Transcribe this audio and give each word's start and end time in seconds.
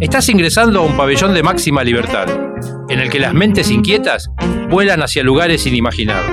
Estás 0.00 0.28
ingresando 0.28 0.80
a 0.80 0.82
un 0.82 0.96
pabellón 0.96 1.34
de 1.34 1.44
máxima 1.44 1.84
libertad, 1.84 2.26
en 2.88 2.98
el 2.98 3.10
que 3.10 3.20
las 3.20 3.32
mentes 3.32 3.70
inquietas 3.70 4.28
vuelan 4.68 5.02
hacia 5.02 5.22
lugares 5.22 5.64
inimaginados. 5.66 6.26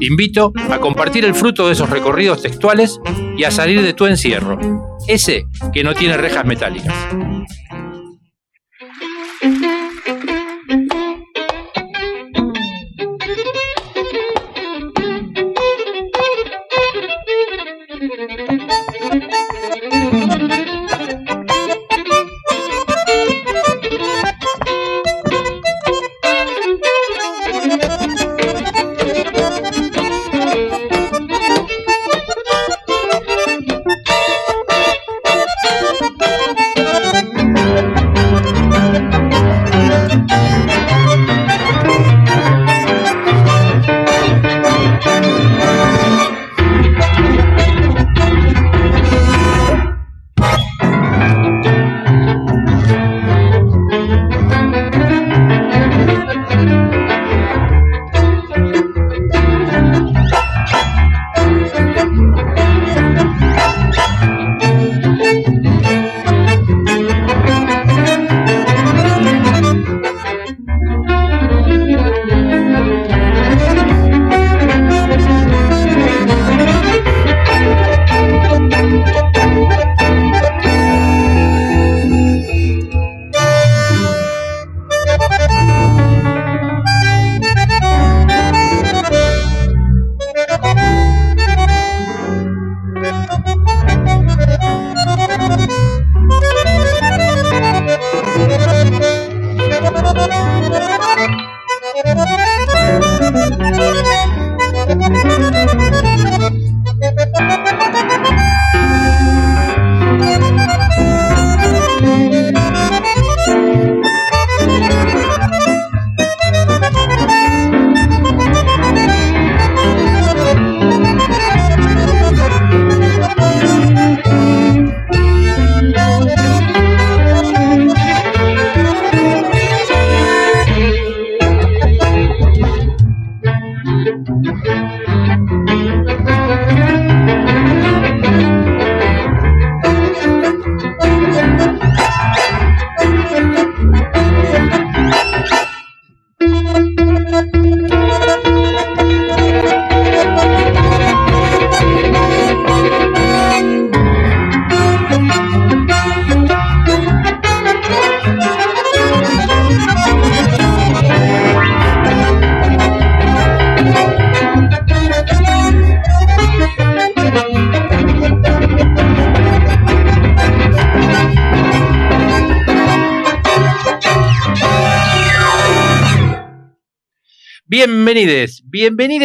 Te 0.00 0.06
invito 0.06 0.54
a 0.70 0.78
compartir 0.78 1.26
el 1.26 1.34
fruto 1.34 1.66
de 1.66 1.74
esos 1.74 1.90
recorridos 1.90 2.40
textuales 2.40 2.98
y 3.36 3.44
a 3.44 3.50
salir 3.50 3.82
de 3.82 3.92
tu 3.92 4.06
encierro, 4.06 4.58
ese 5.06 5.44
que 5.74 5.84
no 5.84 5.92
tiene 5.92 6.16
rejas 6.16 6.46
metálicas. 6.46 6.94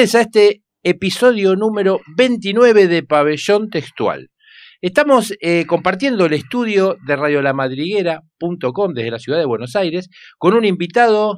A 0.01 0.21
este 0.21 0.63
episodio 0.81 1.55
número 1.55 1.99
29 2.17 2.87
de 2.87 3.03
Pabellón 3.03 3.69
Textual. 3.69 4.31
Estamos 4.81 5.31
eh, 5.41 5.67
compartiendo 5.67 6.25
el 6.25 6.33
estudio 6.33 6.97
de 7.05 7.15
radiolamadriguera.com 7.15 8.93
desde 8.95 9.11
la 9.11 9.19
ciudad 9.19 9.37
de 9.37 9.45
Buenos 9.45 9.75
Aires 9.75 10.09
con 10.39 10.55
un 10.55 10.65
invitado. 10.65 11.37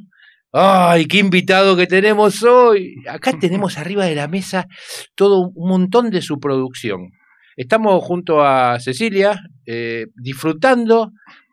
¡Ay, 0.54 1.08
qué 1.08 1.18
invitado 1.18 1.76
que 1.76 1.88
tenemos 1.88 2.42
hoy! 2.44 2.96
Acá 3.10 3.38
tenemos 3.38 3.78
arriba 3.78 4.06
de 4.06 4.16
la 4.16 4.30
mesa 4.30 4.66
todo 5.14 5.52
un 5.54 5.68
montón 5.68 6.10
de 6.10 6.22
su 6.22 6.40
producción. 6.40 7.10
Estamos 7.58 8.02
junto 8.02 8.46
a 8.46 8.80
Cecilia 8.80 9.42
eh, 9.66 10.06
disfrutando 10.16 11.12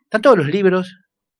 de 0.09 0.19
todos 0.19 0.37
los 0.37 0.47
libros 0.47 0.95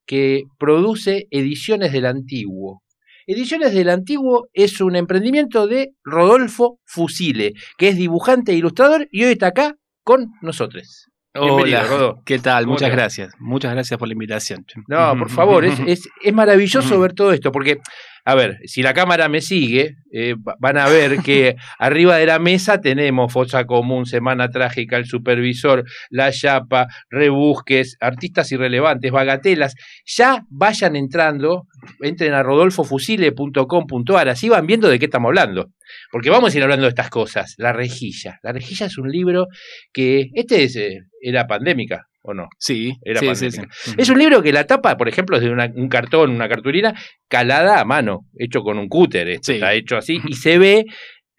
que 0.05 0.43
produce 0.59 1.27
Ediciones 1.31 1.93
del 1.93 2.07
Antiguo. 2.07 2.83
Ediciones 3.31 3.74
del 3.74 3.90
Antiguo 3.90 4.50
es 4.52 4.81
un 4.81 4.97
emprendimiento 4.97 5.66
de 5.66 5.94
Rodolfo 6.03 6.80
Fusile, 6.84 7.53
que 7.78 7.88
es 7.88 7.96
dibujante 7.96 8.52
e 8.52 8.56
ilustrador 8.56 9.08
y 9.09 9.24
hoy 9.24 9.31
está 9.31 9.47
acá 9.47 9.75
con 10.03 10.34
nosotros. 10.42 11.08
Hola, 11.34 11.86
Rodo. 11.86 12.22
¿Qué 12.25 12.40
tal? 12.40 12.68
Muchas 12.68 12.92
gracias. 12.92 13.34
Muchas 13.40 13.72
gracias 13.72 13.97
por 13.97 14.09
la 14.09 14.16
invitación. 14.16 14.66
No, 14.90 15.18
por 15.18 15.30
favor, 15.30 15.64
es, 15.64 15.80
es, 15.88 16.09
es 16.22 16.34
maravilloso 16.34 17.00
ver 17.00 17.14
todo 17.14 17.31
esto, 17.31 17.53
porque 17.53 17.78
a 18.23 18.35
ver, 18.35 18.59
si 18.65 18.83
la 18.83 18.93
cámara 18.93 19.29
me 19.29 19.41
sigue, 19.41 19.97
eh, 20.11 20.35
van 20.37 20.77
a 20.77 20.87
ver 20.87 21.19
que 21.19 21.55
arriba 21.79 22.17
de 22.17 22.25
la 22.27 22.39
mesa 22.39 22.79
tenemos 22.79 23.33
Fosa 23.33 23.65
Común, 23.65 24.05
Semana 24.05 24.49
Trágica, 24.49 24.97
El 24.97 25.05
Supervisor, 25.05 25.85
La 26.09 26.31
Chapa, 26.31 26.87
Rebusques, 27.09 27.97
Artistas 27.99 28.51
Irrelevantes, 28.51 29.11
Bagatelas. 29.11 29.75
Ya 30.05 30.45
vayan 30.49 30.95
entrando, 30.95 31.67
entren 32.01 32.33
a 32.33 32.43
rodolfofusile.com.ar, 32.43 34.29
así 34.29 34.49
van 34.49 34.67
viendo 34.67 34.88
de 34.88 34.99
qué 34.99 35.05
estamos 35.05 35.29
hablando. 35.29 35.71
Porque 36.11 36.29
vamos 36.29 36.53
a 36.53 36.57
ir 36.57 36.63
hablando 36.63 36.83
de 36.83 36.89
estas 36.89 37.09
cosas. 37.09 37.55
La 37.57 37.73
rejilla. 37.73 38.39
La 38.43 38.51
rejilla 38.51 38.85
es 38.85 38.97
un 38.97 39.09
libro 39.09 39.47
que, 39.91 40.29
este 40.33 40.63
es, 40.63 40.75
eh, 40.75 41.00
era 41.21 41.47
pandémica, 41.47 42.07
¿O 42.23 42.33
no? 42.33 42.50
Sí, 42.59 42.94
Era 43.03 43.19
sí, 43.19 43.51
sí, 43.51 43.62
Es 43.97 44.09
un 44.09 44.19
libro 44.19 44.44
que 44.44 44.53
la 44.53 44.68
tapa, 44.68 44.95
por 44.95 45.09
ejemplo, 45.09 45.38
es 45.38 45.44
de 45.44 45.50
un 45.50 45.89
cartón, 45.89 46.29
una 46.29 46.47
cartulina, 46.47 46.94
calada 47.27 47.79
a 47.79 47.85
mano, 47.85 48.27
hecho 48.38 48.62
con 48.62 48.77
un 48.77 48.88
cúter. 48.88 49.27
Está 49.27 49.73
hecho 49.73 49.97
así 49.97 50.21
y 50.27 50.33
se 50.33 50.59
ve, 50.59 50.85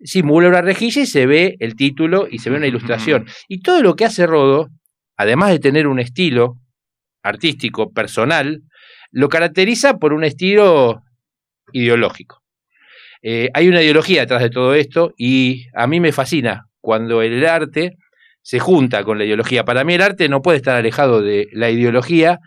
simula 0.00 0.48
una 0.48 0.60
rejilla 0.60 1.02
y 1.02 1.06
se 1.06 1.26
ve 1.26 1.54
el 1.60 1.76
título 1.76 2.26
y 2.28 2.40
se 2.40 2.50
ve 2.50 2.56
una 2.56 2.66
ilustración. 2.66 3.26
Y 3.46 3.60
todo 3.60 3.80
lo 3.80 3.94
que 3.94 4.06
hace 4.06 4.26
Rodo, 4.26 4.70
además 5.16 5.50
de 5.50 5.60
tener 5.60 5.86
un 5.86 6.00
estilo 6.00 6.56
artístico, 7.22 7.92
personal, 7.92 8.62
lo 9.12 9.28
caracteriza 9.28 9.98
por 9.98 10.12
un 10.12 10.24
estilo 10.24 11.02
ideológico. 11.72 12.42
Eh, 13.22 13.50
hay 13.54 13.68
una 13.68 13.82
ideología 13.82 14.22
detrás 14.22 14.42
de 14.42 14.50
todo 14.50 14.74
esto 14.74 15.12
y 15.16 15.66
a 15.74 15.86
mí 15.86 16.00
me 16.00 16.10
fascina 16.10 16.66
cuando 16.80 17.22
el 17.22 17.46
arte 17.46 17.96
se 18.42 18.58
junta 18.58 19.04
con 19.04 19.18
la 19.18 19.24
ideología. 19.24 19.64
Para 19.64 19.84
mí 19.84 19.94
el 19.94 20.02
arte 20.02 20.28
no 20.28 20.42
puede 20.42 20.58
estar 20.58 20.76
alejado 20.76 21.22
de 21.22 21.48
la 21.52 21.70
ideología. 21.70 22.38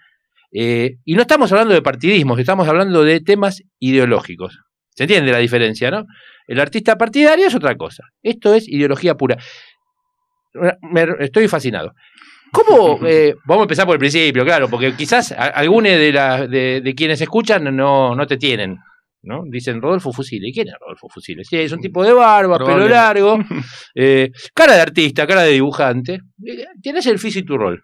Eh, 0.52 0.98
y 1.04 1.16
no 1.16 1.22
estamos 1.22 1.52
hablando 1.52 1.74
de 1.74 1.82
partidismos, 1.82 2.40
estamos 2.40 2.68
hablando 2.68 3.04
de 3.04 3.20
temas 3.22 3.62
ideológicos. 3.80 4.60
¿Se 4.90 5.04
entiende 5.04 5.32
la 5.32 5.40
diferencia, 5.40 5.92
no? 5.92 6.06
El 6.48 6.60
artista 6.60 6.98
partidario 6.98 7.48
es 7.48 7.56
otra 7.56 7.76
cosa. 7.76 8.04
Esto 8.22 8.54
es 8.54 8.68
ideología 8.68 9.16
pura. 9.16 9.38
estoy 11.20 11.48
fascinado. 11.48 11.94
¿Cómo? 12.52 13.00
Eh, 13.08 13.36
vamos 13.46 13.64
a 13.64 13.66
empezar 13.66 13.86
por 13.86 13.96
el 13.96 14.00
principio, 14.00 14.46
claro, 14.46 14.70
porque 14.70 14.96
quizás 14.96 15.32
algunos 15.34 15.92
de, 15.92 16.82
de, 16.84 16.96
quienes 16.96 17.20
escuchan 17.20 17.76
no, 17.76 18.16
no 18.16 18.28
te 18.28 18.38
tienen. 18.38 18.80
¿No? 19.26 19.44
Dicen 19.46 19.82
Rodolfo 19.82 20.12
Fusile. 20.12 20.52
¿Quién 20.54 20.68
es 20.68 20.76
Rodolfo 20.80 21.10
Fusile? 21.10 21.44
Sí, 21.44 21.58
es 21.58 21.72
un 21.72 21.82
tipo 21.82 22.04
de 22.04 22.14
barba, 22.14 22.58
pelo 22.58 22.88
largo, 22.88 23.38
eh, 23.96 24.32
cara 24.54 24.76
de 24.76 24.82
artista, 24.82 25.28
cara 25.28 25.44
de 25.44 25.54
dibujante. 25.54 26.22
Eh, 26.46 26.66
tienes 26.82 27.06
el 27.08 27.20
físico 27.20 27.44
y 27.44 27.46
tu 27.46 27.58
rol. 27.58 27.84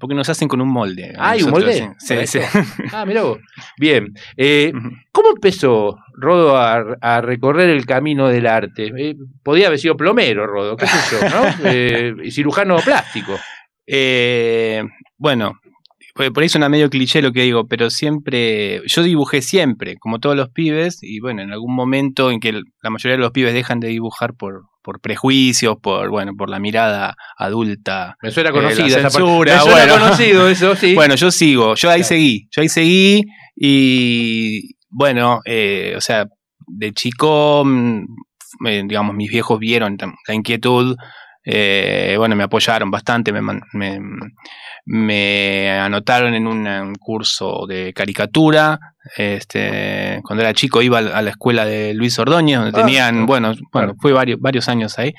Porque 0.00 0.14
nos 0.16 0.28
hacen 0.28 0.48
con 0.48 0.60
un 0.60 0.68
molde. 0.68 1.12
Ah, 1.16 1.30
¿hay 1.30 1.42
un 1.42 1.50
molde? 1.50 1.92
Sí, 1.98 2.26
sí. 2.26 2.40
Ah, 2.92 3.06
mira 3.06 3.22
vos. 3.22 3.38
Bien. 3.78 4.12
Eh, 4.36 4.72
¿Cómo 5.12 5.30
empezó 5.30 5.96
Rodo 6.14 6.56
a, 6.56 7.20
recorrer 7.20 7.70
el 7.70 7.86
camino 7.86 8.28
del 8.28 8.46
arte? 8.48 8.92
Eh, 8.96 9.14
podía 9.44 9.68
haber 9.68 9.78
sido 9.78 9.96
plomero, 9.96 10.48
Rodo, 10.48 10.76
qué 10.76 10.86
sé 10.86 11.16
yo, 11.16 11.28
¿no? 11.28 12.30
Cirujano 12.30 12.76
plástico. 12.78 13.38
bueno, 15.16 15.60
por 16.14 16.42
ahí 16.42 16.48
suena 16.48 16.68
medio 16.68 16.90
cliché 16.90 17.20
lo 17.22 17.32
que 17.32 17.42
digo, 17.42 17.66
pero 17.66 17.90
siempre, 17.90 18.82
yo 18.86 19.02
dibujé 19.02 19.42
siempre, 19.42 19.96
como 19.96 20.20
todos 20.20 20.36
los 20.36 20.48
pibes, 20.48 20.98
y 21.02 21.18
bueno, 21.18 21.42
en 21.42 21.52
algún 21.52 21.74
momento 21.74 22.30
en 22.30 22.38
que 22.38 22.52
la 22.52 22.90
mayoría 22.90 23.16
de 23.16 23.22
los 23.22 23.32
pibes 23.32 23.52
dejan 23.52 23.80
de 23.80 23.88
dibujar 23.88 24.34
por, 24.34 24.62
por 24.82 25.00
prejuicios, 25.00 25.76
por 25.82 26.10
bueno, 26.10 26.32
por 26.36 26.50
la 26.50 26.60
mirada 26.60 27.16
adulta. 27.36 28.16
Me 28.22 28.30
suena 28.30 28.52
conocida 28.52 28.86
esa 28.86 29.10
censura. 29.10 29.56
Me 29.56 29.60
suena 29.60 29.98
conocido 29.98 30.48
eso, 30.48 30.76
sí. 30.76 30.94
Bueno, 30.94 31.16
yo 31.16 31.32
sigo, 31.32 31.74
yo 31.74 31.90
ahí 31.90 32.04
seguí, 32.04 32.48
yo 32.52 32.62
ahí 32.62 32.68
seguí 32.68 33.24
y 33.56 34.76
bueno, 34.90 35.40
eh, 35.44 35.94
o 35.96 36.00
sea, 36.00 36.26
de 36.66 36.92
chico, 36.92 37.64
mm, 37.64 38.06
digamos, 38.86 39.16
mis 39.16 39.30
viejos 39.30 39.58
vieron 39.58 39.96
la 40.28 40.34
inquietud, 40.34 40.96
eh, 41.44 42.14
bueno, 42.16 42.34
me 42.36 42.44
apoyaron 42.44 42.90
bastante, 42.90 43.32
me, 43.32 43.42
me, 43.72 44.00
me 44.86 45.70
anotaron 45.70 46.34
en 46.34 46.46
un, 46.46 46.94
curso 46.98 47.66
de 47.68 47.92
caricatura. 47.92 48.78
Este, 49.16 50.20
cuando 50.24 50.42
era 50.42 50.54
chico 50.54 50.80
iba 50.80 50.98
a 50.98 51.22
la 51.22 51.30
escuela 51.30 51.66
de 51.66 51.92
Luis 51.92 52.18
Ordóñez, 52.18 52.58
donde 52.58 52.80
ah, 52.80 52.84
tenían, 52.84 53.26
bueno, 53.26 53.54
bueno, 53.72 53.94
fue 54.00 54.12
varios, 54.12 54.40
varios 54.40 54.68
años 54.68 54.98
ahí. 54.98 55.12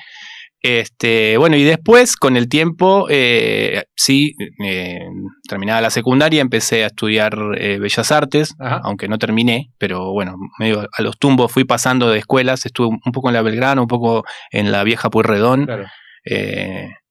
Este, 0.62 1.38
bueno, 1.38 1.57
y 1.57 1.63
después, 1.63 2.16
con 2.16 2.36
el 2.36 2.50
tiempo, 2.50 3.06
eh, 3.07 3.83
sí, 3.95 4.33
eh, 4.66 5.00
terminada 5.48 5.80
la 5.80 5.92
secundaria, 5.92 6.42
empecé 6.42 6.83
a 6.83 6.88
estudiar 6.88 7.38
eh, 7.60 7.78
Bellas 7.78 8.12
Artes, 8.12 8.56
aunque 8.57 9.07
no 9.07 9.19
terminé, 9.19 9.69
pero 9.78 10.12
bueno, 10.12 10.38
medio 10.57 10.89
a 10.92 11.01
los 11.04 11.19
tumbos 11.19 11.51
fui 11.51 11.66
pasando 11.66 12.10
de 12.10 12.18
escuelas, 12.18 12.66
estuve 12.66 12.88
un 12.88 13.12
poco 13.12 13.30
en 13.30 13.36
la 13.36 13.44
Belgrano, 13.44 13.83
un 13.83 13.88
poco 13.88 14.24
en 14.50 14.71
la 14.71 14.83
vieja 14.83 15.12
Pueyrredón. 15.12 15.66
Claro 15.66 15.86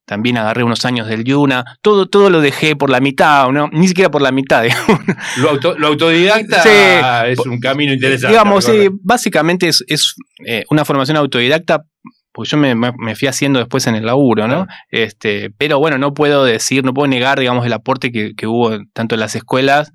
también 0.07 0.37
agarré 0.37 0.63
unos 0.63 0.85
años 0.85 1.09
del 1.09 1.25
Yuna, 1.25 1.65
todo, 1.81 2.07
todo 2.07 2.31
lo 2.31 2.41
dejé 2.41 2.77
por 2.77 2.91
la 2.91 3.01
mitad, 3.01 3.49
¿no? 3.51 3.69
ni 3.73 3.89
siquiera 3.89 4.11
por 4.11 4.23
la 4.23 4.33
mitad. 4.33 4.65
Lo, 5.39 5.87
autodidacta 5.87 7.27
es 7.29 7.39
un 7.41 7.59
camino 7.59 7.93
interesante. 7.93 8.29
Digamos, 8.29 8.65
sí, 8.65 8.89
básicamente 9.03 9.69
es, 9.69 10.15
eh, 10.47 10.65
una 10.71 10.85
formación 10.85 11.17
autodidacta, 11.17 11.85
porque 12.33 12.51
yo 12.51 12.59
me, 12.59 13.15
fui 13.15 13.29
haciendo 13.29 13.61
después 13.61 13.87
en 13.87 13.95
el 13.95 14.07
laburo, 14.07 14.49
¿no? 14.49 14.67
Este, 14.91 15.51
pero 15.57 15.79
bueno, 15.79 15.99
no 15.99 16.13
puedo 16.15 16.45
decir, 16.45 16.85
no 16.85 16.93
puedo 16.93 17.07
negar, 17.07 17.39
digamos, 17.39 17.65
el 17.65 17.73
aporte 17.73 18.11
que, 18.11 18.35
que 18.35 18.47
hubo 18.47 18.77
tanto 18.93 19.15
en 19.15 19.21
las 19.21 19.37
escuelas 19.37 19.93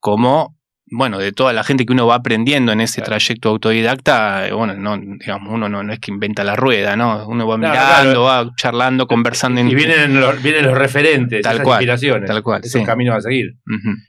como 0.00 0.56
bueno, 0.92 1.18
de 1.18 1.32
toda 1.32 1.54
la 1.54 1.64
gente 1.64 1.86
que 1.86 1.92
uno 1.92 2.06
va 2.06 2.16
aprendiendo 2.16 2.70
en 2.70 2.82
ese 2.82 3.00
trayecto 3.00 3.48
autodidacta, 3.48 4.46
eh, 4.46 4.52
bueno, 4.52 4.74
no, 4.74 4.98
digamos, 4.98 5.50
uno 5.50 5.68
no, 5.68 5.82
no 5.82 5.92
es 5.92 5.98
que 5.98 6.10
inventa 6.10 6.44
la 6.44 6.54
rueda, 6.54 6.96
¿no? 6.96 7.26
Uno 7.26 7.46
va 7.46 7.56
mirando, 7.56 8.24
va 8.24 8.50
charlando, 8.56 9.06
conversando. 9.06 9.62
Y 9.62 9.74
vienen 9.74 10.20
los, 10.20 10.42
vienen 10.42 10.66
los 10.66 10.76
referentes, 10.76 11.42
tal 11.42 11.54
esas 11.54 11.64
cual, 11.64 11.76
inspiraciones. 11.80 12.28
Tal 12.28 12.42
cual. 12.42 12.60
Es 12.62 12.74
un 12.74 12.84
camino 12.84 13.14
a 13.14 13.20
seguir. 13.22 13.54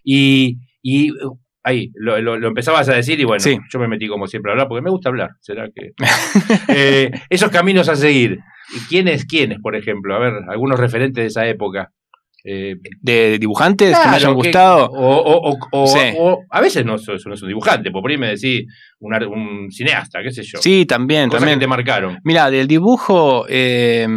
Y, 0.04 0.58
y 0.82 1.14
ahí, 1.64 1.90
lo, 1.96 2.20
lo, 2.20 2.48
empezabas 2.48 2.90
a 2.90 2.94
decir 2.96 3.18
y 3.20 3.24
bueno, 3.24 3.44
yo 3.72 3.80
me 3.80 3.88
metí 3.88 4.10
como 4.10 4.28
siempre 4.28 4.52
a 4.52 4.54
hablar 4.54 4.68
porque 4.68 4.82
me 4.82 4.90
gusta 4.90 5.08
hablar. 5.08 5.32
¿Será 5.40 5.70
que...? 5.74 5.94
Eh, 6.76 7.12
esos 7.30 7.50
caminos 7.50 7.88
a 7.88 7.96
seguir. 7.96 8.40
¿Quiénes, 8.90 9.26
quiénes, 9.26 9.60
por 9.60 9.76
ejemplo? 9.76 10.16
A 10.16 10.20
ver, 10.20 10.34
algunos 10.50 10.80
referentes 10.80 11.24
de 11.24 11.28
esa 11.28 11.48
época. 11.48 11.92
Eh, 12.46 12.76
de 13.00 13.40
dibujantes 13.40 13.98
que 13.98 14.10
me 14.10 14.16
hayan 14.16 14.34
gustado. 14.34 14.90
O, 14.92 16.46
a 16.50 16.62
veces 16.62 16.86
no, 16.86 16.98
no 16.98 17.34
es 17.34 17.42
un 17.42 17.48
dibujante, 17.48 17.90
por 17.90 18.10
ahí 18.12 18.18
me 18.18 18.36
decís 18.36 18.66
un, 19.00 19.72
cineasta, 19.72 20.22
qué 20.22 20.32
sé 20.32 20.44
yo. 20.44 20.60
Sí, 20.62 20.86
también, 20.86 21.30
también. 21.30 21.58
te 21.58 21.68
marcaron. 21.68 22.20
Mira, 22.24 22.50
del 22.50 22.68
dibujo, 22.68 23.46
eh, 23.48 24.08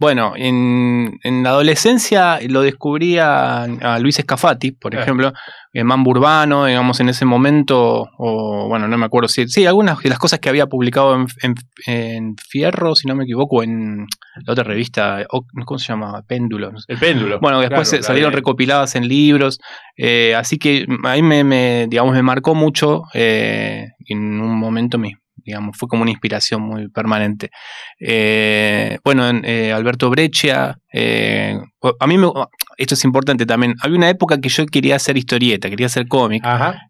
bueno, 0.00 0.32
en, 0.34 1.20
en, 1.22 1.42
la 1.42 1.50
adolescencia 1.50 2.38
lo 2.48 2.62
descubrí 2.62 3.18
a, 3.18 3.66
Luis 4.00 4.18
Escafati, 4.18 4.72
por 4.72 4.94
ejemplo, 4.94 5.34
en 5.74 5.86
Mambo 5.86 6.12
Urbano, 6.12 6.64
digamos, 6.64 7.00
en 7.00 7.10
ese 7.10 7.26
momento, 7.26 8.08
o 8.16 8.66
bueno, 8.66 8.88
no 8.88 8.96
me 8.96 9.04
acuerdo 9.04 9.28
si. 9.28 9.46
Sí, 9.46 9.66
algunas 9.66 9.98
de 9.98 10.08
las 10.08 10.18
cosas 10.18 10.40
que 10.40 10.48
había 10.48 10.66
publicado 10.66 11.14
en, 11.42 11.54
en, 11.86 12.34
Fierro, 12.36 12.94
si 12.94 13.08
no 13.08 13.14
me 13.14 13.24
equivoco, 13.24 13.62
en 13.62 14.06
la 14.46 14.52
otra 14.54 14.64
revista, 14.64 15.26
¿cómo 15.66 15.78
se 15.78 15.88
llama? 15.88 16.22
Péndulo. 16.26 16.72
El 16.88 16.98
péndulo. 16.98 17.38
Bueno, 17.38 17.60
después 17.60 17.94
salieron 18.00 18.32
recopiladas 18.32 18.96
en 18.96 19.06
libros, 19.06 19.60
eh, 19.98 20.34
así 20.34 20.58
que 20.58 20.86
ahí 21.04 21.22
me, 21.22 21.44
me, 21.44 21.88
digamos, 21.88 22.14
me 22.14 22.22
marcó 22.22 22.54
mucho. 22.54 23.02
Eh, 23.12 23.86
en 24.08 24.40
un 24.40 24.58
momento 24.58 24.96
mi, 24.96 25.12
digamos, 25.50 25.76
fue 25.76 25.88
como 25.88 26.02
una 26.02 26.12
inspiración 26.12 26.62
muy 26.62 26.88
permanente. 26.88 27.50
Eh, 27.98 28.98
bueno, 29.04 29.28
eh, 29.42 29.72
Alberto 29.72 30.08
Breccia, 30.10 30.78
eh, 30.92 31.58
a 31.98 32.06
mí 32.06 32.18
me, 32.18 32.28
esto 32.76 32.94
es 32.94 33.04
importante 33.04 33.46
también, 33.46 33.74
había 33.82 33.96
una 33.96 34.08
época 34.08 34.40
que 34.40 34.48
yo 34.48 34.64
quería 34.66 34.96
hacer 34.96 35.16
historieta, 35.16 35.68
quería 35.68 35.86
hacer 35.86 36.06
cómic. 36.06 36.44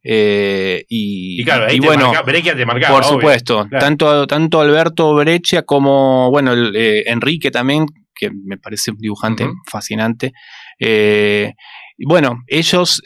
y, 0.05 0.85
y, 0.89 1.45
claro, 1.45 1.67
ahí 1.69 1.81
bueno, 1.81 2.13
te 2.13 2.67
marcaba, 2.67 2.97
por 2.97 3.05
supuesto, 3.05 3.67
tanto, 3.71 4.27
tanto 4.27 4.61
Alberto 4.61 5.15
Breccia 5.15 5.63
como, 5.63 6.31
bueno, 6.31 6.53
Enrique 6.55 7.51
también, 7.51 7.87
que 8.15 8.31
me 8.31 8.59
parece 8.59 8.91
un 8.91 8.99
dibujante 8.99 9.49
fascinante. 9.71 10.33
y 10.79 12.05
bueno, 12.07 12.43
ellos 12.47 13.01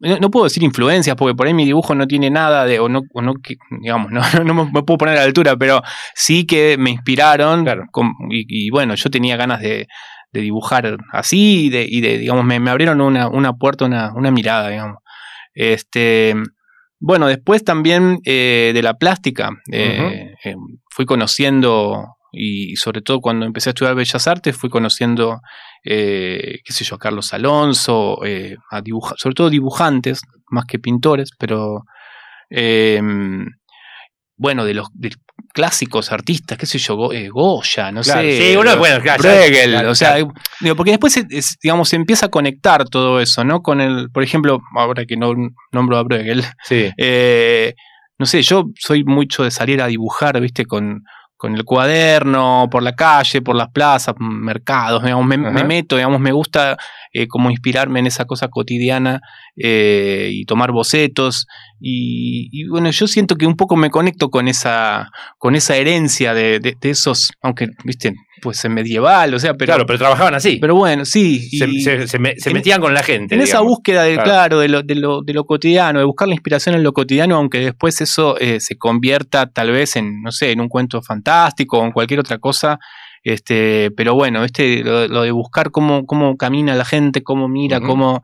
no, 0.00 0.30
puedo 0.30 0.44
decir 0.44 0.62
influencias, 0.62 1.16
porque 1.16 1.34
por 1.34 1.46
ahí 1.46 1.54
mi 1.54 1.64
dibujo 1.64 1.94
no 1.94 2.06
tiene 2.06 2.30
nada 2.30 2.64
de, 2.64 2.78
o 2.78 2.88
no, 2.88 3.02
no 3.14 3.34
digamos, 3.80 4.10
no, 4.12 4.20
no, 4.44 4.64
me 4.66 4.82
puedo 4.82 4.98
poner 4.98 5.16
a 5.16 5.20
la 5.20 5.24
altura, 5.24 5.56
pero 5.56 5.82
sí 6.14 6.46
que 6.46 6.76
me 6.78 6.90
inspiraron. 6.90 7.66
y, 8.30 8.70
bueno, 8.70 8.94
yo 8.94 9.10
tenía 9.10 9.36
ganas 9.36 9.60
de, 9.60 9.86
dibujar 10.32 10.98
así 11.12 11.66
y 11.66 11.70
de, 11.70 11.86
y 11.88 12.00
de 12.00 12.18
digamos, 12.18 12.44
me, 12.44 12.56
abrieron 12.70 13.00
una, 13.00 13.28
una 13.28 13.54
puerta, 13.54 13.86
una, 13.86 14.12
una, 14.14 14.30
mirada, 14.30 14.68
digamos. 14.68 14.98
Este, 15.54 16.34
bueno, 17.00 17.28
después 17.28 17.64
también 17.64 18.18
eh, 18.24 18.72
de 18.74 18.82
la 18.82 18.94
plástica, 18.94 19.50
eh, 19.72 20.34
eh, 20.44 20.54
fui 20.90 21.06
conociendo 21.06 22.16
y 22.32 22.76
sobre 22.76 23.02
todo 23.02 23.20
cuando 23.20 23.46
empecé 23.46 23.70
a 23.70 23.72
estudiar 23.72 23.94
Bellas 23.94 24.26
Artes 24.26 24.56
fui 24.56 24.68
conociendo, 24.68 25.40
eh, 25.84 26.58
qué 26.64 26.72
sé 26.72 26.84
yo, 26.84 26.96
a 26.96 26.98
Carlos 26.98 27.32
Alonso, 27.32 28.24
eh, 28.24 28.56
a 28.70 28.82
sobre 29.16 29.34
todo 29.34 29.50
dibujantes, 29.50 30.20
más 30.50 30.64
que 30.66 30.78
pintores, 30.78 31.30
pero 31.38 31.84
em, 32.50 33.46
bueno, 34.36 34.64
de 34.64 34.74
los 34.74 34.88
clásicos 35.52 36.12
artistas, 36.12 36.56
qué 36.58 36.66
sé 36.66 36.78
yo, 36.78 37.12
eh, 37.12 37.28
Goya, 37.28 37.90
no 37.90 38.02
sé. 38.02 38.40
Sí, 38.40 38.56
uno 38.56 38.76
bueno, 38.76 39.00
claro, 39.02 39.90
o 39.90 39.94
sea, 39.94 40.16
porque 40.76 40.92
después, 40.92 41.18
digamos, 41.62 41.88
se 41.88 41.96
empieza 41.96 42.26
a 42.26 42.30
conectar 42.30 42.88
todo 42.88 43.20
eso, 43.20 43.44
¿no? 43.44 43.62
Con 43.62 43.80
el, 43.80 44.10
por 44.10 44.22
ejemplo, 44.22 44.60
ahora 44.76 45.04
que 45.06 45.16
no 45.16 45.32
nombro 45.72 45.96
a 45.96 46.02
Bruegel, 46.02 46.44
sí. 46.64 46.90
no 48.18 48.26
sé, 48.26 48.42
yo 48.42 48.66
soy 48.78 49.04
mucho 49.04 49.44
de 49.44 49.50
salir 49.50 49.82
a 49.82 49.86
dibujar, 49.86 50.40
viste, 50.40 50.64
con 50.64 51.02
con 51.38 51.54
el 51.54 51.64
cuaderno, 51.64 52.68
por 52.68 52.82
la 52.82 52.94
calle, 52.94 53.40
por 53.40 53.54
las 53.54 53.70
plazas, 53.70 54.16
mercados, 54.18 55.04
digamos, 55.04 55.24
me, 55.24 55.38
meto, 55.38 55.94
digamos, 55.94 56.20
me 56.20 56.32
gusta 56.32 56.76
eh, 57.12 57.28
como 57.28 57.48
inspirarme 57.48 58.00
en 58.00 58.08
esa 58.08 58.24
cosa 58.24 58.48
cotidiana 58.48 59.20
eh, 59.56 60.30
y 60.32 60.44
tomar 60.46 60.72
bocetos. 60.72 61.46
Y, 61.80 62.66
bueno, 62.68 62.90
yo 62.90 63.06
siento 63.06 63.36
que 63.36 63.46
un 63.46 63.54
poco 63.54 63.76
me 63.76 63.88
conecto 63.88 64.30
con 64.30 64.48
esa, 64.48 65.10
con 65.38 65.54
esa 65.54 65.76
herencia 65.76 66.34
de, 66.34 66.58
de, 66.58 66.76
esos, 66.82 67.30
aunque, 67.40 67.68
viste, 67.84 68.14
pues 68.40 68.64
en 68.64 68.74
medieval, 68.74 69.34
o 69.34 69.38
sea, 69.38 69.54
pero... 69.54 69.70
Claro, 69.70 69.86
pero 69.86 69.98
trabajaban 69.98 70.34
así. 70.34 70.58
Pero 70.60 70.74
bueno, 70.74 71.04
sí. 71.04 71.48
Se, 71.50 72.18
metían 72.52 72.80
con 72.80 72.94
la 72.94 73.02
gente. 73.02 73.34
En 73.34 73.40
esa 73.40 73.60
búsqueda, 73.60 74.04
de, 74.04 74.18
claro, 74.18 74.58
de, 74.60 74.68
lo, 74.68 74.82
de, 74.82 74.94
lo, 74.94 75.22
de, 75.22 75.32
lo, 75.32 75.44
cotidiano, 75.44 75.98
de 75.98 76.04
buscar 76.04 76.28
la 76.28 76.34
inspiración 76.34 76.74
en 76.74 76.82
lo 76.82 76.92
cotidiano, 76.92 77.36
aunque 77.36 77.60
después 77.60 78.00
eso 78.00 78.38
eh, 78.38 78.60
se 78.60 78.76
convierta 78.76 79.46
tal 79.46 79.70
vez 79.70 79.96
en, 79.96 80.22
no 80.22 80.32
sé, 80.32 80.52
en 80.52 80.60
un 80.60 80.68
cuento 80.68 81.02
fantástico 81.02 81.78
o 81.78 81.84
en 81.84 81.92
cualquier 81.92 82.20
otra 82.20 82.38
cosa. 82.38 82.78
Este, 83.22 83.90
pero 83.96 84.14
bueno, 84.14 84.44
este, 84.44 84.82
lo, 84.84 85.22
de 85.22 85.30
buscar 85.30 85.70
cómo, 85.70 86.06
cómo 86.06 86.36
camina 86.36 86.74
la 86.74 86.84
gente, 86.84 87.22
cómo 87.22 87.48
mira, 87.48 87.80
cómo, 87.80 88.22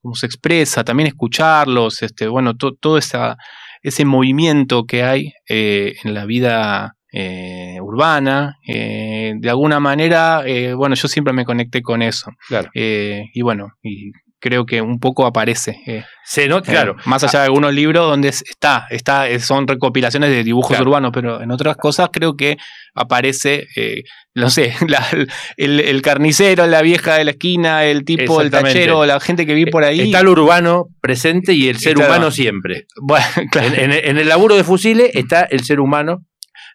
cómo 0.00 0.14
se 0.14 0.26
expresa, 0.26 0.84
también 0.84 1.06
escucharlos, 1.06 2.02
este, 2.02 2.28
bueno, 2.28 2.54
todo 2.56 2.98
esa, 2.98 3.36
ese 3.82 4.04
movimiento 4.04 4.84
que 4.84 5.04
hay 5.04 5.32
eh, 5.48 5.94
en 6.04 6.14
la 6.14 6.24
vida 6.24 6.96
eh, 7.12 7.78
urbana. 7.80 8.58
Eh, 8.66 9.34
de 9.36 9.50
alguna 9.50 9.80
manera, 9.80 10.42
eh, 10.46 10.72
bueno, 10.72 10.94
yo 10.94 11.08
siempre 11.08 11.34
me 11.34 11.44
conecté 11.44 11.82
con 11.82 12.00
eso. 12.00 12.30
Claro. 12.48 12.70
y 12.74 13.42
bueno, 13.42 13.74
y 13.82 14.12
creo 14.40 14.66
que 14.66 14.80
un 14.80 14.98
poco 14.98 15.26
aparece. 15.26 16.04
Se 16.24 16.48
nota, 16.48 16.72
claro. 16.72 16.96
Más 17.04 17.22
allá 17.22 17.40
de 17.40 17.44
algunos 17.44 17.72
libros 17.72 18.08
donde 18.08 18.28
está, 18.28 18.86
está, 18.90 19.38
son 19.38 19.68
recopilaciones 19.68 20.30
de 20.30 20.42
dibujos 20.42 20.80
urbanos, 20.80 21.12
pero 21.14 21.40
en 21.40 21.50
otras 21.52 21.76
cosas 21.76 22.08
creo 22.12 22.34
que 22.34 22.56
aparece, 22.94 23.68
no 24.34 24.50
sé, 24.50 24.74
el, 25.56 26.02
carnicero, 26.02 26.66
la 26.66 26.82
vieja 26.82 27.14
de 27.14 27.24
la 27.24 27.30
esquina, 27.32 27.84
el 27.84 28.04
tipo, 28.04 28.40
el 28.40 28.50
tachero, 28.50 29.06
la 29.06 29.20
gente 29.20 29.46
que 29.46 29.54
vive 29.54 29.70
por 29.70 29.84
ahí. 29.84 30.00
Está 30.00 30.20
el 30.20 30.28
urbano 30.28 30.86
presente 31.00 31.52
y 31.52 31.68
el 31.68 31.78
ser 31.78 31.98
humano 31.98 32.30
siempre. 32.30 32.86
Bueno, 33.00 33.26
en, 33.54 33.92
en, 33.92 34.18
el 34.18 34.28
laburo 34.28 34.56
de 34.56 34.64
fusiles 34.64 35.10
está 35.14 35.42
el 35.42 35.62
ser 35.64 35.78
humano 35.78 36.22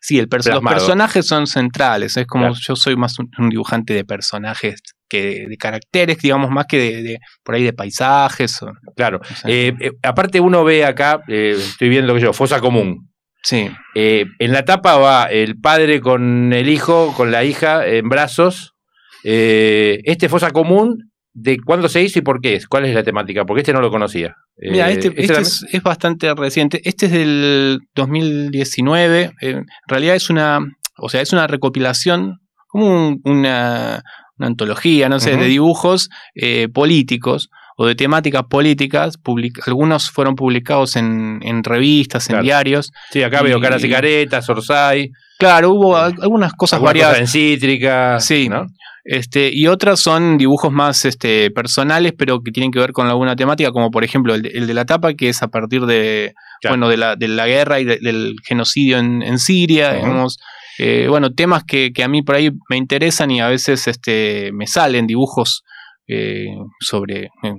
Sí, 0.08 0.20
el 0.20 0.30
los 0.32 0.62
personajes 0.62 1.28
son 1.28 1.48
centrales. 1.48 2.16
Es 2.16 2.26
como 2.26 2.54
yo 2.54 2.78
soy 2.78 2.96
más 2.96 3.20
un, 3.20 3.50
dibujante 3.50 3.94
de 3.94 4.06
personajes 4.06 4.80
que 5.10 5.48
de, 5.50 5.58
caracteres, 5.58 6.20
digamos, 6.20 6.50
más 6.50 6.66
que 6.66 6.78
de, 6.78 7.20
por 7.44 7.56
ahí 7.56 7.64
de 7.64 7.74
paisajes. 7.74 8.58
claro. 8.96 9.20
Eh, 9.44 9.74
eh, 9.82 9.92
aparte 10.04 10.40
uno 10.40 10.64
ve 10.64 10.86
acá, 10.86 11.20
eh, 11.28 11.56
estoy 11.58 11.90
viendo 11.90 12.14
que 12.14 12.22
yo, 12.22 12.32
fosa 12.32 12.62
común. 12.62 13.12
Sí. 13.44 13.70
en 13.96 14.52
la 14.54 14.64
tapa 14.64 14.96
va 14.96 15.26
el 15.26 15.60
padre 15.60 16.00
con 16.00 16.54
el 16.54 16.70
hijo, 16.70 17.14
con 17.14 17.30
la 17.30 17.44
hija 17.44 17.86
en 17.86 18.08
brazos. 18.08 18.76
este 19.24 20.30
fosa 20.30 20.52
común 20.52 21.12
de 21.40 21.60
cuándo 21.64 21.88
se 21.88 22.02
hizo 22.02 22.18
y 22.18 22.24
por 22.24 22.42
qué 22.42 22.56
es, 22.56 22.68
cuál 22.68 22.86
es 22.86 22.96
la 22.96 23.04
temática, 23.04 23.46
porque 23.46 23.62
este 23.62 23.72
no 23.72 23.80
lo 23.80 23.92
conocía. 23.92 24.36
Mira, 24.58 24.90
este, 24.90 25.10
¿este, 25.10 25.40
este 25.40 25.78
es, 25.78 25.84
bastante 25.84 26.34
reciente. 26.34 26.82
Este 26.84 27.06
es 27.06 27.12
del 27.12 27.82
2019. 27.94 29.34
En 29.42 29.68
realidad 29.88 30.16
es 30.16 30.32
una, 30.32 30.60
o 30.98 31.10
sea, 31.10 31.22
es 31.22 31.34
una 31.34 31.46
recopilación, 31.46 32.40
como 32.68 33.18
una, 33.24 34.02
antología, 34.40 35.10
no 35.10 35.20
sé, 35.20 35.38
de 35.38 35.46
dibujos 35.46 36.10
eh, 36.34 36.70
políticos 36.70 37.50
o 37.76 37.86
de 37.86 37.94
temáticas 37.94 38.44
políticas. 38.50 39.20
algunos 39.68 40.10
fueron 40.10 40.36
publicados 40.36 40.96
en, 40.96 41.64
revistas, 41.64 42.32
en 42.32 42.42
diarios. 42.42 42.92
Sí, 43.12 43.22
acá 43.22 43.44
veo 43.44 43.62
Caras 43.62 43.84
y 43.84 43.90
Caretas, 43.90 44.50
Orsay. 44.50 45.12
Claro, 45.38 45.74
hubo 45.74 45.96
algunas 45.96 46.54
cosas 46.54 46.82
variadas. 46.82 47.20
en 47.20 47.28
cítrica. 47.28 48.20
Sí, 48.20 48.50
¿no? 48.50 48.66
Este, 49.10 49.50
y 49.54 49.68
otras 49.68 50.02
son 50.02 50.38
dibujos 50.38 50.70
más 50.70 51.06
este, 51.06 51.50
personales, 51.52 52.12
pero 52.18 52.42
que 52.42 52.52
tienen 52.52 52.72
que 52.72 52.80
ver 52.80 52.92
con 52.92 53.08
alguna 53.08 53.38
temática, 53.38 53.72
como 53.72 53.90
por 53.90 54.04
ejemplo 54.04 54.36
el 54.36 54.42
de, 54.42 54.74
la 54.74 54.86
tapa, 54.86 55.14
que 55.14 55.30
es 55.30 55.42
a 55.42 55.48
partir 55.48 55.86
de, 55.86 56.36
bueno, 56.68 56.90
de, 56.90 56.98
la, 56.98 57.16
de 57.16 57.30
la 57.30 57.48
guerra 57.48 57.80
y 57.80 57.86
del 57.86 58.36
genocidio 58.44 58.98
en, 58.98 59.40
Siria, 59.40 59.94
digamos. 59.94 60.40
Eh, 60.78 61.08
bueno, 61.08 61.32
temas 61.32 61.64
que, 61.64 61.94
que, 61.94 62.04
a 62.04 62.10
mí 62.10 62.22
por 62.22 62.36
ahí 62.36 62.52
me 62.70 62.76
interesan 62.76 63.32
y 63.32 63.40
a 63.40 63.48
veces 63.48 63.88
este, 63.88 64.52
me 64.52 64.68
salen 64.68 65.08
dibujos 65.08 65.64
eh, 66.08 66.48
sobre 66.80 67.26
eh, 67.44 67.54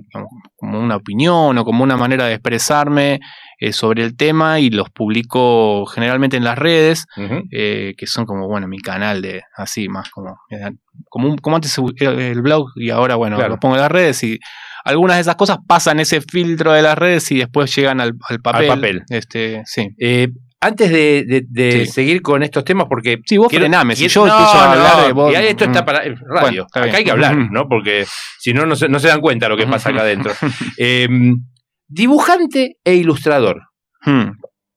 como 0.55 0.79
una 0.79 0.95
opinión 0.95 1.57
o 1.57 1.65
como 1.65 1.83
una 1.83 1.97
manera 1.97 2.25
de 2.25 2.33
expresarme 2.33 3.19
eh, 3.59 3.71
sobre 3.71 4.03
el 4.03 4.17
tema 4.17 4.59
y 4.59 4.69
los 4.69 4.89
publico 4.89 5.85
generalmente 5.85 6.37
en 6.37 6.43
las 6.43 6.57
redes, 6.57 7.05
que 7.15 8.07
son 8.07 8.25
como, 8.25 8.47
bueno, 8.47 8.67
mi 8.67 8.79
canal 8.79 9.21
de 9.21 9.43
así, 9.55 9.87
más 9.87 10.09
como, 10.09 10.37
como, 11.09 11.35
como 11.37 11.55
antes 11.57 11.77
el 11.97 12.41
blog 12.41 12.69
y 12.75 12.89
ahora, 12.89 13.15
bueno, 13.15 13.37
lo 13.47 13.59
pongo 13.59 13.75
en 13.75 13.81
las 13.81 13.91
redes 13.91 14.23
y 14.23 14.39
algunas 14.83 15.17
de 15.17 15.21
esas 15.21 15.35
cosas 15.35 15.59
pasan 15.67 15.99
ese 15.99 16.21
filtro 16.21 16.71
de 16.71 16.81
las 16.81 16.97
redes 16.97 17.31
y 17.31 17.37
después 17.37 17.75
llegan 17.75 18.01
al, 18.01 18.17
papel. 18.41 18.67
papel. 18.67 19.03
Este, 19.09 19.61
sí 19.65 19.95
antes 20.61 20.91
de, 20.91 21.87
seguir 21.89 22.21
con 22.21 22.43
estos 22.43 22.63
temas, 22.65 22.87
porque. 22.89 23.19
Sí, 23.25 23.37
vos 23.37 23.51
frename, 23.51 23.95
si 23.95 24.07
yo 24.07 24.27
empiezo 24.27 24.57
a 24.57 24.71
hablar 24.73 25.07
de 25.07 25.13
vos. 25.13 25.31
Y 25.31 25.35
esto 25.35 25.65
está 25.65 25.81
mm. 25.81 25.85
para 25.85 26.03
radio. 26.27 26.67
Acá 26.73 26.97
hay 26.97 27.03
que 27.03 27.11
hablar, 27.11 27.35
¿no? 27.51 27.67
Porque 27.67 28.05
si 28.39 28.53
no, 28.53 28.65
no 28.65 28.75
se, 28.75 29.07
dan 29.07 29.21
cuenta 29.21 29.47
lo 29.47 29.57
que 29.57 29.67
pasa 29.67 29.89
acá 29.89 30.01
adentro. 30.01 30.33
Em, 30.77 31.37
dibujante 31.87 32.77
e 32.83 32.95
ilustrador. 32.95 33.61
Hmm. 34.01 34.31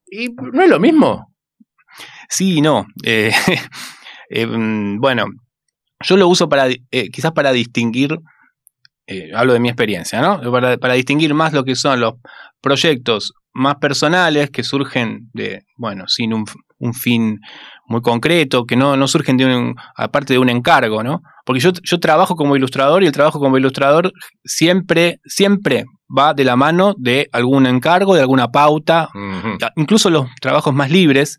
¿Y 0.07 0.29
no 0.53 0.63
es 0.63 0.69
lo 0.69 0.79
mismo? 0.79 1.35
Sí 2.29 2.59
y 2.59 2.61
no. 2.61 2.87
Eh, 4.35 4.41
em, 4.41 4.99
bueno, 4.99 5.27
yo 6.01 6.17
lo 6.17 6.27
uso 6.27 6.49
para 6.49 6.69
eh, 6.69 7.11
quizás 7.11 7.33
para 7.33 7.53
distinguir. 7.53 8.19
Eh, 9.07 9.31
hablo 9.35 9.53
de 9.53 9.61
mi 9.61 9.69
experiencia, 9.69 10.23
¿no? 10.23 10.41
Para, 10.51 10.79
para 10.79 10.95
distinguir 10.95 11.35
más 11.35 11.53
lo 11.53 11.65
que 11.65 11.75
son 11.75 12.01
los 12.01 12.15
proyectos 12.63 13.33
más 13.53 13.77
personales 13.77 14.51
que 14.51 14.63
surgen 14.63 15.29
de, 15.35 15.65
bueno, 15.77 16.05
sin 16.09 16.33
un, 16.33 16.47
fin 16.95 17.39
muy 17.87 18.01
concreto, 18.01 18.65
que 18.65 18.77
no, 18.77 18.97
no, 18.97 19.07
surgen 19.07 19.37
de 19.37 19.47
un, 19.47 19.75
aparte 19.97 20.33
de 20.33 20.39
un 20.39 20.49
encargo, 20.49 21.05
¿no? 21.05 21.21
Porque 21.45 21.61
yo, 21.61 21.71
yo 21.83 22.01
trabajo 22.01 22.35
como 22.35 22.57
ilustrador 22.57 23.03
y 23.03 23.07
el 23.07 23.13
trabajo 23.13 23.39
como 23.39 23.57
ilustrador 23.57 24.13
siempre, 24.45 25.21
siempre 25.25 25.85
va 26.17 26.35
de 26.35 26.45
la 26.45 26.57
mano 26.57 26.95
de 26.99 27.29
algún 27.33 27.67
encargo, 27.67 28.15
de 28.15 28.21
alguna 28.21 28.49
pauta, 28.49 29.09
incluso 29.77 30.11
los 30.11 30.27
trabajos 30.41 30.75
más 30.75 30.91
libres, 30.91 31.39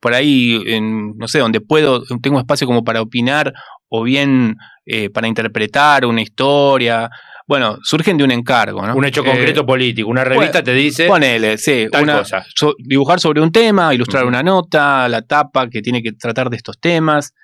por 0.00 0.12
ahí, 0.12 0.60
en, 0.66 1.16
no 1.16 1.28
sé, 1.28 1.38
donde 1.38 1.60
puedo, 1.60 2.02
tengo 2.20 2.38
espacio 2.38 2.66
como 2.66 2.84
para 2.84 3.00
opinar 3.00 3.52
o 3.88 4.02
bien 4.02 4.56
eh, 4.86 5.08
para 5.08 5.28
interpretar 5.28 6.04
una 6.04 6.20
historia, 6.20 7.08
bueno, 7.46 7.76
surgen 7.82 8.16
de 8.16 8.24
un 8.24 8.30
encargo, 8.30 8.86
¿no? 8.86 8.94
Un 8.94 9.04
hecho 9.04 9.22
concreto 9.22 9.62
eh, 9.62 9.64
político. 9.64 10.08
Una 10.08 10.24
revista 10.24 10.62
te 10.62 10.72
dice. 10.72 11.06
Ponele, 11.06 11.58
sí. 11.58 11.86
una, 12.00 12.18
cosa. 12.18 12.44
dibujar 12.78 13.20
sobre 13.20 13.42
un 13.42 13.52
tema, 13.52 13.94
ilustrar 13.94 14.24
una 14.24 14.42
nota, 14.42 15.08
la 15.08 15.22
tapa 15.22 15.68
que 15.68 15.82
tiene 15.82 16.02
que 16.02 16.12
tratar 16.12 16.48
de 16.48 16.56
estos 16.56 16.78
temas. 16.80 17.34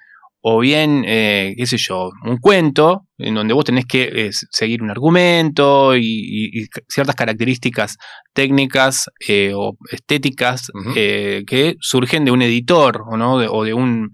O 0.43 0.61
bien, 0.61 1.05
eh, 1.07 1.53
qué 1.55 1.67
sé 1.67 1.77
yo, 1.77 2.09
un 2.25 2.39
cuento 2.39 3.03
en 3.19 3.35
donde 3.35 3.53
vos 3.53 3.63
tenés 3.67 3.85
que 3.85 4.05
eh, 4.05 4.31
seguir 4.33 4.83
un 4.83 4.91
argumento 4.91 5.95
y, 5.95 6.67
ciertas 6.89 7.15
características 7.15 7.99
técnicas 8.33 9.11
o 9.55 9.77
estéticas 9.91 10.71
que 10.95 11.75
surgen 11.79 12.25
de 12.25 12.31
un 12.31 12.41
editor 12.41 13.03
o, 13.07 13.19
¿no? 13.19 13.35
o 13.35 13.65
de 13.65 13.75
un, 13.75 14.13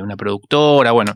una 0.00 0.16
productora. 0.16 0.92
Bueno, 0.92 1.12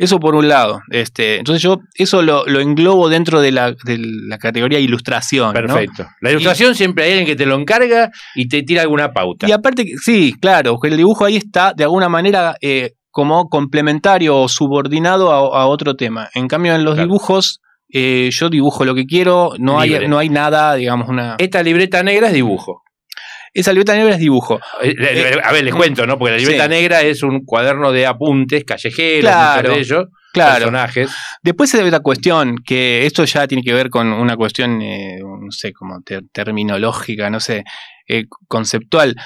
eso 0.00 0.18
por 0.18 0.34
un 0.34 0.48
lado. 0.48 0.80
Este, 0.90 1.36
entonces 1.36 1.62
yo 1.62 1.80
eso 1.94 2.22
lo, 2.22 2.46
englobo 2.58 3.10
dentro 3.10 3.42
de 3.42 3.52
la, 3.52 3.72
de 3.84 3.98
la, 3.98 4.38
categoría 4.38 4.78
ilustración. 4.80 5.52
Perfecto. 5.52 6.06
La 6.22 6.30
ilustración 6.30 6.74
siempre 6.74 7.04
hay 7.04 7.10
alguien 7.10 7.26
que 7.26 7.36
te 7.36 7.44
lo 7.44 7.54
encarga 7.54 8.10
y 8.34 8.48
te 8.48 8.62
tira 8.62 8.80
alguna 8.80 9.12
pauta. 9.12 9.46
Y 9.46 9.52
aparte, 9.52 9.84
sí, 10.02 10.34
claro, 10.40 10.78
el 10.82 10.96
dibujo 10.96 11.26
ahí 11.26 11.36
está 11.36 11.74
de 11.76 11.84
alguna 11.84 12.08
manera 12.08 12.56
eh, 12.62 12.92
como 13.10 13.50
complementario 13.50 14.38
o 14.38 14.48
subordinado 14.48 15.30
a, 15.32 15.66
otro 15.66 15.94
tema. 15.96 16.30
En 16.34 16.48
cambio, 16.48 16.74
en 16.74 16.84
los 16.84 16.96
dibujos... 16.96 17.60
Eh, 17.92 18.30
yo 18.30 18.48
dibujo 18.50 18.84
lo 18.84 18.94
que 18.94 19.04
quiero, 19.04 19.54
no 19.58 19.80
hay, 19.80 20.06
no 20.06 20.16
hay 20.16 20.28
nada, 20.28 20.76
digamos, 20.76 21.08
una... 21.08 21.34
Esta 21.38 21.60
libreta 21.60 22.04
negra 22.04 22.28
es 22.28 22.34
dibujo. 22.34 22.84
Esa 23.52 23.72
libreta 23.72 23.94
negra 23.94 24.14
es 24.14 24.20
dibujo. 24.20 24.60
Eh, 24.82 24.94
eh, 24.98 25.40
a 25.42 25.52
ver, 25.52 25.64
les 25.64 25.74
cuento, 25.74 26.06
¿no? 26.06 26.18
Porque 26.18 26.32
la 26.32 26.38
libreta 26.38 26.68
negra 26.68 27.02
es 27.02 27.22
un 27.22 27.44
cuaderno 27.44 27.90
de 27.92 28.06
apuntes 28.06 28.64
callejeros, 28.64 29.30
claro, 29.30 29.72
de 29.72 29.80
ellos, 29.80 30.06
personajes. 30.32 31.10
Después 31.42 31.74
hay 31.74 31.86
otra 31.86 32.00
cuestión, 32.00 32.56
que 32.64 33.06
esto 33.06 33.24
ya 33.24 33.48
tiene 33.48 33.62
que 33.62 33.72
ver 33.72 33.90
con 33.90 34.12
una 34.12 34.36
cuestión, 34.36 34.80
eh, 34.82 35.18
no 35.20 35.50
sé, 35.50 35.72
como 35.72 36.00
terminológica, 36.32 37.28
no 37.28 37.40
sé, 37.40 37.64
conceptual. 38.48 39.16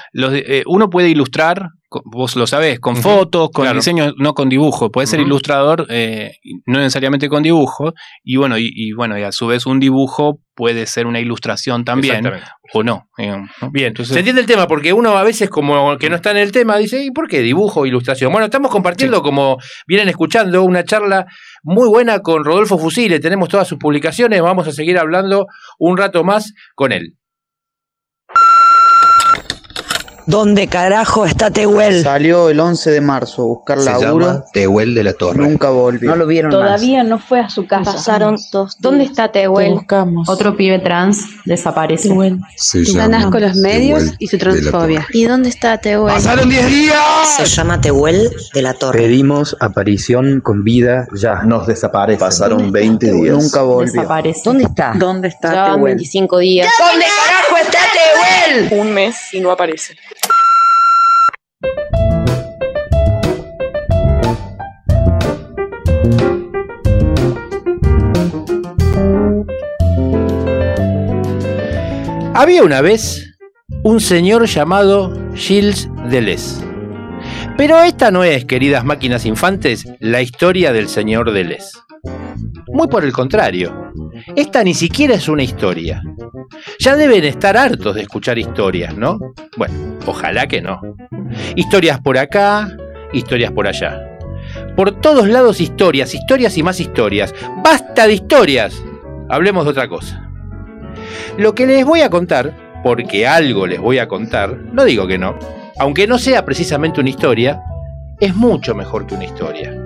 uno 0.65 0.89
puede 0.89 1.09
ilustrar 1.09 1.69
vos 2.03 2.35
lo 2.35 2.47
sabés, 2.47 2.79
con 2.79 2.95
fotos, 2.97 3.49
con 3.51 3.71
diseño, 3.73 4.13
no 4.17 4.33
con 4.33 4.49
dibujo. 4.49 4.91
Puede 4.91 5.07
ser 5.07 5.19
ilustrador, 5.19 5.85
eh, 5.89 6.37
no 6.65 6.79
necesariamente 6.79 7.29
con 7.29 7.43
dibujo. 7.43 7.93
Y 8.23 8.35
bueno, 8.37 8.57
y, 8.57 8.91
bueno, 8.93 9.17
y 9.17 9.23
a 9.23 9.31
su 9.31 9.47
vez 9.47 9.65
un 9.65 9.79
dibujo 9.79 10.39
puede 10.55 10.85
ser 10.87 11.05
una 11.05 11.19
ilustración 11.19 11.83
también, 11.85 12.25
o 12.73 12.83
no. 12.83 13.07
Bien, 13.17 13.87
Entonces, 13.87 14.13
se 14.13 14.19
entiende 14.19 14.41
el 14.41 14.47
tema, 14.47 14.67
porque 14.67 14.93
uno 14.93 15.17
a 15.17 15.23
veces 15.23 15.49
como 15.49 15.97
que 15.97 16.09
no 16.09 16.15
está 16.15 16.31
en 16.31 16.37
el 16.37 16.51
tema 16.51 16.77
dice, 16.77 17.03
¿y 17.03 17.11
por 17.11 17.27
qué 17.27 17.41
dibujo 17.41 17.85
ilustración? 17.85 18.31
Bueno, 18.31 18.45
estamos 18.45 18.71
compartiendo, 18.71 19.21
como 19.21 19.57
vienen 19.87 20.09
escuchando, 20.09 20.63
una 20.63 20.83
charla 20.83 21.25
muy 21.63 21.87
buena 21.87 22.19
con 22.19 22.43
Rodolfo 22.43 22.77
Fusile. 22.77 23.19
Tenemos 23.19 23.49
todas 23.49 23.67
sus 23.67 23.77
publicaciones, 23.77 24.41
vamos 24.41 24.67
a 24.67 24.71
seguir 24.71 24.97
hablando 24.97 25.47
un 25.77 25.97
rato 25.97 26.23
más 26.23 26.53
con 26.75 26.91
él. 26.91 27.15
¿Dónde 30.27 30.67
carajo 30.67 31.25
está 31.25 31.51
Tehuel? 31.51 32.01
Salió 32.01 32.49
el 32.49 32.59
11 32.59 32.89
de 32.89 33.01
marzo 33.01 33.43
a 33.43 33.45
buscar 33.45 33.79
Se 33.79 33.85
laburo. 33.85 34.25
Llama 34.25 34.45
Tehuel 34.51 34.95
de 34.95 35.03
la 35.03 35.13
Torre. 35.13 35.47
Nunca 35.47 35.69
volvió. 35.69 36.09
No 36.09 36.15
lo 36.15 36.25
vieron 36.25 36.49
Todavía 36.49 37.03
no 37.03 37.19
fue 37.19 37.39
a 37.41 37.49
su 37.49 37.67
casa. 37.67 37.93
Pasaron 37.93 38.37
dos 38.51 38.77
¿Dónde 38.79 39.03
está 39.03 39.31
Tehuel? 39.31 39.79
Otro 40.27 40.57
pibe 40.57 40.79
trans 40.79 41.25
desaparece. 41.45 42.09
Tehuel. 42.09 42.39
Se 42.55 42.83
Ganas 42.93 43.27
con 43.27 43.41
los 43.41 43.55
medios 43.55 44.13
y 44.17 44.27
su 44.27 44.37
transfobia. 44.39 45.05
¿Y 45.11 45.25
dónde 45.25 45.49
está 45.49 45.77
Tehuel? 45.77 46.13
¡Pasaron 46.13 46.49
10 46.49 46.67
días! 46.67 46.97
Se 47.37 47.45
llama 47.45 47.79
Tehuel 47.79 48.31
de 48.53 48.61
la 48.63 48.73
Torre. 48.73 48.99
Pedimos 48.99 49.55
aparición 49.59 50.41
con 50.41 50.63
vida 50.63 51.07
ya. 51.13 51.43
Nos 51.43 51.67
desaparece. 51.67 52.19
Pasaron 52.19 52.71
20 52.71 53.11
días. 53.11 53.35
Nunca 53.35 53.61
volvió. 53.61 53.93
Desaparece. 53.93 54.41
¿Dónde 54.43 54.63
está? 54.63 54.93
¿Dónde 54.97 55.27
está 55.27 55.53
ya 55.53 55.65
Tehuel? 55.65 55.95
25 55.95 56.39
días. 56.39 56.71
¿Dónde 56.79 57.05
carajo 57.05 57.57
está 57.63 57.79
Tehuel? 57.93 58.81
Un 58.81 58.93
mes 58.93 59.15
y 59.33 59.39
no 59.39 59.51
aparece. 59.51 59.95
Había 72.33 72.63
una 72.63 72.81
vez 72.81 73.37
un 73.83 74.01
señor 74.01 74.45
llamado 74.45 75.13
Gilles 75.35 75.89
Deleuze. 76.09 76.63
Pero 77.57 77.81
esta 77.81 78.11
no 78.11 78.23
es, 78.23 78.45
queridas 78.45 78.83
máquinas 78.83 79.25
infantes, 79.25 79.85
la 79.99 80.21
historia 80.21 80.73
del 80.73 80.89
señor 80.89 81.31
Deleuze. 81.31 81.84
Muy 82.67 82.87
por 82.87 83.03
el 83.05 83.11
contrario, 83.11 83.91
esta 84.35 84.63
ni 84.63 84.73
siquiera 84.73 85.15
es 85.15 85.27
una 85.27 85.43
historia. 85.43 86.01
Ya 86.79 86.95
deben 86.95 87.23
estar 87.23 87.57
hartos 87.57 87.95
de 87.95 88.01
escuchar 88.01 88.37
historias, 88.37 88.95
¿no? 88.95 89.19
Bueno, 89.57 89.73
ojalá 90.05 90.47
que 90.47 90.61
no. 90.61 90.81
Historias 91.55 91.99
por 91.99 92.17
acá, 92.17 92.75
historias 93.13 93.51
por 93.51 93.67
allá. 93.67 94.17
Por 94.75 94.99
todos 94.99 95.27
lados 95.27 95.61
historias, 95.61 96.13
historias 96.13 96.57
y 96.57 96.63
más 96.63 96.79
historias. 96.79 97.33
¡Basta 97.63 98.07
de 98.07 98.13
historias! 98.13 98.81
Hablemos 99.29 99.65
de 99.65 99.71
otra 99.71 99.87
cosa. 99.87 100.29
Lo 101.37 101.55
que 101.55 101.65
les 101.65 101.85
voy 101.85 102.01
a 102.01 102.09
contar, 102.09 102.53
porque 102.83 103.27
algo 103.27 103.67
les 103.67 103.79
voy 103.79 103.99
a 103.99 104.07
contar, 104.07 104.57
no 104.71 104.85
digo 104.85 105.07
que 105.07 105.17
no, 105.17 105.37
aunque 105.77 106.07
no 106.07 106.17
sea 106.17 106.45
precisamente 106.45 107.01
una 107.01 107.09
historia, 107.09 107.61
es 108.19 108.35
mucho 108.35 108.75
mejor 108.75 109.07
que 109.07 109.15
una 109.15 109.25
historia. 109.25 109.84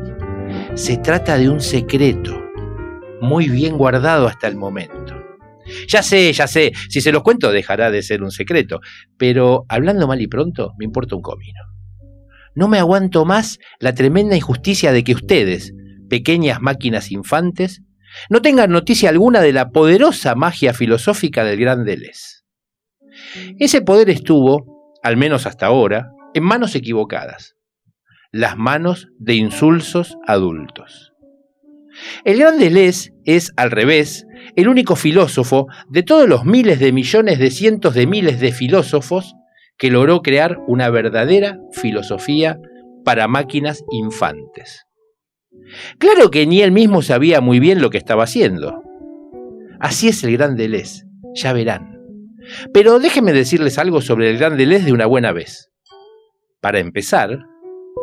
Se 0.80 0.96
trata 0.96 1.38
de 1.38 1.50
un 1.50 1.60
secreto, 1.60 2.42
muy 3.20 3.50
bien 3.50 3.78
guardado 3.78 4.28
hasta 4.28 4.48
el 4.48 4.56
momento. 4.56 5.14
Ya 5.90 6.02
sé, 6.02 6.32
ya 6.32 6.48
sé, 6.48 6.72
si 6.88 7.02
se 7.02 7.12
los 7.12 7.22
cuento 7.22 7.52
dejará 7.52 7.92
de 7.92 8.02
ser 8.02 8.24
un 8.24 8.32
secreto, 8.32 8.80
pero 9.18 9.66
hablando 9.68 10.08
mal 10.08 10.22
y 10.22 10.28
pronto, 10.28 10.72
me 10.80 10.86
importa 10.86 11.18
un 11.18 11.22
comino. 11.22 11.60
No 12.56 12.70
me 12.70 12.80
aguanto 12.80 13.26
más 13.26 13.60
la 13.82 13.94
tremenda 13.94 14.38
injusticia 14.38 14.94
de 14.94 15.04
que 15.04 15.16
ustedes, 15.16 15.74
pequeñas 16.10 16.62
máquinas 16.62 17.12
infantes, 17.12 17.82
no 18.30 18.42
tengan 18.42 18.72
noticia 18.72 19.10
alguna 19.10 19.42
de 19.42 19.52
la 19.52 19.72
poderosa 19.72 20.34
magia 20.34 20.74
filosófica 20.74 21.44
del 21.44 21.60
gran 21.60 21.84
Deleuze. 21.84 22.46
Ese 23.60 23.82
poder 23.82 24.10
estuvo, 24.10 24.94
al 25.04 25.18
menos 25.18 25.46
hasta 25.46 25.66
ahora, 25.66 26.14
en 26.34 26.44
manos 26.46 26.74
equivocadas, 26.74 27.59
las 28.32 28.58
manos 28.58 29.08
de 29.18 29.36
insulsos 29.36 30.18
adultos. 30.28 31.14
El 32.24 32.40
gran 32.40 32.60
Deleuze 32.60 33.12
es, 33.26 33.52
al 33.58 33.72
revés, 33.72 34.26
el 34.56 34.68
único 34.68 34.96
filósofo 34.96 35.68
de 35.90 36.04
todos 36.04 36.30
los 36.30 36.46
miles 36.46 36.80
de 36.80 36.92
millones 36.92 37.40
de 37.40 37.52
cientos 37.52 37.94
de 37.94 38.08
miles 38.08 38.40
de 38.40 38.52
filósofos 38.52 39.36
que 39.78 39.90
logró 39.90 40.22
crear 40.22 40.60
una 40.68 40.90
verdadera 40.90 41.58
filosofía 41.72 42.60
para 43.04 43.28
máquinas 43.28 43.84
infantes. 43.92 44.86
Claro 45.98 46.30
que 46.30 46.46
ni 46.46 46.62
él 46.62 46.72
mismo 46.72 47.02
sabía 47.02 47.42
muy 47.42 47.60
bien 47.60 47.82
lo 47.82 47.90
que 47.90 47.98
estaba 47.98 48.24
haciendo. 48.24 48.84
Así 49.80 50.10
es 50.10 50.24
el 50.24 50.38
gran 50.38 50.56
Deleuze, 50.56 51.06
ya 51.34 51.54
verán. 51.54 52.00
Pero 52.74 53.00
déjenme 53.00 53.34
decirles 53.34 53.78
algo 53.78 54.02
sobre 54.02 54.30
el 54.30 54.38
gran 54.38 54.58
Deleuze 54.58 54.86
de 54.86 54.94
una 54.94 55.06
buena 55.06 55.32
vez. 55.32 55.70
Para 56.62 56.80
empezar, 56.80 57.46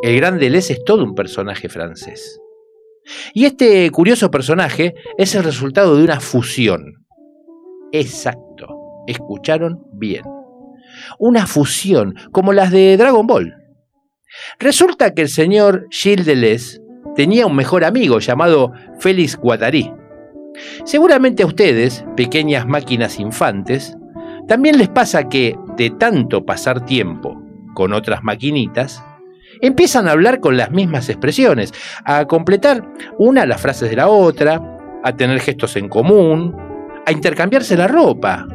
el 0.03 0.17
gran 0.17 0.39
Deleuze 0.39 0.75
es 0.75 0.85
todo 0.85 1.05
un 1.05 1.15
personaje 1.15 1.69
francés. 1.69 2.41
Y 3.35 3.45
este 3.45 3.91
curioso 3.91 4.31
personaje 4.31 4.95
es 5.17 5.35
el 5.35 5.45
resultado 5.45 5.97
de 5.97 6.05
una 6.05 6.21
fusión. 6.21 7.07
Exacto, 7.93 8.67
escucharon 9.07 9.85
bien. 9.93 10.23
Una 11.19 11.47
fusión, 11.47 12.15
como 12.33 12.53
las 12.53 12.71
de 12.71 12.97
Dragon 12.97 13.27
Ball. 13.27 13.55
Resulta 14.59 15.15
que 15.15 15.23
el 15.23 15.29
señor 15.29 15.87
Gilles 15.91 16.27
Deleuze 16.27 16.81
tenía 17.15 17.47
un 17.47 17.55
mejor 17.55 17.85
amigo 17.85 18.19
llamado 18.19 18.73
Félix 18.99 19.37
Guattari. 19.37 19.93
Seguramente 20.85 21.43
a 21.43 21.47
ustedes, 21.47 22.05
pequeñas 22.17 22.67
máquinas 22.67 23.21
infantes, 23.21 23.97
también 24.49 24.79
les 24.79 24.89
pasa 24.89 25.29
que, 25.29 25.57
de 25.77 25.91
tanto 25.91 26.45
pasar 26.45 26.85
tiempo 26.85 27.43
con 27.75 27.93
otras 27.93 28.23
maquinitas, 28.23 29.03
empiezan 29.61 30.09
a 30.09 30.13
hablar 30.13 30.41
con 30.41 30.57
las 30.57 30.71
mismas 30.71 31.09
expresiones, 31.09 31.73
a 32.05 32.27
completar 32.27 32.93
una 33.19 33.47
las 33.47 33.61
frases 33.61 33.91
de 33.91 33.97
la 33.97 34.09
otra, 34.09 34.61
a 35.03 35.17
tener 35.17 35.41
gestos 35.41 35.77
en 35.77 35.89
común, 35.89 36.57
a 37.07 37.13
intercambiarse 37.13 37.77
la 37.77 37.89
ropa, 37.89 38.47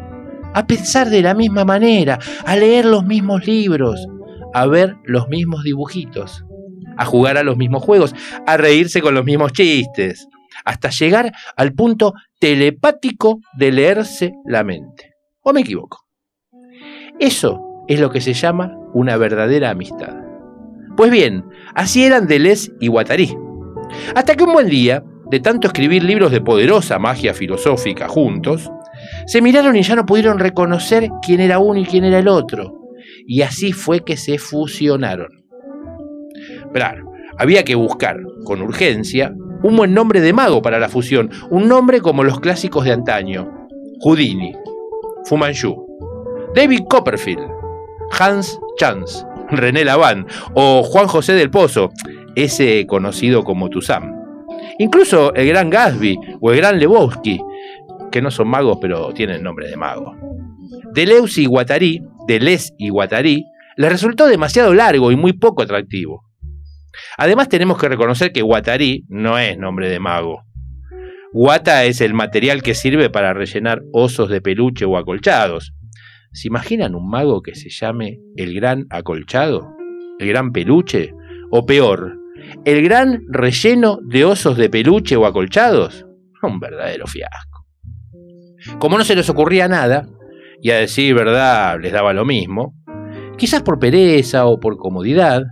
a 0.53 0.67
pensar 0.67 1.09
de 1.09 1.21
la 1.21 1.33
misma 1.33 1.65
manera, 1.65 2.19
a 2.45 2.55
leer 2.55 2.85
los 2.85 3.05
mismos 3.05 3.45
libros, 3.47 4.05
a 4.53 4.65
ver 4.67 4.97
los 5.05 5.27
mismos 5.29 5.63
dibujitos, 5.63 6.43
a 6.97 7.05
jugar 7.05 7.37
a 7.37 7.43
los 7.43 7.57
mismos 7.57 7.83
juegos, 7.83 8.13
a 8.45 8.57
reírse 8.57 9.01
con 9.01 9.15
los 9.15 9.23
mismos 9.23 9.53
chistes, 9.53 10.27
hasta 10.65 10.89
llegar 10.89 11.31
al 11.55 11.73
punto 11.73 12.13
telepático 12.39 13.39
de 13.57 13.71
leerse 13.71 14.33
la 14.45 14.63
mente. 14.63 15.13
¿O 15.41 15.53
me 15.53 15.61
equivoco? 15.61 16.05
Eso 17.19 17.85
es 17.87 17.99
lo 17.99 18.11
que 18.11 18.21
se 18.21 18.33
llama 18.33 18.77
una 18.93 19.17
verdadera 19.17 19.69
amistad. 19.69 20.30
Pues 20.97 21.11
bien, 21.11 21.45
así 21.73 22.03
eran 22.03 22.27
Deleuze 22.27 22.71
y 22.79 22.87
Guattari. 22.87 23.35
Hasta 24.15 24.35
que 24.35 24.43
un 24.43 24.53
buen 24.53 24.69
día, 24.69 25.03
de 25.29 25.39
tanto 25.39 25.67
escribir 25.67 26.03
libros 26.03 26.31
de 26.31 26.41
poderosa 26.41 26.99
magia 26.99 27.33
filosófica 27.33 28.07
juntos, 28.07 28.69
se 29.25 29.41
miraron 29.41 29.75
y 29.75 29.83
ya 29.83 29.95
no 29.95 30.05
pudieron 30.05 30.39
reconocer 30.39 31.09
quién 31.25 31.39
era 31.39 31.59
uno 31.59 31.79
y 31.79 31.85
quién 31.85 32.03
era 32.03 32.19
el 32.19 32.27
otro. 32.27 32.79
Y 33.25 33.41
así 33.41 33.71
fue 33.71 34.01
que 34.01 34.17
se 34.17 34.37
fusionaron. 34.37 35.45
Claro, 36.73 37.11
había 37.37 37.63
que 37.63 37.75
buscar, 37.75 38.17
con 38.43 38.61
urgencia, 38.61 39.33
un 39.63 39.75
buen 39.75 39.93
nombre 39.93 40.21
de 40.21 40.33
mago 40.33 40.61
para 40.61 40.79
la 40.79 40.89
fusión, 40.89 41.29
un 41.49 41.67
nombre 41.67 42.01
como 42.01 42.23
los 42.23 42.39
clásicos 42.39 42.85
de 42.85 42.93
antaño. 42.93 43.67
Houdini, 44.01 44.53
Fu 45.25 45.37
Manchu, 45.37 45.75
David 46.55 46.81
Copperfield, 46.89 47.47
Hans 48.19 48.59
Chance, 48.77 49.25
René 49.51 49.85
Laván 49.85 50.25
o 50.53 50.83
Juan 50.83 51.07
José 51.07 51.33
del 51.33 51.51
Pozo, 51.51 51.91
ese 52.35 52.85
conocido 52.87 53.43
como 53.43 53.69
Tuzam. 53.69 54.15
Incluso 54.79 55.33
el 55.33 55.47
gran 55.47 55.69
Gatsby 55.69 56.17
o 56.39 56.51
el 56.51 56.57
gran 56.57 56.79
Lebowski, 56.79 57.39
que 58.11 58.21
no 58.21 58.31
son 58.31 58.47
magos 58.47 58.77
pero 58.81 59.13
tienen 59.13 59.43
nombre 59.43 59.67
de 59.69 59.77
mago. 59.77 60.15
Deleuze 60.93 61.41
y 61.41 61.45
Guattari, 61.45 62.01
Deleuze 62.27 62.73
y 62.77 62.89
Guattari, 62.89 63.45
les 63.77 63.91
resultó 63.91 64.27
demasiado 64.27 64.73
largo 64.73 65.11
y 65.11 65.15
muy 65.15 65.33
poco 65.33 65.63
atractivo. 65.63 66.23
Además 67.17 67.49
tenemos 67.49 67.77
que 67.77 67.89
reconocer 67.89 68.31
que 68.31 68.41
Guattari 68.41 69.05
no 69.07 69.37
es 69.37 69.57
nombre 69.57 69.89
de 69.89 69.99
mago. 69.99 70.43
Guata 71.33 71.85
es 71.85 72.01
el 72.01 72.13
material 72.13 72.61
que 72.61 72.75
sirve 72.75 73.09
para 73.09 73.33
rellenar 73.33 73.81
osos 73.93 74.29
de 74.29 74.41
peluche 74.41 74.83
o 74.83 74.97
acolchados. 74.97 75.73
¿Se 76.33 76.47
imaginan 76.47 76.95
un 76.95 77.09
mago 77.09 77.41
que 77.41 77.55
se 77.55 77.69
llame 77.69 78.19
el 78.37 78.53
gran 78.55 78.85
acolchado? 78.89 79.75
¿El 80.17 80.29
gran 80.29 80.53
peluche? 80.53 81.13
O 81.51 81.65
peor, 81.65 82.17
el 82.63 82.83
gran 82.83 83.23
relleno 83.27 83.99
de 84.01 84.23
osos 84.23 84.55
de 84.55 84.69
peluche 84.69 85.17
o 85.17 85.25
acolchados? 85.25 86.05
Un 86.41 86.59
verdadero 86.59 87.05
fiasco. 87.05 87.67
Como 88.79 88.97
no 88.97 89.03
se 89.03 89.15
les 89.15 89.29
ocurría 89.29 89.67
nada, 89.67 90.07
y 90.61 90.71
a 90.71 90.77
decir 90.77 91.13
verdad 91.13 91.79
les 91.81 91.91
daba 91.91 92.13
lo 92.13 92.23
mismo, 92.23 92.75
quizás 93.37 93.61
por 93.61 93.79
pereza 93.79 94.45
o 94.45 94.59
por 94.59 94.77
comodidad, 94.77 95.43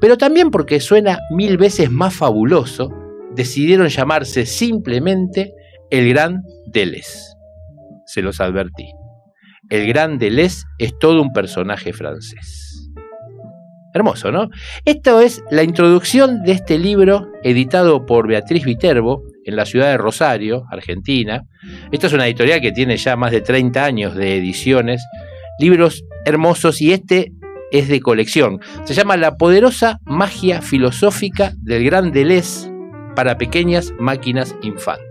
pero 0.00 0.18
también 0.18 0.50
porque 0.50 0.80
suena 0.80 1.18
mil 1.30 1.56
veces 1.56 1.90
más 1.90 2.14
fabuloso, 2.14 2.90
decidieron 3.34 3.88
llamarse 3.88 4.44
simplemente 4.44 5.54
el 5.90 6.10
Gran 6.10 6.42
Deleuze. 6.66 7.36
Se 8.06 8.20
los 8.20 8.40
advertí. 8.40 8.99
El 9.70 9.86
Gran 9.86 10.18
Deleuze 10.18 10.64
es 10.78 10.98
todo 10.98 11.22
un 11.22 11.32
personaje 11.32 11.92
francés. 11.92 12.90
Hermoso, 13.94 14.32
¿no? 14.32 14.50
Esto 14.84 15.20
es 15.20 15.44
la 15.50 15.62
introducción 15.62 16.42
de 16.42 16.52
este 16.52 16.76
libro 16.76 17.30
editado 17.44 18.04
por 18.04 18.26
Beatriz 18.26 18.64
Viterbo 18.64 19.22
en 19.44 19.54
la 19.54 19.66
ciudad 19.66 19.90
de 19.90 19.96
Rosario, 19.96 20.64
Argentina. 20.70 21.44
Esta 21.92 22.08
es 22.08 22.12
una 22.12 22.26
editorial 22.26 22.60
que 22.60 22.72
tiene 22.72 22.96
ya 22.96 23.16
más 23.16 23.30
de 23.30 23.40
30 23.40 23.84
años 23.84 24.14
de 24.16 24.36
ediciones, 24.36 25.02
libros 25.60 26.04
hermosos 26.24 26.80
y 26.80 26.92
este 26.92 27.32
es 27.70 27.88
de 27.88 28.00
colección. 28.00 28.60
Se 28.84 28.94
llama 28.94 29.16
La 29.16 29.36
poderosa 29.36 30.00
magia 30.04 30.62
filosófica 30.62 31.52
del 31.58 31.84
Gran 31.84 32.10
Deleuze 32.10 32.70
para 33.14 33.38
pequeñas 33.38 33.92
máquinas 34.00 34.56
infantes. 34.62 35.06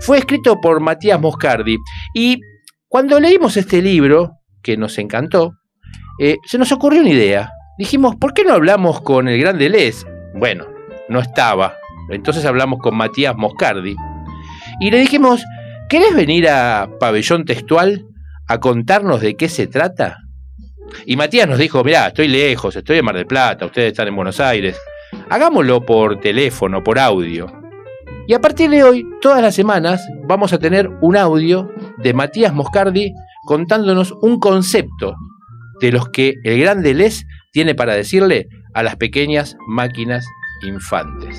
Fue 0.00 0.18
escrito 0.18 0.60
por 0.60 0.80
Matías 0.80 1.20
Moscardi 1.20 1.78
y 2.14 2.40
cuando 2.94 3.18
leímos 3.18 3.56
este 3.56 3.82
libro, 3.82 4.38
que 4.62 4.76
nos 4.76 4.98
encantó, 4.98 5.54
eh, 6.20 6.36
se 6.46 6.58
nos 6.58 6.70
ocurrió 6.70 7.00
una 7.00 7.10
idea. 7.10 7.50
Dijimos, 7.76 8.14
¿por 8.14 8.32
qué 8.32 8.44
no 8.44 8.52
hablamos 8.52 9.00
con 9.00 9.26
el 9.26 9.40
gran 9.40 9.58
Deleuze? 9.58 10.06
Bueno, 10.32 10.64
no 11.08 11.18
estaba. 11.18 11.74
Entonces 12.08 12.44
hablamos 12.44 12.78
con 12.78 12.96
Matías 12.96 13.34
Moscardi. 13.36 13.96
Y 14.78 14.92
le 14.92 15.00
dijimos, 15.00 15.42
¿querés 15.88 16.14
venir 16.14 16.48
a 16.48 16.88
Pabellón 17.00 17.44
Textual 17.44 18.06
a 18.46 18.60
contarnos 18.60 19.20
de 19.20 19.34
qué 19.34 19.48
se 19.48 19.66
trata? 19.66 20.18
Y 21.04 21.16
Matías 21.16 21.48
nos 21.48 21.58
dijo, 21.58 21.82
mirá, 21.82 22.06
estoy 22.06 22.28
lejos, 22.28 22.76
estoy 22.76 22.98
en 22.98 23.06
Mar 23.06 23.16
del 23.16 23.26
Plata, 23.26 23.66
ustedes 23.66 23.88
están 23.88 24.06
en 24.06 24.14
Buenos 24.14 24.38
Aires. 24.38 24.78
Hagámoslo 25.30 25.84
por 25.84 26.20
teléfono, 26.20 26.84
por 26.84 27.00
audio. 27.00 27.63
Y 28.26 28.32
a 28.32 28.40
partir 28.40 28.70
de 28.70 28.82
hoy, 28.82 29.06
todas 29.20 29.42
las 29.42 29.54
semanas, 29.54 30.06
vamos 30.26 30.52
a 30.54 30.58
tener 30.58 30.88
un 31.02 31.16
audio 31.16 31.70
de 31.98 32.14
Matías 32.14 32.54
Moscardi 32.54 33.12
contándonos 33.44 34.12
un 34.22 34.40
concepto 34.40 35.14
de 35.80 35.92
los 35.92 36.08
que 36.08 36.34
el 36.42 36.58
gran 36.58 36.82
Deleuze 36.82 37.26
tiene 37.52 37.74
para 37.74 37.94
decirle 37.94 38.48
a 38.72 38.82
las 38.82 38.96
pequeñas 38.96 39.56
máquinas 39.68 40.24
infantes. 40.62 41.38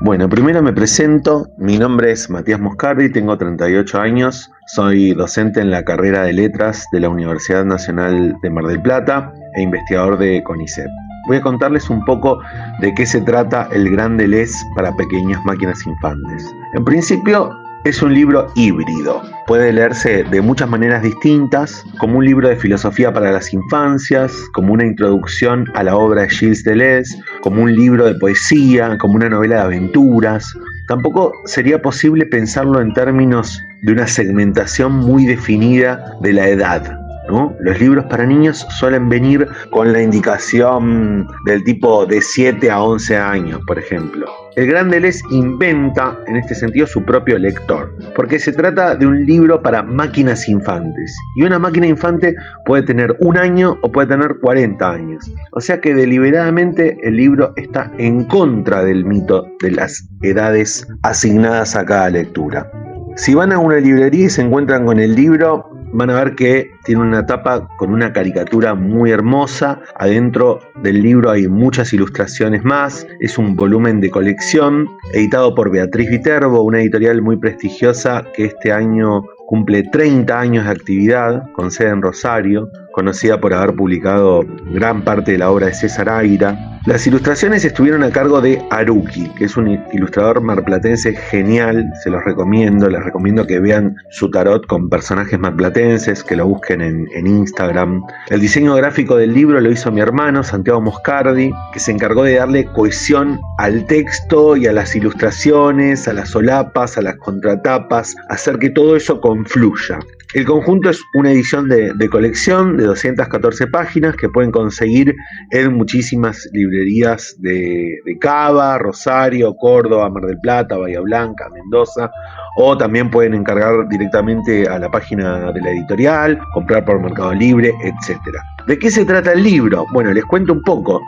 Bueno, 0.00 0.28
primero 0.28 0.62
me 0.62 0.72
presento, 0.72 1.48
mi 1.58 1.76
nombre 1.76 2.12
es 2.12 2.30
Matías 2.30 2.60
Moscardi, 2.60 3.10
tengo 3.10 3.36
38 3.36 4.00
años, 4.00 4.50
soy 4.68 5.12
docente 5.12 5.60
en 5.60 5.70
la 5.70 5.84
carrera 5.84 6.22
de 6.22 6.32
letras 6.32 6.86
de 6.92 7.00
la 7.00 7.10
Universidad 7.10 7.64
Nacional 7.64 8.36
de 8.40 8.50
Mar 8.50 8.64
del 8.64 8.80
Plata 8.80 9.34
e 9.54 9.62
investigador 9.62 10.16
de 10.16 10.42
CONICET. 10.44 10.88
Voy 11.28 11.36
a 11.36 11.42
contarles 11.42 11.90
un 11.90 12.02
poco 12.06 12.40
de 12.80 12.94
qué 12.94 13.04
se 13.04 13.20
trata 13.20 13.68
el 13.70 13.90
Gran 13.90 14.16
Deleuze 14.16 14.56
para 14.74 14.96
pequeñas 14.96 15.44
máquinas 15.44 15.86
infantes. 15.86 16.50
En 16.72 16.84
principio, 16.86 17.50
es 17.84 18.02
un 18.02 18.14
libro 18.14 18.46
híbrido. 18.54 19.22
Puede 19.46 19.72
leerse 19.72 20.24
de 20.24 20.40
muchas 20.40 20.70
maneras 20.70 21.02
distintas, 21.02 21.84
como 21.98 22.18
un 22.18 22.24
libro 22.24 22.48
de 22.48 22.56
filosofía 22.56 23.12
para 23.12 23.30
las 23.30 23.52
infancias, 23.52 24.32
como 24.54 24.72
una 24.72 24.86
introducción 24.86 25.66
a 25.74 25.82
la 25.82 25.96
obra 25.96 26.22
de 26.22 26.30
Gilles 26.30 26.64
Deleuze, 26.64 27.18
como 27.42 27.62
un 27.62 27.74
libro 27.74 28.06
de 28.06 28.14
poesía, 28.14 28.96
como 28.98 29.14
una 29.14 29.28
novela 29.28 29.56
de 29.56 29.62
aventuras. 29.62 30.50
Tampoco 30.86 31.32
sería 31.44 31.82
posible 31.82 32.24
pensarlo 32.24 32.80
en 32.80 32.94
términos 32.94 33.62
de 33.82 33.92
una 33.92 34.06
segmentación 34.06 34.92
muy 34.92 35.26
definida 35.26 36.02
de 36.22 36.32
la 36.32 36.48
edad. 36.48 37.07
Los 37.28 37.80
libros 37.80 38.06
para 38.06 38.24
niños 38.24 38.66
suelen 38.78 39.08
venir 39.08 39.46
con 39.70 39.92
la 39.92 40.02
indicación 40.02 41.28
del 41.44 41.62
tipo 41.64 42.06
de 42.06 42.22
7 42.22 42.70
a 42.70 42.82
11 42.82 43.16
años, 43.16 43.60
por 43.66 43.78
ejemplo. 43.78 44.26
El 44.56 44.66
Gran 44.66 44.90
Deleuze 44.90 45.22
inventa 45.30 46.18
en 46.26 46.36
este 46.36 46.54
sentido 46.54 46.86
su 46.86 47.04
propio 47.04 47.38
lector, 47.38 47.94
porque 48.16 48.38
se 48.38 48.52
trata 48.52 48.96
de 48.96 49.06
un 49.06 49.24
libro 49.24 49.62
para 49.62 49.82
máquinas 49.82 50.48
infantes. 50.48 51.16
Y 51.36 51.44
una 51.44 51.58
máquina 51.58 51.86
infante 51.86 52.34
puede 52.64 52.82
tener 52.82 53.14
un 53.20 53.36
año 53.36 53.78
o 53.82 53.92
puede 53.92 54.08
tener 54.08 54.38
40 54.40 54.90
años. 54.90 55.32
O 55.52 55.60
sea 55.60 55.80
que 55.80 55.94
deliberadamente 55.94 56.96
el 57.02 57.16
libro 57.16 57.52
está 57.56 57.92
en 57.98 58.24
contra 58.24 58.82
del 58.82 59.04
mito 59.04 59.46
de 59.60 59.70
las 59.70 60.08
edades 60.22 60.88
asignadas 61.02 61.76
a 61.76 61.84
cada 61.84 62.10
lectura. 62.10 62.68
Si 63.16 63.34
van 63.34 63.52
a 63.52 63.58
una 63.58 63.76
librería 63.76 64.26
y 64.26 64.30
se 64.30 64.42
encuentran 64.42 64.86
con 64.86 64.98
el 64.98 65.14
libro, 65.14 65.70
van 65.92 66.10
a 66.10 66.14
ver 66.14 66.34
que 66.34 66.70
tiene 66.84 67.02
una 67.02 67.26
tapa 67.26 67.68
con 67.76 67.92
una 67.92 68.12
caricatura 68.12 68.74
muy 68.74 69.10
hermosa. 69.10 69.80
Adentro 69.96 70.60
del 70.82 71.02
libro 71.02 71.30
hay 71.30 71.48
muchas 71.48 71.92
ilustraciones 71.92 72.64
más. 72.64 73.06
Es 73.20 73.38
un 73.38 73.56
volumen 73.56 74.00
de 74.00 74.10
colección 74.10 74.86
editado 75.12 75.54
por 75.54 75.70
Beatriz 75.70 76.10
Viterbo, 76.10 76.62
una 76.62 76.80
editorial 76.80 77.22
muy 77.22 77.36
prestigiosa 77.36 78.24
que 78.34 78.46
este 78.46 78.72
año 78.72 79.22
cumple 79.46 79.82
30 79.82 80.38
años 80.38 80.64
de 80.66 80.70
actividad 80.70 81.50
con 81.52 81.70
sede 81.70 81.88
en 81.88 82.02
Rosario, 82.02 82.70
conocida 82.98 83.38
por 83.38 83.54
haber 83.54 83.76
publicado 83.76 84.44
gran 84.72 85.02
parte 85.04 85.30
de 85.30 85.38
la 85.38 85.52
obra 85.52 85.66
de 85.68 85.74
César 85.74 86.08
Aira. 86.08 86.80
Las 86.84 87.06
ilustraciones 87.06 87.64
estuvieron 87.64 88.02
a 88.02 88.10
cargo 88.10 88.40
de 88.40 88.60
Aruki, 88.70 89.28
que 89.38 89.44
es 89.44 89.56
un 89.56 89.80
ilustrador 89.92 90.40
marplatense 90.40 91.14
genial, 91.14 91.88
se 92.02 92.10
los 92.10 92.24
recomiendo, 92.24 92.88
les 92.90 93.04
recomiendo 93.04 93.46
que 93.46 93.60
vean 93.60 93.94
su 94.10 94.32
tarot 94.32 94.66
con 94.66 94.88
personajes 94.88 95.38
marplatenses, 95.38 96.24
que 96.24 96.34
lo 96.34 96.48
busquen 96.48 96.80
en, 96.80 97.06
en 97.14 97.28
Instagram. 97.28 98.02
El 98.30 98.40
diseño 98.40 98.74
gráfico 98.74 99.14
del 99.16 99.32
libro 99.32 99.60
lo 99.60 99.70
hizo 99.70 99.92
mi 99.92 100.00
hermano, 100.00 100.42
Santiago 100.42 100.80
Moscardi, 100.80 101.52
que 101.72 101.78
se 101.78 101.92
encargó 101.92 102.24
de 102.24 102.34
darle 102.34 102.64
cohesión 102.64 103.38
al 103.58 103.86
texto 103.86 104.56
y 104.56 104.66
a 104.66 104.72
las 104.72 104.96
ilustraciones, 104.96 106.08
a 106.08 106.14
las 106.14 106.30
solapas, 106.30 106.98
a 106.98 107.02
las 107.02 107.14
contratapas, 107.18 108.16
hacer 108.28 108.58
que 108.58 108.70
todo 108.70 108.96
eso 108.96 109.20
confluya. 109.20 110.00
El 110.34 110.44
conjunto 110.44 110.90
es 110.90 111.02
una 111.14 111.32
edición 111.32 111.70
de, 111.70 112.08
colección 112.10 112.76
de 112.76 112.84
214 112.84 113.66
páginas 113.68 114.14
que 114.14 114.28
pueden 114.28 114.50
conseguir 114.50 115.14
en 115.50 115.72
muchísimas 115.72 116.46
librerías 116.52 117.34
de, 117.38 117.96
de, 118.04 118.18
Cava, 118.18 118.76
Rosario, 118.76 119.54
Córdoba, 119.56 120.10
Mar 120.10 120.24
del 120.24 120.38
Plata, 120.38 120.76
Bahía 120.76 121.00
Blanca, 121.00 121.48
Mendoza, 121.48 122.10
o 122.58 122.76
también 122.76 123.10
pueden 123.10 123.32
encargar 123.32 123.88
directamente 123.88 124.68
a 124.68 124.78
la 124.78 124.90
página 124.90 125.50
de 125.50 125.62
la 125.62 125.70
editorial, 125.70 126.38
comprar 126.52 126.84
por 126.84 127.00
Mercado 127.00 127.32
Libre, 127.32 127.72
etc. 127.82 128.20
¿De 128.66 128.78
qué 128.78 128.90
se 128.90 129.06
trata 129.06 129.32
el 129.32 129.42
libro? 129.42 129.86
Bueno, 129.94 130.12
les 130.12 130.26
cuento 130.26 130.52
un 130.52 130.62
poco. 130.62 131.00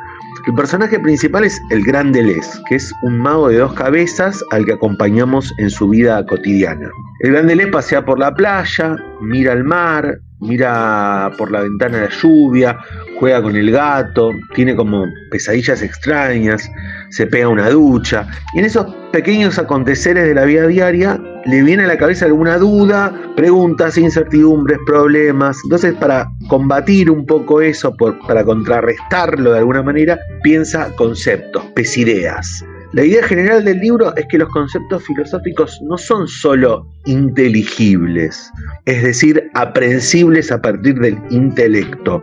El 0.46 0.54
personaje 0.54 0.98
principal 0.98 1.44
es 1.44 1.60
el 1.70 1.84
Gran 1.84 2.12
Deleuze, 2.12 2.50
que 2.68 2.76
es 2.76 2.92
un 3.02 3.18
mago 3.18 3.48
de 3.48 3.58
dos 3.58 3.74
cabezas 3.74 4.42
al 4.50 4.64
que 4.64 4.72
acompañamos 4.72 5.52
en 5.58 5.68
su 5.70 5.88
vida 5.88 6.24
cotidiana. 6.24 6.88
El 7.20 7.32
Gran 7.32 7.46
Deleuze 7.46 7.72
pasea 7.72 8.04
por 8.04 8.18
la 8.18 8.34
playa, 8.34 8.96
mira 9.20 9.52
al 9.52 9.64
mar, 9.64 10.18
mira 10.40 11.30
por 11.38 11.50
la 11.50 11.60
ventana 11.60 12.02
la 12.02 12.08
lluvia, 12.08 12.78
juega 13.18 13.42
con 13.42 13.56
el 13.56 13.70
gato, 13.70 14.30
tiene 14.54 14.74
como 14.74 15.06
pesadillas 15.30 15.82
extrañas, 15.82 16.68
se 17.10 17.26
pega 17.26 17.48
una 17.48 17.70
ducha. 17.70 18.26
Y 18.54 18.60
en 18.60 18.64
esos 18.64 18.86
pequeños 19.12 19.58
aconteceres 19.58 20.24
de 20.24 20.34
la 20.34 20.44
vida 20.44 20.66
diaria 20.66 21.20
le 21.46 21.62
viene 21.62 21.84
a 21.84 21.86
la 21.86 21.96
cabeza 21.96 22.26
alguna 22.26 22.58
duda, 22.58 23.12
preguntas, 23.36 23.96
incertidumbres, 23.96 24.78
problemas. 24.86 25.58
Entonces, 25.64 25.94
para 25.94 26.30
combatir 26.48 27.10
un 27.10 27.24
poco 27.24 27.60
eso, 27.60 27.94
para 28.26 28.44
contrarrestarlo 28.44 29.52
de 29.52 29.58
alguna 29.58 29.82
manera, 29.82 30.18
piensa 30.42 30.94
conceptos, 30.96 31.64
pesideas. 31.74 32.64
La 32.92 33.04
idea 33.04 33.22
general 33.22 33.64
del 33.64 33.78
libro 33.78 34.12
es 34.16 34.26
que 34.26 34.38
los 34.38 34.48
conceptos 34.48 35.04
filosóficos 35.04 35.80
no 35.82 35.96
son 35.96 36.26
solo 36.26 36.90
inteligibles, 37.04 38.50
es 38.84 39.04
decir, 39.04 39.48
aprensibles 39.54 40.50
a 40.50 40.60
partir 40.60 40.98
del 40.98 41.16
intelecto, 41.30 42.20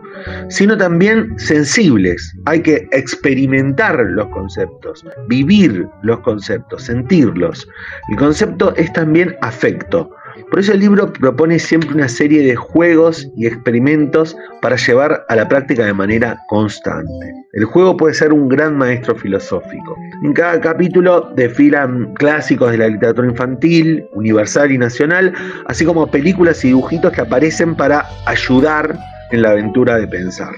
sino 0.50 0.76
también 0.76 1.38
sensibles. 1.38 2.34
Hay 2.44 2.60
que 2.60 2.86
experimentar 2.92 3.98
los 4.10 4.26
conceptos, 4.26 5.06
vivir 5.26 5.88
los 6.02 6.20
conceptos, 6.20 6.82
sentirlos. 6.82 7.66
El 8.10 8.16
concepto 8.18 8.74
es 8.76 8.92
también 8.92 9.34
afecto. 9.40 10.10
Por 10.50 10.60
eso 10.60 10.72
el 10.72 10.80
libro 10.80 11.12
propone 11.12 11.58
siempre 11.58 11.92
una 11.92 12.08
serie 12.08 12.42
de 12.42 12.56
juegos 12.56 13.28
y 13.36 13.46
experimentos 13.46 14.36
para 14.62 14.76
llevar 14.76 15.24
a 15.28 15.36
la 15.36 15.48
práctica 15.48 15.84
de 15.84 15.92
manera 15.92 16.38
constante. 16.48 17.32
El 17.52 17.64
juego 17.64 17.96
puede 17.96 18.14
ser 18.14 18.32
un 18.32 18.48
gran 18.48 18.76
maestro 18.76 19.14
filosófico. 19.14 19.96
En 20.24 20.32
cada 20.32 20.60
capítulo 20.60 21.32
desfilan 21.36 22.14
clásicos 22.14 22.70
de 22.70 22.78
la 22.78 22.88
literatura 22.88 23.28
infantil, 23.28 24.06
universal 24.14 24.72
y 24.72 24.78
nacional, 24.78 25.34
así 25.66 25.84
como 25.84 26.10
películas 26.10 26.64
y 26.64 26.68
dibujitos 26.68 27.12
que 27.12 27.20
aparecen 27.20 27.74
para 27.74 28.06
ayudar 28.26 28.98
en 29.30 29.42
la 29.42 29.50
aventura 29.50 29.98
de 29.98 30.08
pensar. 30.08 30.52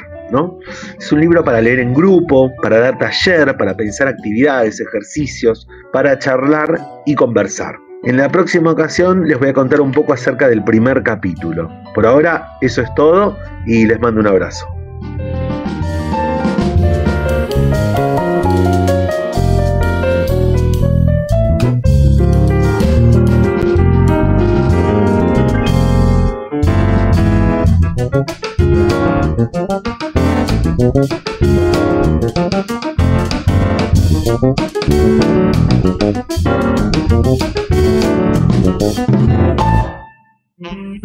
Es 0.98 1.11
un 1.11 1.20
libro 1.20 1.42
para 1.42 1.61
leer 1.61 1.81
en 1.81 1.92
grupo, 1.92 2.53
para 2.62 2.79
dar 2.79 2.98
taller, 2.98 3.57
para 3.57 3.76
pensar 3.76 4.07
actividades, 4.07 4.81
ejercicios, 4.81 5.66
para 5.92 6.18
charlar 6.18 6.79
y 7.05 7.14
conversar. 7.16 7.74
En 8.03 8.17
la 8.17 8.31
próxima 8.31 8.71
ocasión 8.71 9.29
les 9.29 9.39
voy 9.39 9.49
a 9.51 9.53
contar 9.53 9.81
un 9.83 9.93
poco 9.93 10.15
acerca 10.15 10.49
del 10.49 10.65
primer 10.65 11.03
capítulo. 11.03 11.71
Por 11.95 12.07
ahora 12.07 12.49
eso 12.63 12.81
es 12.81 12.89
todo 12.95 13.37
y 13.67 13.85
les 13.85 14.01
mando 14.01 14.21
un 14.21 14.27
abrazo. 14.27 14.67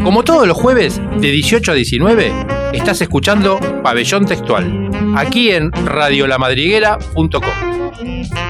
Como 0.03 0.23
todos 0.23 0.47
los 0.47 0.57
jueves, 0.57 1.01
de 1.19 1.31
18 1.31 1.71
a 1.71 1.75
19, 1.75 2.33
estás 2.73 3.01
escuchando 3.01 3.59
Pabellón 3.83 4.25
Textual, 4.25 4.89
aquí 5.17 5.51
en 5.51 5.71
radiolamadriguera.com. 5.71 7.41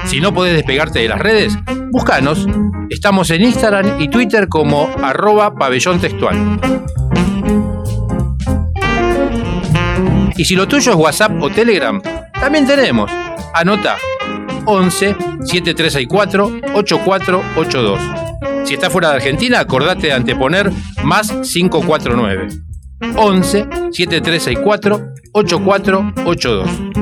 Si 0.06 0.20
no 0.20 0.32
podés 0.32 0.54
despegarte 0.54 1.00
de 1.00 1.08
las 1.08 1.18
redes, 1.18 1.56
búscanos. 1.90 2.46
Estamos 2.88 3.30
en 3.30 3.42
Instagram 3.42 4.00
y 4.00 4.08
Twitter 4.08 4.48
como 4.48 4.88
arroba 5.02 5.54
pabellón 5.54 6.00
textual. 6.00 6.60
Y 10.36 10.44
si 10.44 10.54
lo 10.54 10.68
tuyo 10.68 10.92
es 10.92 10.96
WhatsApp 10.96 11.42
o 11.42 11.50
Telegram, 11.50 12.00
también 12.32 12.66
tenemos. 12.66 13.10
Anota 13.54 13.96
11 14.66 15.16
7364 15.44 16.60
8482. 16.74 18.00
Si 18.64 18.74
estás 18.74 18.92
fuera 18.92 19.10
de 19.10 19.16
Argentina, 19.16 19.60
acordate 19.60 20.08
de 20.08 20.12
anteponer 20.12 20.70
más 21.04 21.32
549. 21.32 22.48
11 23.16 23.68
7364 23.92 25.12
8482. 25.32 26.96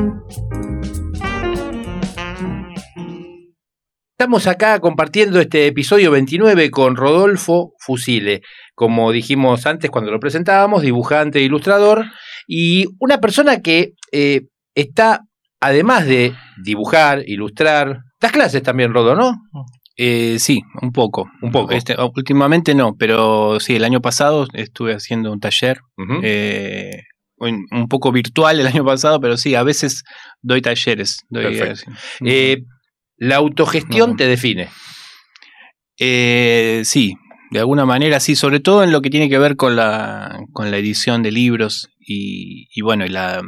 estamos 4.24 4.46
acá 4.46 4.80
compartiendo 4.80 5.38
este 5.38 5.66
episodio 5.66 6.10
29 6.10 6.70
con 6.70 6.96
Rodolfo 6.96 7.74
Fusile, 7.78 8.40
como 8.74 9.12
dijimos 9.12 9.66
antes 9.66 9.90
cuando 9.90 10.10
lo 10.10 10.18
presentábamos, 10.18 10.80
dibujante 10.80 11.40
e 11.40 11.42
ilustrador, 11.42 12.06
y 12.46 12.86
una 13.00 13.20
persona 13.20 13.60
que 13.60 13.92
eh, 14.12 14.46
está, 14.74 15.20
además 15.64 16.06
de 16.06 16.34
dibujar, 16.62 17.22
ilustrar, 17.26 18.00
das 18.20 18.32
clases 18.32 18.62
también, 18.62 18.92
Rodo, 18.92 19.14
¿no? 19.14 19.36
Eh, 19.96 20.38
sí, 20.38 20.60
un 20.82 20.92
poco. 20.92 21.30
Un 21.40 21.52
poco. 21.52 21.72
Este, 21.72 21.96
últimamente 22.14 22.74
no, 22.74 22.94
pero 22.98 23.58
sí, 23.60 23.76
el 23.76 23.84
año 23.84 24.00
pasado 24.00 24.46
estuve 24.52 24.94
haciendo 24.94 25.32
un 25.32 25.40
taller. 25.40 25.78
eh, 26.22 27.02
un, 27.36 27.66
un 27.70 27.88
poco 27.88 28.12
virtual 28.12 28.60
el 28.60 28.66
año 28.66 28.84
pasado, 28.84 29.20
pero 29.20 29.36
sí, 29.36 29.54
a 29.54 29.62
veces 29.62 30.02
doy 30.42 30.60
talleres. 30.62 31.22
Doy, 31.30 31.56
Perfecto. 31.56 31.92
Eh, 32.24 32.62
¿La 33.16 33.36
autogestión 33.36 34.16
te 34.16 34.26
define? 34.26 34.68
Eh, 35.98 36.82
sí, 36.84 37.14
de 37.52 37.60
alguna 37.60 37.86
manera 37.86 38.18
sí, 38.20 38.34
sobre 38.34 38.60
todo 38.60 38.82
en 38.82 38.90
lo 38.90 39.00
que 39.00 39.10
tiene 39.10 39.28
que 39.28 39.38
ver 39.38 39.56
con 39.56 39.76
la, 39.76 40.40
con 40.52 40.70
la 40.70 40.78
edición 40.78 41.22
de 41.22 41.30
libros 41.30 41.88
y, 42.00 42.66
y 42.74 42.82
bueno, 42.82 43.06
y 43.06 43.08
la, 43.08 43.40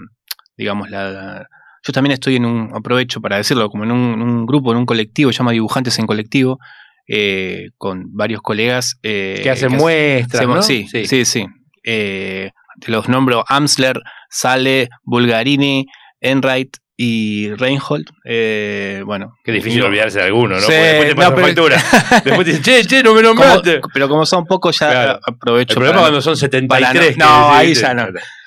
digamos, 0.57 0.89
la, 0.91 1.49
yo 1.87 1.93
también 1.93 2.13
estoy 2.13 2.37
en 2.37 2.45
un, 2.47 2.71
aprovecho 2.75 3.21
para 3.21 3.37
decirlo, 3.37 3.69
como 3.71 3.85
en 3.85 3.93
un, 3.93 4.45
grupo, 4.47 4.73
en 4.73 4.79
un 4.79 4.87
colectivo, 4.87 5.31
se 5.33 5.39
llama 5.39 5.53
Dibujantes 5.53 5.99
en 5.99 6.07
Colectivo, 6.07 6.59
eh, 7.07 7.69
con 7.79 8.05
varios 8.17 8.41
colegas. 8.43 8.97
eh, 9.03 9.41
Que 9.43 9.51
hacen 9.51 9.69
hace- 9.75 9.77
muestras, 9.77 10.41
hacemos- 10.41 10.57
¿no? 10.57 10.63
Sí, 10.63 10.87
sí, 11.07 11.25
sí. 11.25 11.47
Eh, 11.85 12.51
te 12.81 12.91
los 12.91 13.09
nombro 13.09 13.45
Amsler, 13.49 14.01
Sale, 14.29 14.89
Bulgarini, 15.05 15.87
Enright 16.21 16.77
y 16.97 17.51
Reinhold. 17.55 18.07
Eh, 18.25 19.03
bueno, 19.07 19.35
Qué 19.45 19.53
difícil 19.53 19.83
olvidarse 19.85 20.19
de 20.19 20.25
alguno, 20.25 20.55
¿no? 20.57 20.61
Sí, 20.61 20.67
Porque 20.67 20.81
después 20.83 21.09
te 21.09 21.15
no, 21.15 21.17
pasan 21.21 21.35
pero- 21.35 21.47
factura. 21.47 21.77
después 22.25 22.45
te 22.47 22.51
dicen, 22.57 22.63
che, 22.63 22.85
che, 22.89 23.03
no 23.03 23.15
me 23.15 23.23
como- 23.23 23.35
nombraste. 23.35 23.81
pero 23.95 24.09
como 24.09 24.27
son 24.27 24.45
pocos, 24.47 24.79
ya 24.79 24.91
Claro. 24.91 25.21
aprovecho. 25.27 25.73
El 25.75 25.77
problema 25.77 25.93
para- 26.01 26.03
cuando 26.07 26.21
son 26.23 26.33
para 26.33 26.91
73. 26.91 27.17
no, 27.19 27.25
que 27.27 27.31
no, 27.31 27.59
decís, 27.59 27.79
ahí 27.79 27.83
ya 27.83 27.95
no. 27.95 28.07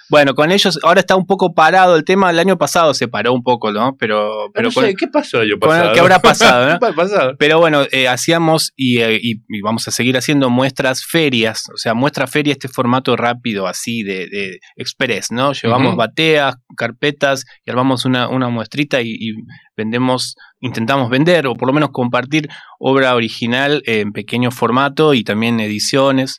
Bueno, 0.09 0.33
con 0.33 0.51
ellos 0.51 0.79
ahora 0.83 1.01
está 1.01 1.15
un 1.15 1.25
poco 1.25 1.53
parado 1.53 1.95
el 1.95 2.03
tema. 2.03 2.29
El 2.31 2.39
año 2.39 2.57
pasado 2.57 2.93
se 2.93 3.07
paró 3.07 3.31
un 3.33 3.43
poco, 3.43 3.71
¿no? 3.71 3.95
Pero, 3.97 4.29
Pero 4.29 4.51
pero 4.53 4.69
no 4.69 4.73
con- 4.73 4.85
sé, 4.85 4.95
¿qué 4.95 5.07
pasó 5.07 5.41
el 5.41 5.51
año 5.51 5.59
pasado? 5.59 5.93
¿qué 5.93 5.99
habrá 5.99 6.19
pasado, 6.19 6.65
no? 6.73 6.79
¿Qué 6.79 6.85
habrá 6.85 6.95
pasado? 6.95 7.35
Pero 7.37 7.59
bueno, 7.59 7.83
eh, 7.91 8.07
hacíamos 8.07 8.71
y, 8.75 8.99
eh, 8.99 9.19
y- 9.21 9.41
y 9.47 9.61
vamos 9.61 9.87
a 9.87 9.91
seguir 9.91 10.17
haciendo 10.17 10.49
muestras 10.49 11.05
ferias, 11.05 11.63
o 11.73 11.77
sea, 11.77 11.93
muestra 11.93 12.27
feria, 12.27 12.53
este 12.53 12.67
formato 12.67 13.15
rápido, 13.15 13.67
así 13.67 14.03
de, 14.03 14.27
de 14.27 14.59
express, 14.77 15.31
¿no? 15.31 15.53
Llevamos 15.53 15.95
bateas, 15.95 16.55
carpetas 16.75 17.45
y 17.65 17.69
armamos 17.71 18.05
una, 18.05 18.27
una 18.29 18.49
muestrita 18.49 19.01
y, 19.01 19.11
y 19.11 19.33
vendemos, 19.77 20.35
intentamos 20.59 21.09
vender 21.09 21.47
o 21.47 21.55
por 21.55 21.67
lo 21.67 21.73
menos 21.73 21.89
compartir 21.91 22.49
obra 22.79 23.15
original 23.15 23.81
en 23.85 24.11
pequeño 24.11 24.51
formato 24.51 25.13
y 25.13 25.23
también 25.23 25.59
ediciones. 25.59 26.37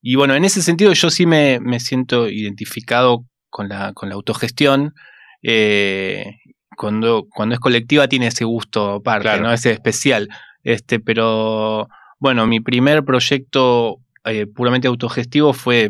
Y 0.00 0.14
bueno, 0.16 0.34
en 0.34 0.44
ese 0.44 0.62
sentido 0.62 0.92
yo 0.92 1.10
sí 1.10 1.26
me, 1.26 1.58
me 1.60 1.80
siento 1.80 2.28
identificado 2.28 3.24
con 3.50 3.68
la, 3.68 3.92
con 3.92 4.08
la 4.08 4.14
autogestión. 4.14 4.94
eh, 5.42 6.24
cuando, 6.76 7.26
cuando 7.28 7.54
es 7.56 7.60
colectiva 7.60 8.06
tiene 8.08 8.28
ese 8.28 8.44
gusto 8.44 8.92
aparte, 8.94 9.22
Claro. 9.24 9.42
¿no? 9.42 9.52
Ese 9.52 9.72
especial. 9.72 10.28
Este, 10.62 11.00
pero 11.00 11.88
bueno, 12.20 12.46
mi 12.46 12.60
primer 12.60 13.04
proyecto 13.04 13.96
eh, 14.24 14.46
puramente 14.46 14.86
autogestivo 14.88 15.52
fue 15.52 15.88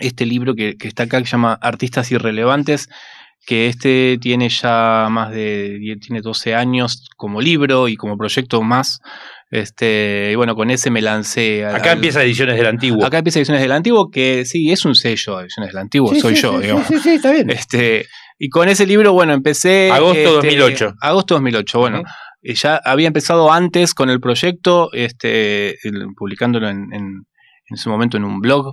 este 0.00 0.26
libro 0.26 0.54
que, 0.56 0.76
que 0.76 0.88
está 0.88 1.04
acá 1.04 1.18
que 1.20 1.26
se 1.26 1.32
llama 1.32 1.56
Artistas 1.60 2.10
Irrelevantes, 2.10 2.88
que 3.46 3.68
este 3.68 4.18
tiene 4.20 4.48
ya 4.48 5.06
más 5.10 5.30
de 5.30 5.78
tiene 6.00 6.20
12 6.20 6.54
años 6.54 7.08
como 7.16 7.40
libro 7.40 7.86
y 7.88 7.96
como 7.96 8.16
proyecto 8.18 8.60
más. 8.62 9.00
Este, 9.52 10.30
y 10.32 10.34
bueno, 10.34 10.54
con 10.56 10.70
ese 10.70 10.90
me 10.90 11.02
lancé. 11.02 11.64
al- 11.64 11.76
Acá 11.76 11.92
empieza 11.92 12.22
Ediciones 12.24 12.56
del 12.56 12.66
Antiguo. 12.66 13.04
Acá 13.04 13.18
empieza 13.18 13.38
Ediciones 13.38 13.62
del 13.62 13.72
Antiguo, 13.72 14.10
que 14.10 14.44
sí, 14.46 14.70
es 14.72 14.84
un 14.86 14.94
sello 14.94 15.36
de 15.36 15.42
Ediciones 15.44 15.72
del 15.72 15.78
Antiguo, 15.78 16.12
Sí, 16.14 16.20
soy 16.20 16.34
sí, 16.36 16.42
yo, 16.42 16.52
sí, 16.56 16.62
digamos. 16.62 16.86
Sí, 16.86 16.98
sí, 17.00 17.10
está 17.10 17.32
bien. 17.32 17.50
Este, 17.50 18.06
y 18.38 18.48
con 18.48 18.68
ese 18.70 18.86
libro, 18.86 19.12
bueno, 19.12 19.34
empecé. 19.34 19.90
Agosto 19.92 20.18
este, 20.18 20.32
2008. 20.56 20.94
Agosto 21.02 21.34
2008, 21.34 21.78
bueno. 21.78 21.98
Ujú. 22.00 22.06
eh, 22.42 22.54
Ya 22.54 22.80
había 22.82 23.06
empezado 23.08 23.52
antes 23.52 23.92
con 23.94 24.08
el 24.08 24.20
proyecto, 24.20 24.88
este, 24.94 25.76
publicándolo 26.16 26.68
en, 26.70 26.86
en- 26.92 27.26
en 27.68 27.76
su 27.76 27.88
momento 27.90 28.16
en 28.16 28.24
un 28.24 28.40
blog 28.40 28.72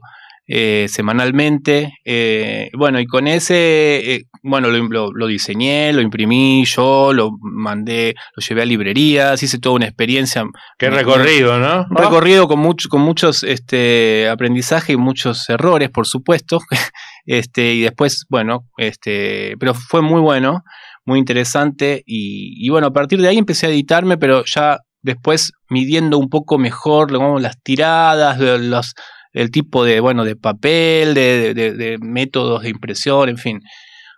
eh, 0.51 0.87
semanalmente. 0.89 1.93
eh, 2.05 2.69
bueno, 2.77 2.99
y 2.99 3.05
con 3.05 3.27
ese, 3.27 4.15
eh, 4.15 4.23
bueno, 4.41 4.69
lo, 4.69 4.83
lo- 4.89 5.11
lo 5.13 5.27
diseñé, 5.27 5.93
lo 5.93 6.01
imprimí 6.01 6.65
yo, 6.65 7.13
lo 7.13 7.29
mandé, 7.41 8.15
lo 8.35 8.41
llevé 8.41 8.63
a 8.63 8.65
librerías, 8.65 9.41
hice 9.43 9.59
toda 9.59 9.75
una 9.75 9.85
experiencia 9.85 10.43
Qué 10.77 10.89
recorrido, 10.89 11.59
¿no? 11.59 11.85
un 11.89 11.95
recorrido 11.95 12.47
con, 12.47 12.59
mucho, 12.59 12.89
con 12.89 13.01
muchos 13.01 13.43
este, 13.43 14.27
aprendizajes 14.27 14.89
y 14.95 14.97
muchos 14.97 15.47
errores, 15.49 15.89
por 15.91 16.07
supuesto. 16.07 16.59
este, 17.25 17.73
y 17.75 17.81
después, 17.81 18.25
bueno, 18.29 18.65
este, 18.77 19.55
pero 19.59 19.73
fue 19.75 20.01
muy 20.01 20.19
bueno, 20.21 20.63
muy 21.05 21.19
interesante. 21.19 22.01
Y, 22.05 22.55
y 22.65 22.69
bueno, 22.69 22.87
a 22.87 22.93
partir 22.93 23.21
de 23.21 23.27
ahí 23.27 23.37
empecé 23.37 23.67
a 23.67 23.69
editarme, 23.69 24.17
pero 24.17 24.43
ya 24.45 24.79
después 25.01 25.51
midiendo 25.69 26.17
un 26.17 26.29
poco 26.29 26.57
mejor 26.57 27.11
digamos, 27.11 27.41
las 27.41 27.61
tiradas, 27.63 28.39
lo- 28.39 28.57
los, 28.57 28.93
el 29.33 29.51
tipo 29.51 29.83
de, 29.83 29.99
bueno, 29.99 30.23
de 30.25 30.35
papel, 30.35 31.13
de, 31.13 31.53
de- 31.53 31.73
de 31.73 31.97
métodos 31.99 32.63
de 32.63 32.69
impresión, 32.69 33.29
en 33.29 33.37
fin. 33.37 33.59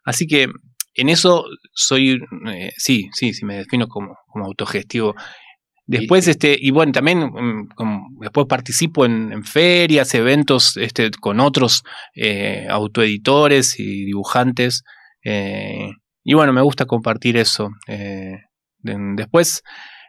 Así 0.05 0.25
que 0.27 0.47
en 0.95 1.09
eso 1.09 1.45
soy, 1.73 2.19
eh, 2.53 2.71
sí, 2.77 3.09
sí, 3.13 3.33
sí, 3.33 3.45
me 3.45 3.57
defino 3.57 3.87
como, 3.87 4.15
como 4.27 4.45
autogestivo. 4.45 5.15
Después, 5.85 6.27
este, 6.27 6.55
y 6.59 6.71
bueno, 6.71 6.91
también 6.93 7.19
mm, 7.19 7.69
como- 7.75 8.07
después 8.21 8.47
participo 8.47 9.05
en, 9.05 9.31
en 9.33 9.43
ferias, 9.43 10.13
eventos 10.13 10.77
este, 10.77 11.11
con 11.19 11.39
otros 11.39 11.83
eh, 12.15 12.67
autoeditores 12.69 13.79
y 13.79 14.05
dibujantes. 14.05 14.83
eh, 15.25 15.89
y 16.23 16.33
bueno, 16.35 16.53
me 16.53 16.61
gusta 16.61 16.85
compartir 16.85 17.35
eso. 17.37 17.69
eh, 17.87 18.37
de- 18.79 18.97
después, 19.15 19.61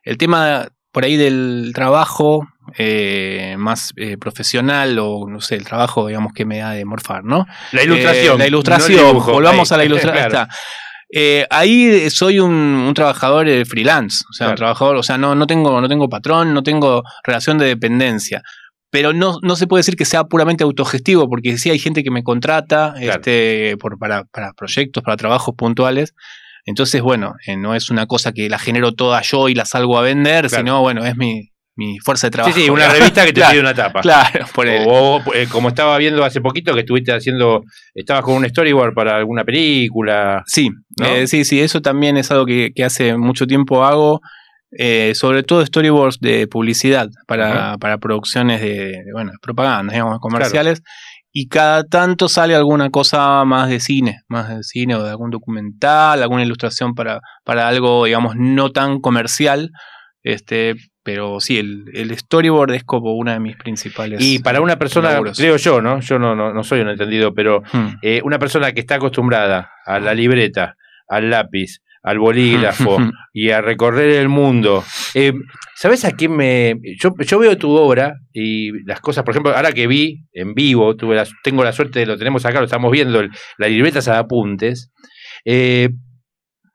el 0.05 0.17
tema 0.19 0.69
por 0.93 1.05
ahí 1.05 1.17
del 1.17 1.73
trabajo 1.75 2.47
eh, 2.79 3.57
más 3.59 3.93
eh, 3.97 4.17
profesional 4.17 4.99
o 4.99 5.27
no 5.29 5.41
sé, 5.41 5.57
el 5.57 5.65
trabajo, 5.65 6.07
digamos, 6.07 6.33
que 6.33 6.45
me 6.45 6.59
da 6.59 6.71
de 6.73 6.85
morfar, 6.85 7.25
¿no? 7.25 7.47
La 7.73 7.83
ilustración. 7.83 8.35
Eh, 8.37 8.39
la 8.39 8.47
ilustración. 8.47 8.93
no 8.93 8.99
el 9.03 9.07
dibujo. 9.09 9.33
Volvamos 9.33 9.71
Ahí, 9.73 9.75
a 9.75 9.79
la 9.79 9.85
ilustración. 9.85 10.29
claro. 10.31 10.49
Ahí 11.51 12.09
soy 12.11 12.39
un, 12.39 12.53
un 12.53 12.95
trabajador 12.95 13.47
freelance, 13.67 14.25
o 14.31 14.33
sea, 14.33 14.47
Claro. 14.47 14.51
un 14.53 14.57
trabajador, 14.57 14.97
o 14.97 15.03
sea, 15.03 15.19
no, 15.19 15.35
no 15.35 15.47
tengo, 15.47 15.81
no 15.81 15.89
tengo 15.89 16.09
patrón, 16.09 16.55
no 16.55 16.63
tengo 16.63 17.03
relación 17.25 17.59
de 17.59 17.67
dependencia. 17.67 18.43
Pero 18.91 19.13
no, 19.15 19.39
no 19.43 19.57
se 19.57 19.67
puede 19.67 19.81
decir 19.81 19.97
que 19.97 20.05
sea 20.05 20.25
puramente 20.25 20.65
autogestivo, 20.65 21.29
porque 21.29 21.57
sí 21.59 21.71
hay 21.71 21.79
gente 21.79 22.03
que 22.03 22.11
me 22.11 22.23
contrata 22.23 22.95
Claro. 22.99 23.13
este, 23.21 23.77
por, 23.79 23.99
para, 23.99 24.25
para 24.25 24.53
proyectos, 24.53 25.03
para 25.03 25.17
trabajos 25.17 25.55
puntuales. 25.57 26.15
Entonces, 26.65 27.01
bueno, 27.03 27.35
eh, 27.47 27.57
no 27.57 27.75
es 27.75 27.91
una 27.91 28.07
cosa 28.07 28.33
que 28.33 28.49
la 28.49 28.59
genero 28.59 28.93
toda 28.93 29.21
yo 29.23 29.49
y 29.49 29.55
la 29.55 29.65
salgo 29.65 29.99
a 29.99 30.03
vender, 30.03 30.47
Claro. 30.49 30.63
sino, 30.63 30.81
bueno, 30.81 31.05
es 31.07 31.17
mi, 31.17 31.52
mi 31.77 31.99
fuerza 32.01 32.27
de 32.27 32.31
Sí, 32.31 32.33
trabajo. 32.33 32.55
sí, 32.59 32.69
una 32.71 32.83
digamos. 32.83 32.99
revista 32.99 33.25
que 33.25 33.33
te 33.33 33.35
Claro, 33.41 33.51
pide 33.53 33.61
una 33.61 33.75
tapa. 33.75 34.01
Claro, 34.03 34.47
por 34.55 34.67
el- 34.69 34.87
O, 34.87 35.17
o, 35.25 35.35
eh, 35.35 35.47
como 35.51 35.69
estaba 35.69 35.97
viendo 35.99 36.25
hace 36.25 36.41
poquito 36.41 36.75
que 36.75 36.81
estuviste 36.81 37.13
haciendo, 37.13 37.63
estabas 37.95 38.23
con 38.25 38.35
un 38.35 38.49
storyboard 38.49 38.95
para 38.95 39.17
alguna 39.17 39.45
película. 39.45 40.43
Sí, 40.47 40.71
¿no? 40.99 41.07
eh, 41.07 41.27
sí, 41.27 41.45
sí, 41.45 41.61
eso 41.61 41.81
también 41.81 42.17
es 42.17 42.31
algo 42.31 42.45
que, 42.47 42.73
que 42.75 42.85
hace 42.85 43.17
mucho 43.17 43.47
tiempo 43.47 43.85
hago, 43.85 44.21
eh, 44.79 45.13
sobre 45.15 45.43
todo 45.43 45.65
storyboards 45.65 46.19
de 46.21 46.47
publicidad 46.47 47.09
para, 47.27 47.77
para 47.79 47.99
producciones 47.99 48.61
de, 48.61 48.75
de, 49.05 49.13
bueno, 49.13 49.33
propaganda, 49.41 49.93
digamos, 49.93 50.19
comerciales. 50.21 50.83
Y 51.35 51.49
cada 51.49 51.85
tanto 51.85 52.29
sale 52.29 52.55
alguna 52.55 52.91
cosa 52.91 53.43
más 53.47 53.71
de 53.71 53.81
cine, 53.81 54.21
más 54.29 54.51
de 54.51 54.63
cine 54.63 54.97
o 54.97 55.03
de 55.03 55.09
algún 55.09 55.31
documental, 55.31 56.23
alguna 56.23 56.43
ilustración 56.43 56.95
para, 56.95 57.21
para 57.45 57.67
algo, 57.69 58.05
digamos, 58.05 58.35
no 58.37 58.71
tan 58.71 59.01
comercial. 59.01 59.71
Este, 60.23 60.75
pero 61.03 61.41
sí, 61.41 61.59
el, 61.59 61.85
el 61.95 62.17
storyboard 62.17 62.75
es 62.75 62.85
como 62.85 63.15
una 63.15 63.33
de 63.35 63.41
mis 63.41 63.57
principales. 63.57 64.21
Y 64.23 64.39
para 64.39 64.61
una 64.61 64.79
persona, 64.79 65.13
laburos. 65.13 65.37
creo 65.37 65.57
yo, 65.57 65.81
¿no? 65.83 66.01
Yo 66.01 66.19
no, 66.19 66.35
no, 66.37 66.53
no 66.53 66.63
soy 66.65 66.81
un 66.81 66.89
entendido, 66.89 67.35
pero 67.35 67.63
Hmm. 67.73 67.89
eh, 68.03 68.21
una 68.25 68.39
persona 68.39 68.73
que 68.73 68.81
está 68.81 68.97
acostumbrada 68.97 69.71
a 69.87 69.99
la 69.99 70.15
libreta, 70.15 70.77
al 71.09 71.31
lápiz, 71.31 71.79
al 72.05 72.19
bolígrafo 72.19 72.97
y 73.33 73.51
a 73.51 73.61
recorrer 73.61 74.11
el 74.11 74.29
mundo. 74.29 74.85
Eh, 75.15 75.33
¿Sabes 75.75 76.05
a 76.05 76.13
quién 76.13 76.37
me.? 76.37 76.77
Yo, 77.01 77.15
yo 77.19 77.39
veo 77.39 77.57
tu 77.59 77.71
obra 77.73 78.15
y 78.33 78.71
las 78.87 79.01
cosas, 79.01 79.25
por 79.25 79.33
ejemplo, 79.33 79.55
ahora 79.55 79.73
que 79.73 79.87
vi 79.87 80.25
en 80.33 80.55
vivo, 80.55 80.95
tuve 80.97 81.17
la- 81.17 81.27
tengo 81.43 81.65
la 81.65 81.73
suerte 81.73 82.01
de 82.01 82.07
lo 82.07 82.17
tenemos 82.19 82.45
acá, 82.47 82.59
lo 82.61 82.65
estamos 82.67 82.91
viendo, 82.93 83.21
el- 83.21 83.31
la 83.59 83.69
libreta 83.69 84.01
de 84.01 84.11
apuntes. 84.17 84.91
eh, 85.45 85.91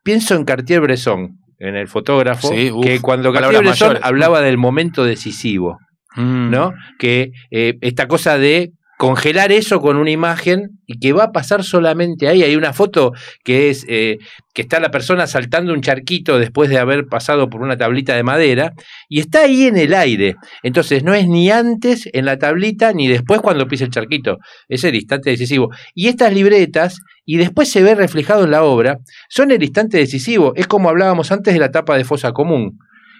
pienso 0.02 0.34
en 0.34 0.44
Cartier-Bresson, 0.44 1.38
en 1.58 1.76
el 1.76 1.88
fotógrafo, 1.88 2.48
Sí, 2.48 2.70
uf, 2.70 2.84
que 2.84 3.00
cuando 3.00 3.32
mayores. 3.32 3.82
hablaba 4.02 4.40
del 4.40 4.58
momento 4.58 5.04
decisivo, 5.04 5.78
Mm. 6.16 6.50
¿no? 6.50 6.72
Que 6.98 7.32
eh, 7.50 7.76
esta 7.80 8.08
cosa 8.08 8.38
de 8.38 8.72
congelar 8.98 9.52
eso 9.52 9.80
con 9.80 9.96
una 9.96 10.10
imagen 10.10 10.80
y 10.84 10.98
que 10.98 11.12
va 11.12 11.24
a 11.24 11.32
pasar 11.32 11.62
solamente 11.62 12.26
ahí. 12.26 12.42
Hay 12.42 12.56
una 12.56 12.72
foto 12.72 13.12
que 13.44 13.70
es 13.70 13.86
eh, 13.88 14.18
que 14.52 14.62
está 14.62 14.80
la 14.80 14.90
persona 14.90 15.28
saltando 15.28 15.72
un 15.72 15.82
charquito 15.82 16.36
después 16.36 16.68
de 16.68 16.78
haber 16.78 17.06
pasado 17.06 17.48
por 17.48 17.62
una 17.62 17.76
tablita 17.76 18.16
de 18.16 18.24
madera 18.24 18.72
y 19.08 19.20
está 19.20 19.42
ahí 19.42 19.66
en 19.66 19.76
el 19.76 19.94
aire. 19.94 20.34
Entonces 20.64 21.04
no 21.04 21.14
es 21.14 21.28
ni 21.28 21.48
antes 21.48 22.10
en 22.12 22.24
la 22.24 22.38
tablita 22.38 22.92
ni 22.92 23.06
después 23.06 23.40
cuando 23.40 23.68
pisa 23.68 23.84
el 23.84 23.90
charquito. 23.90 24.38
Es 24.68 24.82
el 24.82 24.96
instante 24.96 25.30
decisivo. 25.30 25.70
Y 25.94 26.08
estas 26.08 26.34
libretas, 26.34 27.00
y 27.24 27.36
después 27.36 27.70
se 27.70 27.84
ve 27.84 27.94
reflejado 27.94 28.44
en 28.44 28.50
la 28.50 28.64
obra, 28.64 28.98
son 29.28 29.52
el 29.52 29.62
instante 29.62 29.96
decisivo. 29.98 30.54
Es 30.56 30.66
como 30.66 30.88
hablábamos 30.88 31.30
antes 31.30 31.54
de 31.54 31.60
la 31.60 31.70
tapa 31.70 31.96
de 31.96 32.04
fosa 32.04 32.32
común 32.32 32.78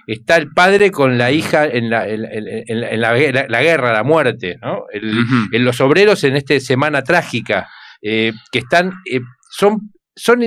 está 0.09 0.37
el 0.37 0.51
padre 0.51 0.90
con 0.90 1.18
la 1.18 1.31
hija 1.31 1.66
en 1.66 1.90
la, 1.90 2.07
la, 2.07 3.62
guerra, 3.62 3.92
la 3.92 4.03
muerte, 4.03 4.57
¿no? 4.62 4.85
En 4.90 5.64
los 5.64 5.83
obreros 5.83 6.25
en 6.25 6.35
esta 6.35 6.59
semana 6.61 7.03
trágica, 7.03 7.68
eh, 8.01 8.33
que 8.51 8.61
están, 8.61 8.94
eh, 9.12 9.21
son, 9.51 9.92
son 10.16 10.40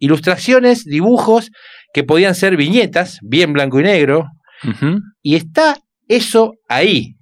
ilustraciones, 0.00 0.84
dibujos 0.84 1.52
que 1.94 2.02
podían 2.02 2.34
ser 2.34 2.56
viñetas, 2.56 3.20
bien 3.22 3.52
blanco 3.52 3.78
y 3.78 3.84
negro, 3.84 4.26
y 5.22 5.36
está 5.36 5.76
eso 6.08 6.54
ahí, 6.68 7.14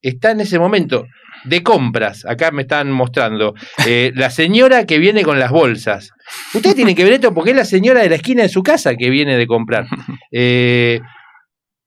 está 0.00 0.30
en 0.30 0.40
ese 0.40 0.58
momento 0.58 1.04
de 1.44 1.62
compras. 1.62 2.24
Acá 2.26 2.50
me 2.50 2.62
están 2.62 2.90
mostrando. 2.90 3.54
Eh, 3.86 4.12
la 4.14 4.30
señora 4.30 4.84
que 4.86 4.98
viene 4.98 5.22
con 5.22 5.38
las 5.38 5.50
bolsas. 5.50 6.10
Ustedes 6.54 6.76
tienen 6.76 6.94
que 6.94 7.04
ver 7.04 7.14
esto 7.14 7.34
porque 7.34 7.50
es 7.50 7.56
la 7.56 7.64
señora 7.64 8.02
de 8.02 8.08
la 8.08 8.16
esquina 8.16 8.42
de 8.42 8.48
su 8.48 8.62
casa 8.62 8.94
que 8.96 9.10
viene 9.10 9.36
de 9.36 9.46
comprar. 9.46 9.86
Eh, 10.30 11.00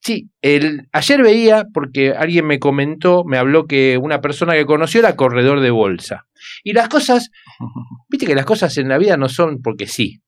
sí, 0.02 0.30
el, 0.42 0.88
ayer 0.92 1.22
veía, 1.22 1.64
porque 1.74 2.12
alguien 2.12 2.48
me 2.48 2.60
comentó, 2.60 3.24
me 3.24 3.38
habló 3.38 3.66
que 3.66 4.00
una 4.02 4.20
persona 4.20 4.54
que 4.54 4.66
conoció 4.66 5.00
era 5.00 5.16
corredor 5.16 5.62
de 5.62 5.70
bolsa. 5.70 6.26
Y 6.64 6.74
las 6.74 6.90
cosas, 6.90 7.30
viste 8.10 8.26
que 8.26 8.36
las 8.36 8.46
cosas 8.46 8.78
en 8.78 8.90
la 8.90 8.98
vida 8.98 9.16
no 9.18 9.30
son 9.30 9.62
porque 9.62 9.88
sí. 9.88 10.22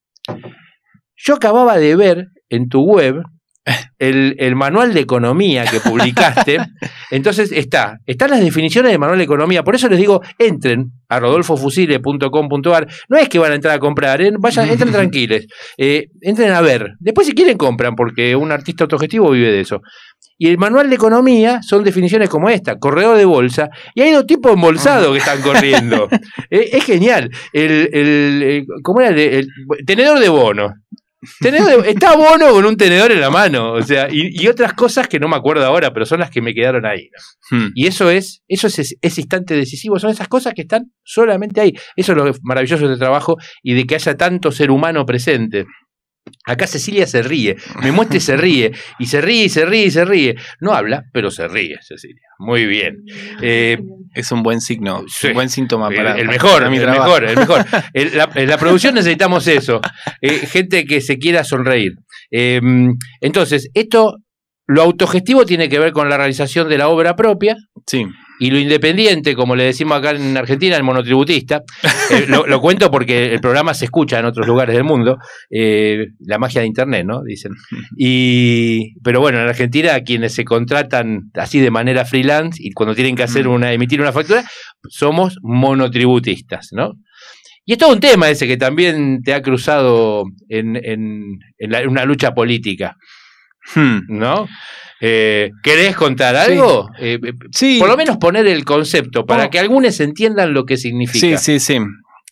Yo 1.16 1.36
acababa 1.36 1.78
de 1.78 1.96
ver 1.96 2.28
en 2.50 2.70
tu 2.70 2.84
web 2.84 3.24
el, 4.00 4.56
manual 4.56 4.94
de 4.94 5.00
economía 5.00 5.66
que 5.66 5.80
publicaste. 5.80 6.58
Entonces 7.12 7.52
está, 7.52 8.00
están 8.06 8.32
las 8.32 8.42
definiciones 8.42 8.92
del 8.92 9.00
manual 9.00 9.18
de 9.18 9.24
economía. 9.24 9.64
Por 9.64 9.76
eso 9.76 9.88
les 9.88 10.00
digo, 10.00 10.22
entren 10.38 10.92
a 11.10 11.20
rodolfofusile.com.ar. 11.20 12.88
No 13.10 13.18
es 13.18 13.30
que 13.30 13.40
van 13.40 13.52
a 13.52 13.56
entrar 13.56 13.76
a 13.76 13.80
comprar, 13.80 14.22
¿eh? 14.22 14.32
vayan, 14.38 14.70
entren 14.70 14.92
tranquilos. 14.92 15.46
Eh, 15.78 16.08
entren 16.22 16.52
a 16.52 16.62
ver. 16.62 16.94
Después 17.00 17.28
si 17.28 17.34
quieren 17.34 17.58
compran, 17.58 17.96
porque 17.96 18.36
un 18.36 18.52
artista 18.52 18.84
autogestivo 18.84 19.32
vive 19.32 19.52
de 19.52 19.62
eso. 19.62 19.82
Y 20.38 20.50
el 20.50 20.58
manual 20.58 20.90
de 20.90 20.96
economía 20.96 21.62
son 21.62 21.84
definiciones 21.84 22.28
como 22.28 22.50
esta, 22.50 22.78
corredor 22.78 23.18
de 23.18 23.26
bolsa, 23.26 23.70
y 23.94 24.02
hay 24.02 24.12
dos 24.12 24.26
tipos 24.26 24.52
embolsados 24.52 25.12
que 25.12 25.20
están 25.20 25.42
corriendo. 25.42 26.10
Eh, 26.50 26.70
es 26.74 26.84
genial. 26.84 27.30
El, 27.52 27.90
el, 27.94 28.66
¿Cómo 28.84 29.02
era? 29.02 29.10
El, 29.10 29.48
tenedor 29.86 30.20
de 30.20 30.30
bonos 30.30 30.72
está 31.86 32.16
Bono 32.16 32.52
con 32.52 32.66
un 32.66 32.78
tenedor 32.78 33.12
en 33.12 33.22
la 33.22 33.30
mano, 33.30 33.74
o 33.74 33.82
sea, 33.82 34.08
y, 34.12 34.48
otras 34.48 34.74
cosas 34.74 35.08
que 35.08 35.20
no 35.20 35.28
me 35.28 35.36
acuerdo 35.36 35.66
ahora, 35.66 35.94
pero 35.94 36.06
son 36.06 36.20
las 36.20 36.30
que 36.30 36.42
me 36.42 36.54
quedaron 36.54 36.86
ahí. 36.86 37.10
Hmm. 37.50 37.68
Y 37.74 37.88
eso 37.88 38.10
es, 38.10 38.44
eso 38.48 38.68
es 38.68 38.98
ese 39.02 39.22
instante 39.22 39.56
decisivo, 39.56 40.00
son 40.00 40.12
esas 40.12 40.28
cosas 40.28 40.54
que 40.54 40.64
están 40.64 40.92
solamente 41.04 41.62
ahí. 41.62 41.74
Eso 41.96 42.12
es 42.12 42.18
lo 42.18 42.32
maravilloso 42.44 42.88
del 42.88 43.00
trabajo 43.00 43.38
y 43.62 43.74
de 43.74 43.86
que 43.86 43.96
haya 43.96 44.16
tanto 44.16 44.52
ser 44.52 44.72
humano 44.72 45.06
presente. 45.06 45.66
Acá 46.46 46.68
Cecilia 46.68 47.08
se 47.08 47.22
ríe, 47.22 47.56
me 47.82 47.94
muestra 47.94 48.18
y 48.18 48.20
se 48.20 48.36
ríe, 48.36 48.74
y 49.00 49.06
se 49.06 49.22
ríe 49.22 49.46
y 49.46 49.50
se 49.50 49.66
ríe 49.66 49.86
y 49.86 49.92
se 49.92 50.04
ríe. 50.04 50.36
No 50.60 50.74
habla, 50.74 51.04
pero 51.14 51.32
se 51.32 51.48
ríe, 51.48 51.78
Cecilia. 51.82 52.28
Muy 52.38 52.66
bien. 52.66 52.98
Eh, 53.42 53.78
es 54.14 54.32
un 54.32 54.44
buen 54.44 54.60
signo, 54.60 55.06
un 55.24 55.34
buen 55.34 55.50
síntoma 55.50 55.90
para 55.90 56.18
el 56.18 56.28
mejor, 56.28 56.70
mi 56.70 56.78
el 56.78 56.88
mejor, 56.90 57.24
el 57.24 57.38
mejor. 57.38 57.66
en, 57.94 58.18
la, 58.50 58.58
producción 58.58 58.96
necesitamos 58.96 59.48
eso, 59.48 59.80
eh, 60.20 60.46
gente 60.46 60.86
que 60.86 61.00
se 61.00 61.18
quiera 61.18 61.46
sonreír. 61.46 61.94
Em, 62.30 62.94
entonces, 63.22 63.70
esto, 63.74 64.18
lo 64.68 64.82
autogestivo 64.82 65.46
tiene 65.46 65.70
que 65.70 65.80
ver 65.80 65.94
con 65.94 66.10
la 66.10 66.18
realización 66.18 66.68
de 66.68 66.78
la 66.78 66.90
obra 66.90 67.16
propia. 67.16 67.56
Sí. 67.88 68.06
Y 68.44 68.52
lo 68.52 68.60
independiente, 68.60 69.36
como 69.36 69.56
le 69.56 69.64
decimos 69.64 69.98
acá 69.98 70.12
en 70.12 70.36
Argentina, 70.36 70.76
el 70.76 70.84
monotributista, 70.84 71.64
eh, 72.12 72.26
lo, 72.28 72.60
cuento 72.60 72.92
porque 72.92 73.32
el 73.34 73.40
programa 73.40 73.74
se 73.74 73.86
escucha 73.86 74.20
en 74.20 74.26
otros 74.26 74.46
lugares 74.46 74.76
del 74.76 74.84
mundo, 74.84 75.18
eh, 75.50 76.08
la 76.20 76.38
magia 76.40 76.60
de 76.60 76.68
Internet, 76.68 77.06
¿no? 77.06 77.24
Dicen. 77.24 77.54
Y, 77.96 79.00
pero 79.02 79.22
bueno, 79.22 79.40
en 79.40 79.48
Argentina 79.48 79.98
quienes 80.02 80.34
se 80.34 80.44
contratan 80.44 81.32
así 81.36 81.62
de 81.62 81.72
manera 81.72 82.04
freelance 82.04 82.62
y 82.62 82.72
cuando 82.72 82.94
tienen 82.94 83.16
que 83.16 83.24
hacer 83.24 83.48
mm. 83.48 83.52
una, 83.52 83.72
emitir 83.72 84.02
una 84.02 84.12
factura, 84.12 84.44
somos 84.90 85.38
monotributistas, 85.42 86.68
¿no? 86.74 86.96
Y 87.64 87.72
es 87.72 87.78
todo 87.78 87.94
un 87.94 88.02
tema 88.02 88.30
ese 88.30 88.46
que 88.46 88.58
también 88.58 89.22
te 89.24 89.34
ha 89.34 89.42
cruzado 89.42 90.26
en, 90.50 90.76
en, 90.84 91.40
una 91.88 92.04
lucha 92.04 92.34
política, 92.34 92.98
hmm. 93.74 94.00
¿no? 94.10 94.50
Eh, 95.06 95.52
¿Querés 95.62 95.98
contar 95.98 96.34
algo? 96.34 96.88
Eh, 96.98 97.20
eh, 97.22 97.34
sí. 97.52 97.78
Por 97.78 97.90
lo 97.90 97.98
menos 97.98 98.16
poner 98.16 98.48
el 98.48 98.64
concepto 98.64 99.26
para 99.26 99.50
que 99.50 99.60
algunos 99.60 100.00
entiendan 100.00 100.54
lo 100.54 100.64
que 100.64 100.78
significa. 100.78 101.38
Sí, 101.38 101.60
sí, 101.60 101.60
sí. 101.60 101.78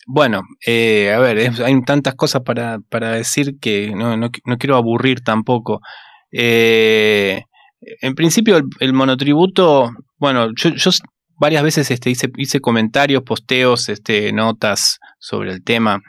Bueno, 0.07 0.37
a 0.39 1.19
ver, 1.19 1.51
hay 1.61 1.81
tantas 1.81 2.15
cosas 2.15 2.43
para, 2.43 2.79
para 2.87 3.11
decir 3.11 3.55
que 3.59 3.91
no, 3.93 4.15
no, 4.15 4.29
quiero 4.57 4.77
aburrir 4.77 5.19
tampoco. 5.19 5.81
en 6.31 7.43
principio, 8.15 8.61
el, 8.79 8.93
monotributo, 8.93 9.91
bueno, 10.17 10.47
yo, 10.55 10.69
yo 10.69 10.91
varias 11.37 11.63
veces 11.63 11.91
este, 11.91 12.09
hice, 12.09 12.29
hice 12.37 12.61
comentarios, 12.61 13.23
posteos, 13.23 13.89
este, 13.89 14.31
notas 14.31 14.97
sobre 15.19 15.51
el 15.51 15.61
tema 15.61 16.01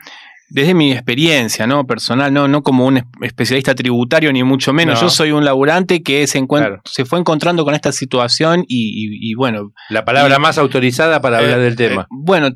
desde 0.53 0.75
mi 0.75 0.93
experiencia 0.93 1.67
¿no? 1.67 1.87
personal, 1.87 2.33
no, 2.33 2.47
no 2.47 2.62
como 2.62 2.85
un 2.85 3.03
especialista 3.23 3.75
tributario, 3.75 4.31
ni 4.33 4.43
mucho 4.43 4.75
menos. 4.75 5.01
Yo 5.01 5.09
soy 5.09 5.33
un 5.33 5.47
laburante 5.47 6.03
que 6.03 6.27
se, 6.27 6.45
se 6.85 7.05
fue 7.07 7.19
encontrando 7.19 7.65
con 7.65 7.75
esta 7.75 7.91
situación 7.91 8.62
y, 8.69 9.35
bueno. 9.35 9.73
La 9.88 10.05
palabra 10.05 10.38
más 10.38 10.59
autorizada 10.59 11.23
para 11.23 11.38
hablar 11.38 11.61
del 11.61 11.75
tema. 11.75 12.03
Eh, 12.03 12.07
bueno, 12.11 12.51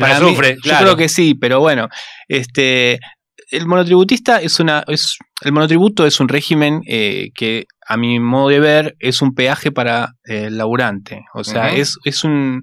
para 0.00 0.18
sufre, 0.18 0.56
yo 0.64 0.72
creo 0.78 0.96
que 0.96 1.10
sí, 1.10 1.34
pero 1.34 1.60
bueno, 1.60 1.88
este, 2.26 3.00
el 3.50 3.66
monotributista 3.66 4.40
es 4.40 4.58
una. 4.58 4.82
Es, 4.88 5.18
el 5.42 5.52
monotributo 5.52 6.06
es 6.06 6.20
un 6.20 6.28
régimen 6.28 6.80
eh, 6.86 7.32
que, 7.34 7.66
a 7.86 7.98
mi 7.98 8.18
modo 8.18 8.48
de 8.48 8.60
ver, 8.60 8.96
es 8.98 9.20
un 9.20 9.34
peaje 9.34 9.70
para 9.70 10.14
el 10.24 10.56
laburante. 10.56 11.26
O 11.34 11.44
sea, 11.44 11.74
es, 11.74 11.98
es 12.04 12.24
un. 12.24 12.62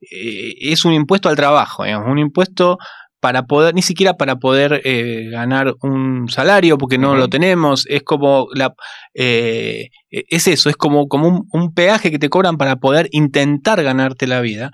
Eh, 0.00 0.54
es 0.60 0.84
un 0.84 0.92
impuesto 0.92 1.28
al 1.28 1.34
trabajo, 1.34 1.82
digamos, 1.82 2.08
un 2.08 2.20
impuesto 2.20 2.78
para 3.20 3.44
poder, 3.44 3.74
ni 3.74 3.82
siquiera 3.82 4.14
para 4.14 4.36
poder 4.36 4.80
eh, 4.84 5.28
ganar 5.30 5.74
un 5.82 6.28
salario, 6.28 6.78
porque 6.78 6.98
no 6.98 7.16
lo 7.16 7.28
tenemos, 7.28 7.84
es 7.88 8.02
como 8.02 8.48
la 8.54 8.74
eh, 9.14 9.88
es 10.10 10.46
eso, 10.46 10.70
es 10.70 10.76
como, 10.76 11.08
como 11.08 11.44
un, 11.50 11.74
peaje 11.74 12.10
que 12.10 12.18
te 12.18 12.28
cobran 12.28 12.56
para 12.56 12.76
poder 12.76 13.08
intentar 13.10 13.82
ganarte 13.82 14.26
la 14.26 14.40
vida, 14.40 14.70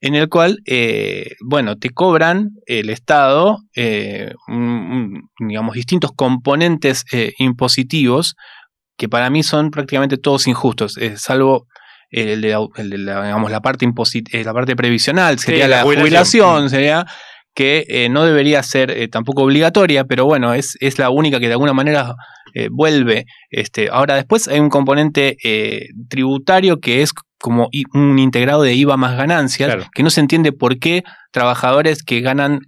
en 0.00 0.14
el 0.16 0.28
cual, 0.28 0.58
eh, 0.66 1.30
bueno, 1.40 1.76
te 1.76 1.90
cobran 1.90 2.50
el 2.66 2.90
Estado, 2.90 3.58
digamos, 3.76 5.74
distintos 5.74 6.10
componentes 6.14 7.04
impositivos, 7.38 8.34
que 8.98 9.08
para 9.08 9.30
mí 9.30 9.42
son 9.42 9.70
prácticamente 9.70 10.18
todos 10.18 10.46
injustos, 10.46 10.96
salvo 11.16 11.66
el 12.10 12.42
de, 12.42 12.50
la, 12.98 13.22
digamos, 13.24 13.50
la 13.50 13.60
parte 13.60 13.86
la 14.32 14.52
parte 14.52 14.76
previsional, 14.76 15.38
sería 15.38 15.66
la, 15.66 15.82
jubilación. 15.82 16.70
sería 16.70 17.06
que 17.54 17.86
eh, 17.88 18.08
no 18.08 18.24
debería 18.24 18.62
ser 18.62 18.90
eh, 18.90 19.08
tampoco 19.08 19.42
obligatoria, 19.42 20.04
pero 20.04 20.26
bueno, 20.26 20.54
es, 20.54 20.76
es, 20.80 20.98
la 20.98 21.10
única 21.10 21.38
que 21.40 21.46
de 21.46 21.52
alguna 21.52 21.72
manera 21.72 22.14
eh, 22.52 22.68
vuelve. 22.70 23.26
Este, 23.50 23.88
ahora 23.90 24.16
después 24.16 24.48
hay 24.48 24.60
un 24.60 24.70
componente 24.70 25.36
tributario 26.08 26.80
que 26.80 27.02
es 27.02 27.12
como 27.40 27.68
un 27.92 28.18
integrado 28.18 28.62
de 28.62 28.74
IVA 28.74 28.96
más 28.96 29.16
ganancias, 29.16 29.88
que 29.94 30.02
no 30.02 30.10
se 30.10 30.20
entiende 30.20 30.52
por 30.52 30.78
qué 30.78 31.04
trabajadores 31.30 32.02
que 32.02 32.20
ganan 32.20 32.60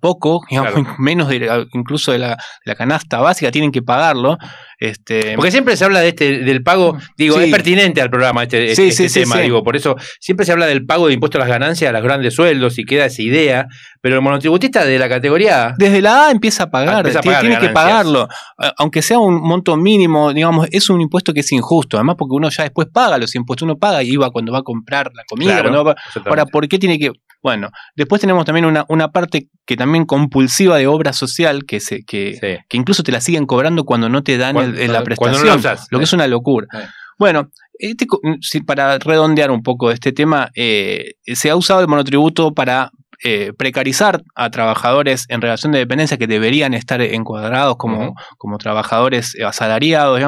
poco, 0.00 0.42
menos 0.98 1.28
de, 1.28 1.66
incluso 1.72 2.12
de 2.12 2.18
la, 2.18 2.36
la, 2.64 2.74
canasta 2.74 3.18
básica, 3.18 3.50
tienen 3.50 3.72
que 3.72 3.82
pagarlo. 3.82 4.38
Este, 4.80 5.34
Porque 5.34 5.50
siempre 5.50 5.76
se 5.76 5.84
habla 5.84 6.00
de 6.00 6.10
este, 6.10 6.38
del 6.38 6.62
pago, 6.62 6.96
digo, 7.16 7.40
es 7.40 7.50
pertinente 7.50 8.00
al 8.00 8.10
programa 8.10 8.44
este, 8.44 8.70
este, 8.70 8.86
este 8.88 9.08
tema, 9.08 9.38
digo, 9.38 9.64
por 9.64 9.74
eso 9.74 9.96
siempre 10.20 10.46
se 10.46 10.52
habla 10.52 10.66
del 10.66 10.86
pago 10.86 11.08
de 11.08 11.14
impuestos 11.14 11.40
a 11.40 11.40
las 11.40 11.48
ganancias, 11.48 11.88
a 11.88 11.92
los 11.92 12.02
grandes 12.02 12.34
sueldos 12.34 12.78
y 12.78 12.84
queda 12.84 13.06
esa 13.06 13.20
idea, 13.22 13.66
pero 14.00 14.14
el 14.14 14.22
monotributista 14.22 14.84
de 14.84 14.96
la 14.98 15.08
categoría... 15.08 15.74
Desde 15.76 16.00
la 16.00 16.26
A 16.26 16.30
empieza 16.30 16.64
a 16.64 16.70
pagar, 16.70 17.10
tiene, 17.20 17.58
que 17.58 17.70
pagarlo, 17.70 18.28
aunque 18.76 19.02
sea 19.02 19.18
un 19.18 19.40
monto 19.42 19.76
mínimo, 19.76 20.32
digamos, 20.32 20.68
es 20.70 20.88
un 20.90 21.00
impuesto 21.00 21.34
que 21.34 21.40
es 21.40 21.50
injusto, 21.50 21.96
además 21.96 22.14
porque 22.16 22.36
uno 22.36 22.48
ya 22.48 22.62
después 22.62 22.86
paga 22.92 23.18
los 23.18 23.34
impuestos, 23.34 23.64
uno 23.64 23.78
paga 23.78 24.04
y 24.04 24.12
iba 24.12 24.30
cuando 24.30 24.52
va 24.52 24.60
a 24.60 24.62
comprar 24.62 25.10
la 25.12 25.24
comida, 25.24 25.58
ahora, 26.24 26.46
¿por 26.46 26.68
qué 26.68 26.78
tiene 26.78 27.00
que...? 27.00 27.10
Bueno, 27.42 27.70
después 27.94 28.20
tenemos 28.20 28.44
también 28.44 28.64
una, 28.64 28.84
una 28.88 29.08
parte 29.12 29.48
que 29.64 29.76
también 29.76 30.06
compulsiva 30.06 30.76
de 30.76 30.86
obra 30.86 31.12
social, 31.12 31.64
que, 31.66 31.80
se, 31.80 32.02
que, 32.02 32.60
que 32.68 32.76
incluso 32.76 33.02
te 33.02 33.12
la 33.12 33.20
siguen 33.20 33.46
cobrando 33.46 33.84
cuando 33.84 34.08
no 34.08 34.22
te 34.22 34.38
dan 34.38 34.56
la 34.56 35.02
prestación, 35.02 35.60
lo 35.90 35.98
que 35.98 36.04
es 36.04 36.12
una 36.12 36.26
locura. 36.26 36.66
Bueno, 37.18 37.48
Este 37.78 38.06
para 38.66 38.98
redondear 38.98 39.50
un 39.50 39.62
poco 39.62 39.90
este 39.90 40.12
tema, 40.12 40.50
eh, 40.54 41.12
se 41.24 41.50
ha 41.50 41.56
usado 41.56 41.80
el 41.80 41.88
monotributo 41.88 42.52
para 42.52 42.90
eh, 43.24 43.52
precarizar 43.56 44.22
a 44.36 44.50
trabajadores 44.50 45.24
en 45.28 45.40
relación 45.40 45.72
de 45.72 45.80
dependencia 45.80 46.18
que 46.18 46.26
deberían 46.28 46.74
estar 46.74 47.00
encuadrados 47.00 47.76
como, 47.76 48.14
como 48.36 48.58
trabajadores 48.58 49.36
asalariados, 49.44 50.20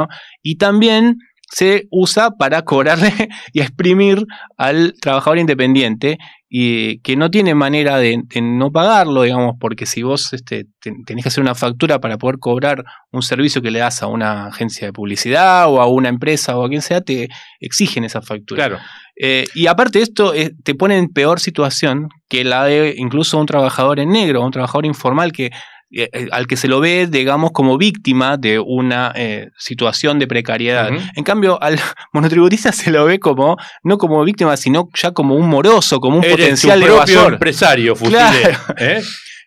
y 0.42 0.56
también 0.56 1.18
se 1.50 1.88
usa 1.90 2.30
para 2.30 2.62
cobrarle 2.62 3.12
y 3.52 3.60
exprimir 3.60 4.24
al 4.56 4.94
trabajador 5.00 5.38
independiente 5.38 6.18
y 6.52 6.98
que 6.98 7.14
no 7.16 7.30
tiene 7.30 7.54
manera 7.54 7.98
de, 7.98 8.24
no 8.42 8.72
pagarlo, 8.72 9.22
digamos, 9.22 9.54
porque 9.60 9.86
si 9.86 10.02
vos 10.02 10.32
este, 10.32 10.66
tenés 10.80 11.22
que 11.22 11.28
hacer 11.28 11.42
una 11.42 11.54
factura 11.54 12.00
para 12.00 12.18
poder 12.18 12.38
cobrar 12.38 12.84
un 13.12 13.22
servicio 13.22 13.62
que 13.62 13.70
le 13.70 13.78
das 13.78 14.02
a 14.02 14.08
una 14.08 14.46
agencia 14.46 14.88
de 14.88 14.92
publicidad 14.92 15.68
o 15.68 15.80
a 15.80 15.86
una 15.86 16.08
empresa 16.08 16.56
o 16.56 16.64
a 16.64 16.68
quien 16.68 16.82
sea, 16.82 17.02
te 17.02 17.28
exigen 17.60 18.02
esa 18.02 18.20
factura. 18.20 18.66
Claro. 18.66 18.82
Eh, 19.14 19.44
y 19.54 19.66
aparte 19.68 19.98
de 19.98 20.04
esto, 20.04 20.34
eh, 20.34 20.52
te 20.64 20.74
pone 20.74 20.98
en 20.98 21.08
peor 21.08 21.38
situación 21.38 22.08
que 22.28 22.42
la 22.42 22.64
de 22.64 22.94
incluso 22.96 23.38
un 23.38 23.46
trabajador 23.46 24.00
en 24.00 24.10
negro, 24.10 24.44
un 24.44 24.50
trabajador 24.50 24.86
informal 24.86 25.30
que 25.30 25.50
eh, 25.92 26.08
eh, 26.12 26.28
al 26.30 26.46
que 26.46 26.56
se 26.56 26.68
lo 26.68 26.78
ve, 26.78 27.08
digamos, 27.10 27.50
como 27.52 27.76
víctima 27.76 28.36
de 28.36 28.60
una 28.60 29.12
eh, 29.16 29.48
situación 29.58 30.18
de 30.18 30.28
precariedad. 30.28 30.88
En 31.16 31.24
cambio, 31.24 31.60
al 31.60 31.80
monotributista 32.12 32.70
se 32.70 32.90
lo 32.90 33.04
ve 33.04 33.18
como, 33.18 33.56
no 33.82 33.98
como 33.98 34.22
víctima, 34.24 34.56
sino 34.56 34.88
ya 34.94 35.10
como 35.12 35.34
un 35.34 35.48
moroso, 35.48 35.98
como 35.98 36.18
un 36.18 36.22
potencial 36.22 36.80
propio 36.80 37.28
empresario, 37.28 37.94
claro. 37.94 38.58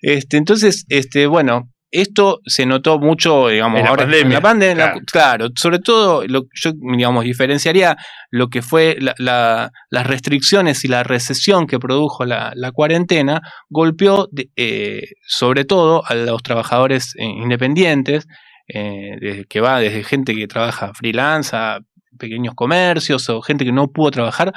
Este, 0.06 0.36
entonces, 0.36 0.84
este, 0.90 1.28
bueno, 1.28 1.70
esto 1.94 2.42
se 2.48 2.66
notó 2.66 2.98
mucho, 2.98 3.50
digamos, 3.50 3.78
en 3.78 3.86
la 3.86 3.90
ahora 3.92 4.04
pandemia. 4.04 4.26
En 4.26 4.34
la 4.34 4.42
pandemia, 4.42 4.94
claro. 5.06 5.50
sobre 5.56 5.78
todo, 5.78 6.26
lo, 6.28 6.48
yo, 6.52 6.72
digamos, 6.74 7.24
diferenciaría 7.24 7.96
lo 8.32 8.48
que 8.48 8.64
fue 8.64 8.98
las 9.00 9.72
restricciones 10.08 10.84
y 10.84 10.88
la 10.88 11.04
recesión 11.04 11.68
que 11.68 11.78
produjo 11.78 12.26
la, 12.26 12.72
cuarentena, 12.74 13.42
golpeó 13.70 14.28
eh, 14.56 15.04
sobre 15.28 15.66
todo 15.66 16.04
a 16.08 16.16
los 16.16 16.42
trabajadores 16.42 17.14
eh, 17.16 17.26
independientes, 17.26 18.28
eh, 18.68 19.46
que 19.48 19.62
va 19.62 19.80
desde 19.80 20.04
gente 20.04 20.34
que 20.34 20.48
trabaja 20.48 20.94
freelance 20.96 21.56
a 21.56 21.80
pequeños 22.18 22.56
comercios 22.56 23.30
o 23.30 23.42
gente 23.44 23.66
que 23.66 23.72
no 23.72 23.92
pudo 23.92 24.10
trabajar 24.10 24.52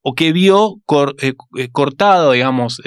o 0.00 0.14
que 0.14 0.32
vio 0.32 0.76
cortado, 1.72 2.32
digamos, 2.32 2.80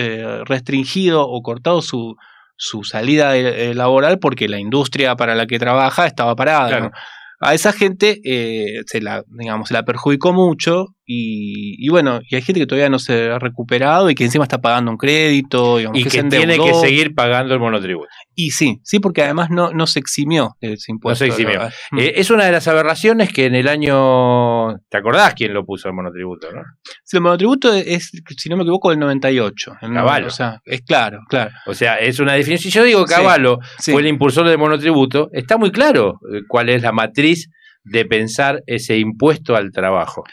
restringido 0.45 1.27
o 1.27 1.43
cortado 1.43 1.83
su, 1.83 2.15
su 2.55 2.83
salida 2.83 3.35
eh, 3.35 3.73
laboral 3.73 4.19
porque 4.19 4.47
la 4.47 4.59
industria 4.59 5.15
para 5.15 5.35
la 5.35 5.47
que 5.47 5.59
trabaja 5.59 6.05
estaba 6.05 6.35
parada. 6.35 6.91
A 7.39 7.53
esa 7.53 7.73
gente 7.73 8.21
eh, 8.23 8.83
se, 8.85 9.01
la, 9.01 9.23
digamos, 9.27 9.67
se 9.67 9.73
la 9.73 9.83
perjudicó 9.83 10.31
mucho 10.31 10.95
y, 11.05 11.89
bueno, 11.89 12.21
y 12.29 12.35
hay 12.35 12.41
gente 12.41 12.61
que 12.61 12.65
todavía 12.65 12.89
no 12.89 12.97
se 12.97 13.29
ha 13.29 13.37
recuperado 13.37 14.09
y 14.09 14.15
que 14.15 14.23
encima 14.23 14.45
está 14.45 14.61
pagando 14.61 14.89
un 14.89 14.97
crédito. 14.97 15.79
y 15.79 16.05
que, 16.05 16.23
tiene 16.23 16.57
que 16.57 16.73
seguir 16.75 17.13
pagando 17.13 17.53
el 17.53 17.59
monotributo. 17.59 18.07
Y 18.35 18.51
sí, 18.51 18.79
sí, 18.83 18.99
porque 18.99 19.21
además 19.21 19.49
no, 19.49 19.71
no 19.71 19.85
se 19.85 19.99
eximió 19.99 20.55
de 20.61 20.73
ese 20.73 20.91
impuesto. 20.91 21.25
No 21.25 21.33
se 21.33 21.43
eximió. 21.43 21.67
Eh, 21.97 22.13
es 22.15 22.31
una 22.31 22.45
de 22.45 22.51
las 22.51 22.67
aberraciones 22.67 23.31
que 23.33 23.45
en 23.45 23.55
el 23.55 23.67
año. 23.67 24.77
¿Te 24.89 24.97
acordás 24.97 25.33
quién 25.33 25.53
lo 25.53 25.65
puso 25.65 25.89
el 25.89 25.93
monotributo? 25.93 26.51
¿no? 26.51 26.61
Sí, 27.03 27.17
el 27.17 27.23
monotributo 27.23 27.73
es, 27.73 28.11
si 28.37 28.49
no 28.49 28.55
me 28.55 28.63
equivoco, 28.63 28.89
del 28.89 28.99
98. 28.99 29.75
El 29.81 29.93
Caballo. 29.93 30.27
O 30.27 30.31
sea, 30.31 30.61
es 30.65 30.81
claro, 30.81 31.19
claro. 31.27 31.51
O 31.65 31.73
sea, 31.73 31.99
es 31.99 32.19
una 32.19 32.33
definición. 32.33 32.71
Si 32.71 32.77
yo 32.77 32.83
digo 32.83 33.05
Caballo 33.05 33.59
fue 33.77 34.01
el 34.01 34.07
impulsor 34.07 34.47
del 34.47 34.57
monotributo, 34.57 35.29
está 35.33 35.57
muy 35.57 35.71
claro 35.71 36.19
eh, 36.33 36.41
cuál 36.47 36.69
es 36.69 36.81
la 36.81 36.93
matriz 36.93 37.49
de 37.83 38.05
pensar 38.05 38.63
ese 38.65 38.97
impuesto 38.97 39.55
al 39.55 39.71
trabajo. 39.71 40.23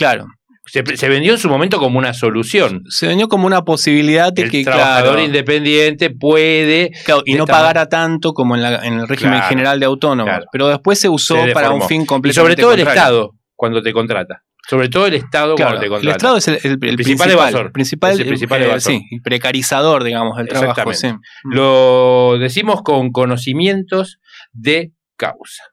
Claro. 0.00 0.28
Se, 0.64 1.08
vendió 1.08 1.32
en 1.32 1.38
su 1.38 1.50
momento 1.50 1.78
como 1.78 1.98
una 1.98 2.14
solución. 2.14 2.84
Se 2.88 3.06
vendió 3.06 3.28
como 3.28 3.46
una 3.46 3.64
posibilidad 3.66 4.32
de 4.32 4.42
el 4.42 4.50
que 4.50 4.60
el 4.60 4.64
trabajador 4.64 5.20
independiente 5.20 6.08
puede 6.08 6.90
y 7.26 7.34
no 7.34 7.44
pagara 7.44 7.86
tanto 7.86 8.32
como 8.32 8.56
en, 8.56 8.62
el 8.62 9.06
régimen 9.06 9.42
general 9.42 9.78
de 9.78 9.84
autónomos. 9.86 10.44
Pero 10.50 10.68
después 10.68 10.98
se 10.98 11.10
usó 11.10 11.36
para 11.52 11.70
un 11.70 11.82
fin 11.82 12.06
completamente 12.06 12.62
sobre 12.62 12.62
todo 12.62 12.72
el 12.72 12.80
Estado 12.80 13.32
cuando 13.54 13.82
te 13.82 13.92
contrata. 13.92 14.42
Sobre 14.66 14.88
todo 14.88 15.06
el 15.06 15.14
Estado 15.14 15.54
cuando 15.54 15.80
te 15.80 15.88
contrata. 15.88 16.08
El 16.08 16.16
Estado 16.16 16.36
es 16.38 16.64
el, 16.64 16.78
principal, 16.78 17.30
evasor. 17.30 17.72
Principal, 17.72 18.18
el 18.18 18.26
principal 18.26 18.62
eh, 18.62 18.80
sí, 18.80 19.02
precarizador, 19.22 20.02
digamos, 20.02 20.38
del 20.38 20.48
trabajo. 20.48 20.94
Sí. 20.94 21.08
Lo 21.44 22.38
decimos 22.38 22.80
con 22.82 23.10
conocimientos 23.10 24.18
de 24.52 24.92
causa. 25.16 25.64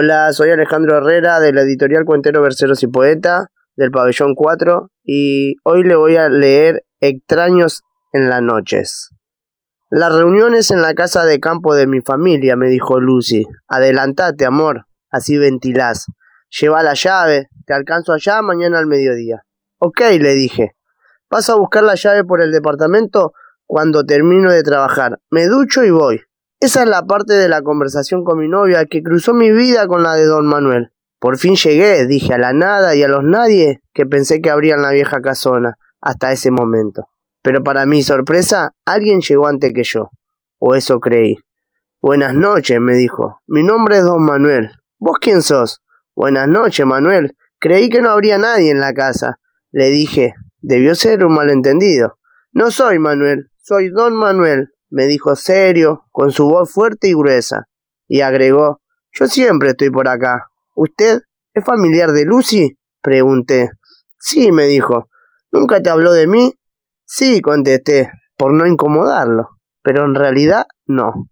Hola, 0.00 0.32
soy 0.32 0.50
Alejandro 0.50 0.98
Herrera 0.98 1.40
de 1.40 1.52
la 1.52 1.62
editorial 1.62 2.04
Cuentero 2.04 2.40
Verseros 2.40 2.84
y 2.84 2.86
Poeta 2.86 3.48
del 3.74 3.90
Pabellón 3.90 4.36
4 4.36 4.92
y 5.02 5.56
hoy 5.64 5.82
le 5.82 5.96
voy 5.96 6.14
a 6.14 6.28
leer 6.28 6.84
Extraños 7.00 7.82
en 8.12 8.28
las 8.28 8.40
noches. 8.40 9.10
Las 9.90 10.14
reuniones 10.14 10.70
en 10.70 10.82
la 10.82 10.94
casa 10.94 11.24
de 11.24 11.40
campo 11.40 11.74
de 11.74 11.88
mi 11.88 12.00
familia, 12.00 12.54
me 12.54 12.68
dijo 12.68 13.00
Lucy. 13.00 13.44
Adelantate, 13.66 14.46
amor, 14.46 14.86
así 15.10 15.36
ventilás. 15.36 16.06
Lleva 16.48 16.84
la 16.84 16.94
llave, 16.94 17.48
te 17.66 17.74
alcanzo 17.74 18.12
allá 18.12 18.40
mañana 18.40 18.78
al 18.78 18.86
mediodía. 18.86 19.42
Ok, 19.78 20.02
le 20.20 20.34
dije. 20.34 20.76
Vas 21.28 21.50
a 21.50 21.56
buscar 21.56 21.82
la 21.82 21.96
llave 21.96 22.22
por 22.22 22.40
el 22.40 22.52
departamento 22.52 23.32
cuando 23.66 24.04
termino 24.04 24.52
de 24.52 24.62
trabajar. 24.62 25.18
Me 25.28 25.48
ducho 25.48 25.82
y 25.82 25.90
voy. 25.90 26.20
Esa 26.60 26.82
es 26.82 26.88
la 26.88 27.06
parte 27.06 27.34
de 27.34 27.48
la 27.48 27.62
conversación 27.62 28.24
con 28.24 28.40
mi 28.40 28.48
novia 28.48 28.84
que 28.86 29.00
cruzó 29.00 29.32
mi 29.32 29.52
vida 29.52 29.86
con 29.86 30.02
la 30.02 30.14
de 30.14 30.24
don 30.24 30.44
Manuel. 30.44 30.90
Por 31.20 31.38
fin 31.38 31.54
llegué, 31.54 32.04
dije 32.06 32.34
a 32.34 32.38
la 32.38 32.52
nada 32.52 32.96
y 32.96 33.02
a 33.04 33.08
los 33.08 33.22
nadie 33.22 33.80
que 33.94 34.06
pensé 34.06 34.40
que 34.40 34.50
habría 34.50 34.74
en 34.74 34.82
la 34.82 34.90
vieja 34.90 35.20
casona 35.20 35.78
hasta 36.00 36.32
ese 36.32 36.50
momento. 36.50 37.06
Pero 37.42 37.62
para 37.62 37.86
mi 37.86 38.02
sorpresa, 38.02 38.74
alguien 38.84 39.20
llegó 39.20 39.46
antes 39.46 39.72
que 39.72 39.84
yo. 39.84 40.10
O 40.58 40.74
eso 40.74 40.98
creí. 40.98 41.36
Buenas 42.02 42.34
noches, 42.34 42.80
me 42.80 42.94
dijo. 42.94 43.40
Mi 43.46 43.62
nombre 43.62 43.98
es 43.98 44.04
don 44.04 44.24
Manuel. 44.24 44.72
¿Vos 44.98 45.18
quién 45.20 45.42
sos? 45.42 45.80
Buenas 46.16 46.48
noches, 46.48 46.84
Manuel. 46.84 47.36
Creí 47.60 47.88
que 47.88 48.02
no 48.02 48.10
habría 48.10 48.36
nadie 48.36 48.72
en 48.72 48.80
la 48.80 48.94
casa. 48.94 49.38
Le 49.70 49.90
dije, 49.90 50.34
debió 50.60 50.96
ser 50.96 51.24
un 51.24 51.34
malentendido. 51.34 52.18
No 52.50 52.72
soy 52.72 52.98
Manuel, 52.98 53.48
soy 53.62 53.90
don 53.90 54.16
Manuel 54.16 54.72
me 54.90 55.06
dijo 55.06 55.36
serio, 55.36 56.04
con 56.10 56.32
su 56.32 56.48
voz 56.48 56.72
fuerte 56.72 57.08
y 57.08 57.14
gruesa, 57.14 57.68
y 58.06 58.20
agregó 58.20 58.80
Yo 59.12 59.26
siempre 59.26 59.70
estoy 59.70 59.90
por 59.90 60.08
acá. 60.08 60.48
¿Usted 60.74 61.20
es 61.54 61.64
familiar 61.64 62.12
de 62.12 62.24
Lucy? 62.24 62.78
pregunté. 63.02 63.70
Sí, 64.18 64.52
me 64.52 64.66
dijo. 64.66 65.08
¿Nunca 65.50 65.82
te 65.82 65.90
habló 65.90 66.12
de 66.12 66.26
mí? 66.26 66.54
Sí, 67.04 67.40
contesté, 67.40 68.10
por 68.36 68.52
no 68.52 68.66
incomodarlo. 68.66 69.48
Pero 69.82 70.04
en 70.04 70.14
realidad 70.14 70.66
no. 70.86 71.28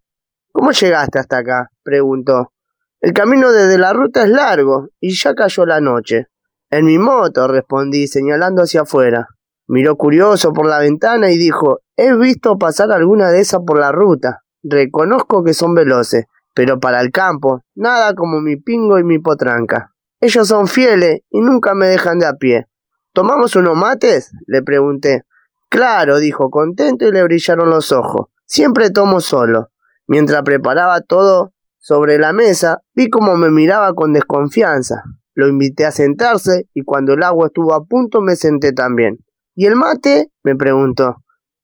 ¿Cómo 0.52 0.70
llegaste 0.70 1.18
hasta 1.18 1.38
acá? 1.38 1.70
preguntó. 1.82 2.52
El 3.00 3.12
camino 3.12 3.52
desde 3.52 3.78
la 3.78 3.92
ruta 3.92 4.22
es 4.22 4.30
largo, 4.30 4.88
y 5.00 5.14
ya 5.14 5.34
cayó 5.34 5.66
la 5.66 5.80
noche. 5.80 6.28
En 6.70 6.86
mi 6.86 6.98
moto, 6.98 7.46
respondí, 7.46 8.06
señalando 8.06 8.62
hacia 8.62 8.82
afuera. 8.82 9.28
Miró 9.68 9.96
curioso 9.96 10.52
por 10.52 10.66
la 10.68 10.78
ventana 10.78 11.30
y 11.30 11.38
dijo 11.38 11.80
He 11.96 12.14
visto 12.14 12.58
pasar 12.58 12.92
alguna 12.92 13.30
de 13.30 13.40
esas 13.40 13.60
por 13.66 13.78
la 13.78 13.92
ruta. 13.92 14.42
Reconozco 14.62 15.42
que 15.42 15.54
son 15.54 15.74
veloces, 15.74 16.26
pero 16.54 16.78
para 16.78 17.00
el 17.00 17.10
campo, 17.10 17.62
nada 17.74 18.14
como 18.14 18.40
mi 18.40 18.56
pingo 18.56 18.98
y 18.98 19.04
mi 19.04 19.18
potranca. 19.18 19.92
Ellos 20.20 20.48
son 20.48 20.66
fieles 20.68 21.20
y 21.30 21.40
nunca 21.40 21.74
me 21.74 21.86
dejan 21.86 22.18
de 22.18 22.26
a 22.26 22.34
pie. 22.34 22.66
¿Tomamos 23.12 23.56
unos 23.56 23.76
mates? 23.76 24.32
le 24.46 24.62
pregunté. 24.62 25.24
Claro, 25.68 26.18
dijo 26.18 26.50
contento 26.50 27.06
y 27.06 27.12
le 27.12 27.22
brillaron 27.24 27.70
los 27.70 27.92
ojos. 27.92 28.28
Siempre 28.46 28.90
tomo 28.90 29.20
solo. 29.20 29.70
Mientras 30.06 30.42
preparaba 30.42 31.00
todo 31.00 31.52
sobre 31.78 32.18
la 32.18 32.32
mesa, 32.32 32.82
vi 32.94 33.10
cómo 33.10 33.36
me 33.36 33.50
miraba 33.50 33.94
con 33.94 34.12
desconfianza. 34.12 35.02
Lo 35.34 35.48
invité 35.48 35.84
a 35.84 35.90
sentarse 35.90 36.68
y 36.72 36.82
cuando 36.82 37.14
el 37.14 37.22
agua 37.22 37.48
estuvo 37.48 37.74
a 37.74 37.84
punto 37.84 38.20
me 38.20 38.36
senté 38.36 38.72
también. 38.72 39.18
¿Y 39.58 39.64
el 39.64 39.74
mate? 39.74 40.30
me 40.44 40.54
preguntó. 40.54 41.16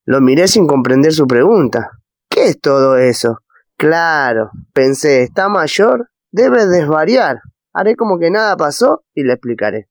Lo 0.07 0.23
miré 0.23 0.49
sin 0.49 0.67
comprender 0.67 1.13
su 1.13 1.27
pregunta. 1.27 1.91
¿Qué 2.31 2.47
es 2.47 2.61
todo 2.61 2.97
eso? 2.97 3.41
Claro, 3.77 4.51
pensé, 4.73 5.23
está 5.23 5.51
mayor, 5.51 6.09
debe 6.31 6.67
desvariar. 6.67 7.41
Haré 7.75 7.95
como 7.95 8.19
que 8.19 8.31
nada 8.31 8.57
pasó 8.57 9.05
y 9.15 9.25
le 9.25 9.35
explicaré. 9.35 9.89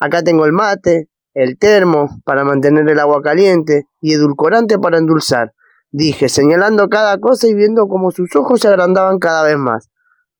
Acá 0.00 0.22
tengo 0.22 0.44
el 0.44 0.52
mate, 0.52 1.08
el 1.34 1.56
termo 1.56 2.20
para 2.24 2.42
mantener 2.42 2.88
el 2.88 2.98
agua 2.98 3.22
caliente 3.22 3.84
y 4.00 4.14
edulcorante 4.14 4.80
para 4.80 4.98
endulzar, 4.98 5.52
dije, 5.92 6.28
señalando 6.28 6.88
cada 6.88 7.18
cosa 7.18 7.46
y 7.46 7.54
viendo 7.54 7.86
cómo 7.86 8.10
sus 8.10 8.34
ojos 8.34 8.60
se 8.60 8.68
agrandaban 8.68 9.18
cada 9.20 9.44
vez 9.44 9.56
más. 9.56 9.88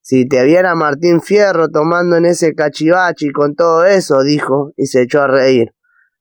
Si 0.01 0.27
te 0.27 0.43
viera 0.45 0.75
Martín 0.75 1.21
Fierro 1.21 1.69
tomando 1.69 2.17
en 2.17 2.27
ese 2.27 2.55
cachivachi 2.55 3.31
con 3.31 3.55
todo 3.55 3.85
eso, 3.85 4.23
dijo, 4.25 4.73
y 4.77 4.87
se 4.87 5.03
echó 5.03 5.23
a 5.23 5.29
reír. 5.29 5.76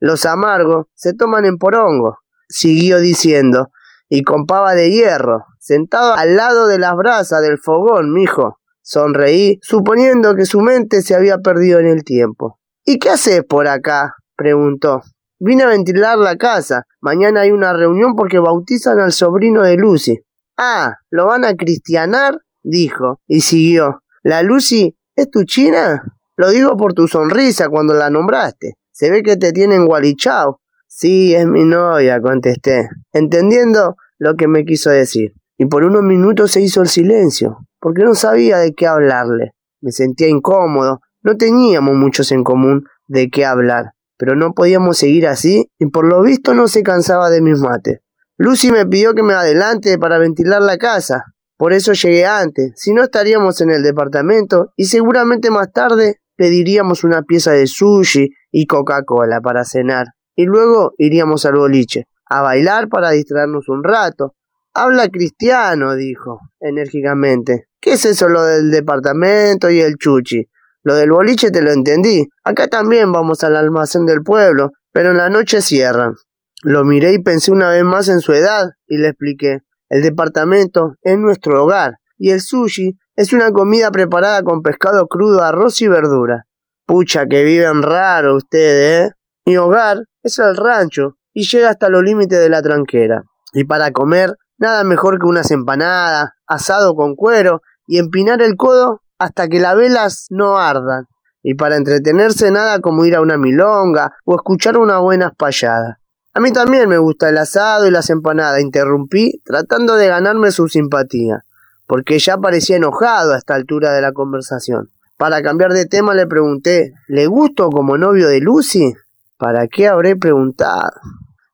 Los 0.05 0.27
amargos 0.27 0.85
se 0.93 1.15
toman 1.15 1.45
en 1.45 1.57
porongo, 1.57 2.19
siguió 2.47 2.99
diciendo, 2.99 3.71
y 4.07 4.21
con 4.21 4.45
pava 4.45 4.75
de 4.75 4.91
hierro, 4.91 5.45
sentado 5.57 6.13
al 6.13 6.35
lado 6.35 6.67
de 6.67 6.77
las 6.77 6.95
brasas 6.95 7.41
del 7.41 7.57
fogón, 7.57 8.13
mijo. 8.13 8.59
Sonreí, 8.83 9.57
suponiendo 9.63 10.35
que 10.35 10.45
su 10.45 10.61
mente 10.61 11.01
se 11.01 11.15
había 11.15 11.39
perdido 11.39 11.79
en 11.79 11.87
el 11.87 12.03
tiempo. 12.03 12.59
¿Y 12.85 12.99
qué 12.99 13.09
haces 13.09 13.43
por 13.49 13.67
acá? 13.67 14.13
preguntó. 14.35 15.01
Vine 15.39 15.63
a 15.63 15.69
ventilar 15.69 16.19
la 16.19 16.35
casa. 16.35 16.83
Mañana 17.01 17.41
hay 17.41 17.49
una 17.49 17.73
reunión 17.73 18.15
porque 18.15 18.37
bautizan 18.37 18.99
al 18.99 19.11
sobrino 19.11 19.63
de 19.63 19.75
Lucy. 19.75 20.19
Ah, 20.55 20.97
¿lo 21.09 21.25
van 21.25 21.45
a 21.45 21.55
cristianar? 21.55 22.37
dijo, 22.61 23.21
y 23.25 23.41
siguió. 23.41 24.03
¿La 24.21 24.43
Lucy 24.43 24.95
es 25.15 25.31
tu 25.31 25.45
china? 25.45 26.03
Lo 26.35 26.51
digo 26.51 26.77
por 26.77 26.93
tu 26.93 27.07
sonrisa 27.07 27.69
cuando 27.69 27.95
la 27.95 28.11
nombraste. 28.11 28.75
Se 28.95 29.11
ve 29.11 29.23
que 29.23 29.35
te 29.35 29.51
tienen 29.51 29.85
gualichao. 29.85 30.61
Sí, 30.87 31.35
es 31.35 31.45
mi 31.45 31.65
novia, 31.65 32.21
contesté, 32.21 32.87
entendiendo 33.11 33.97
lo 34.17 34.35
que 34.35 34.47
me 34.47 34.63
quiso 34.63 34.89
decir. 34.89 35.33
Y 35.57 35.65
por 35.65 35.83
unos 35.83 36.01
minutos 36.01 36.51
se 36.51 36.61
hizo 36.61 36.81
el 36.81 36.87
silencio, 36.87 37.57
porque 37.81 38.03
no 38.03 38.15
sabía 38.15 38.59
de 38.59 38.73
qué 38.73 38.87
hablarle. 38.87 39.51
Me 39.81 39.91
sentía 39.91 40.29
incómodo, 40.29 41.01
no 41.23 41.35
teníamos 41.35 41.93
muchos 41.93 42.31
en 42.31 42.45
común 42.45 42.85
de 43.09 43.29
qué 43.29 43.43
hablar, 43.43 43.91
pero 44.17 44.37
no 44.37 44.53
podíamos 44.53 44.97
seguir 44.97 45.27
así 45.27 45.69
y 45.77 45.87
por 45.87 46.07
lo 46.07 46.21
visto 46.21 46.53
no 46.53 46.69
se 46.69 46.81
cansaba 46.81 47.29
de 47.29 47.41
mis 47.41 47.59
mates. 47.59 47.99
Lucy 48.37 48.71
me 48.71 48.85
pidió 48.85 49.13
que 49.13 49.23
me 49.23 49.33
adelante 49.33 49.97
para 49.97 50.19
ventilar 50.19 50.61
la 50.61 50.77
casa, 50.77 51.25
por 51.57 51.73
eso 51.73 51.91
llegué 51.91 52.25
antes, 52.25 52.71
si 52.77 52.93
no 52.93 53.03
estaríamos 53.03 53.59
en 53.59 53.71
el 53.71 53.83
departamento 53.83 54.71
y 54.77 54.85
seguramente 54.85 55.51
más 55.51 55.73
tarde 55.73 56.21
pediríamos 56.35 57.03
una 57.03 57.23
pieza 57.23 57.51
de 57.51 57.67
sushi 57.67 58.29
y 58.51 58.65
Coca-Cola 58.65 59.41
para 59.41 59.65
cenar. 59.65 60.07
Y 60.35 60.45
luego 60.45 60.93
iríamos 60.97 61.45
al 61.45 61.55
boliche, 61.55 62.05
a 62.25 62.41
bailar 62.41 62.89
para 62.89 63.11
distraernos 63.11 63.69
un 63.69 63.83
rato. 63.83 64.35
Habla 64.73 65.07
cristiano, 65.09 65.95
dijo, 65.95 66.39
enérgicamente. 66.59 67.67
¿Qué 67.79 67.93
es 67.93 68.05
eso 68.05 68.27
lo 68.27 68.43
del 68.43 68.71
departamento 68.71 69.69
y 69.69 69.79
el 69.79 69.95
chuchi? 69.95 70.49
Lo 70.83 70.95
del 70.95 71.11
boliche 71.11 71.51
te 71.51 71.61
lo 71.61 71.71
entendí. 71.71 72.27
Acá 72.43 72.67
también 72.67 73.11
vamos 73.11 73.43
al 73.43 73.55
almacén 73.55 74.05
del 74.05 74.21
pueblo, 74.21 74.71
pero 74.91 75.11
en 75.11 75.17
la 75.17 75.29
noche 75.29 75.61
cierran. 75.61 76.15
Lo 76.61 76.83
miré 76.83 77.13
y 77.13 77.19
pensé 77.19 77.51
una 77.51 77.69
vez 77.69 77.83
más 77.83 78.09
en 78.09 78.19
su 78.19 78.33
edad 78.33 78.71
y 78.87 78.97
le 78.97 79.09
expliqué. 79.09 79.59
El 79.89 80.01
departamento 80.01 80.95
es 81.01 81.17
nuestro 81.17 81.63
hogar 81.63 81.95
y 82.17 82.31
el 82.31 82.41
sushi 82.41 82.97
es 83.15 83.33
una 83.33 83.51
comida 83.51 83.91
preparada 83.91 84.43
con 84.43 84.61
pescado 84.61 85.07
crudo, 85.07 85.41
arroz 85.41 85.81
y 85.81 85.87
verdura. 85.87 86.45
Pucha 86.85 87.25
que 87.25 87.43
viven 87.43 87.81
raro 87.81 88.35
ustedes, 88.35 89.09
¿eh? 89.09 89.13
Mi 89.45 89.57
hogar 89.57 89.99
es 90.23 90.39
el 90.39 90.57
rancho 90.57 91.17
y 91.33 91.45
llega 91.45 91.69
hasta 91.69 91.89
los 91.89 92.03
límites 92.03 92.39
de 92.39 92.49
la 92.49 92.61
tranquera. 92.61 93.23
Y 93.53 93.63
para 93.63 93.91
comer, 93.91 94.35
nada 94.57 94.83
mejor 94.83 95.19
que 95.19 95.27
unas 95.27 95.51
empanadas, 95.51 96.31
asado 96.47 96.95
con 96.95 97.15
cuero 97.15 97.61
y 97.87 97.99
empinar 97.99 98.41
el 98.41 98.55
codo 98.55 99.01
hasta 99.17 99.47
que 99.47 99.59
las 99.59 99.75
velas 99.75 100.27
no 100.29 100.57
ardan. 100.57 101.05
Y 101.41 101.53
para 101.53 101.77
entretenerse 101.77 102.51
nada 102.51 102.79
como 102.79 103.05
ir 103.05 103.15
a 103.15 103.21
una 103.21 103.37
milonga 103.37 104.13
o 104.25 104.35
escuchar 104.35 104.77
una 104.77 104.97
buena 104.97 105.27
espallada. 105.27 105.99
A 106.33 106.41
mí 106.41 106.51
también 106.51 106.89
me 106.89 106.97
gusta 106.97 107.29
el 107.29 107.37
asado 107.37 107.87
y 107.87 107.91
las 107.91 108.09
empanadas, 108.09 108.59
interrumpí, 108.59 109.41
tratando 109.45 109.95
de 109.95 110.07
ganarme 110.07 110.51
su 110.51 110.67
simpatía, 110.67 111.44
porque 111.87 112.19
ya 112.19 112.37
parecía 112.37 112.77
enojado 112.77 113.33
a 113.33 113.37
esta 113.37 113.55
altura 113.55 113.93
de 113.93 114.01
la 114.01 114.11
conversación. 114.11 114.89
Para 115.17 115.41
cambiar 115.41 115.73
de 115.73 115.85
tema 115.85 116.13
le 116.13 116.27
pregunté, 116.27 116.93
¿le 117.07 117.27
gusto 117.27 117.69
como 117.69 117.97
novio 117.97 118.27
de 118.27 118.41
Lucy? 118.41 118.93
¿Para 119.37 119.67
qué 119.67 119.87
habré 119.87 120.15
preguntado? 120.15 120.91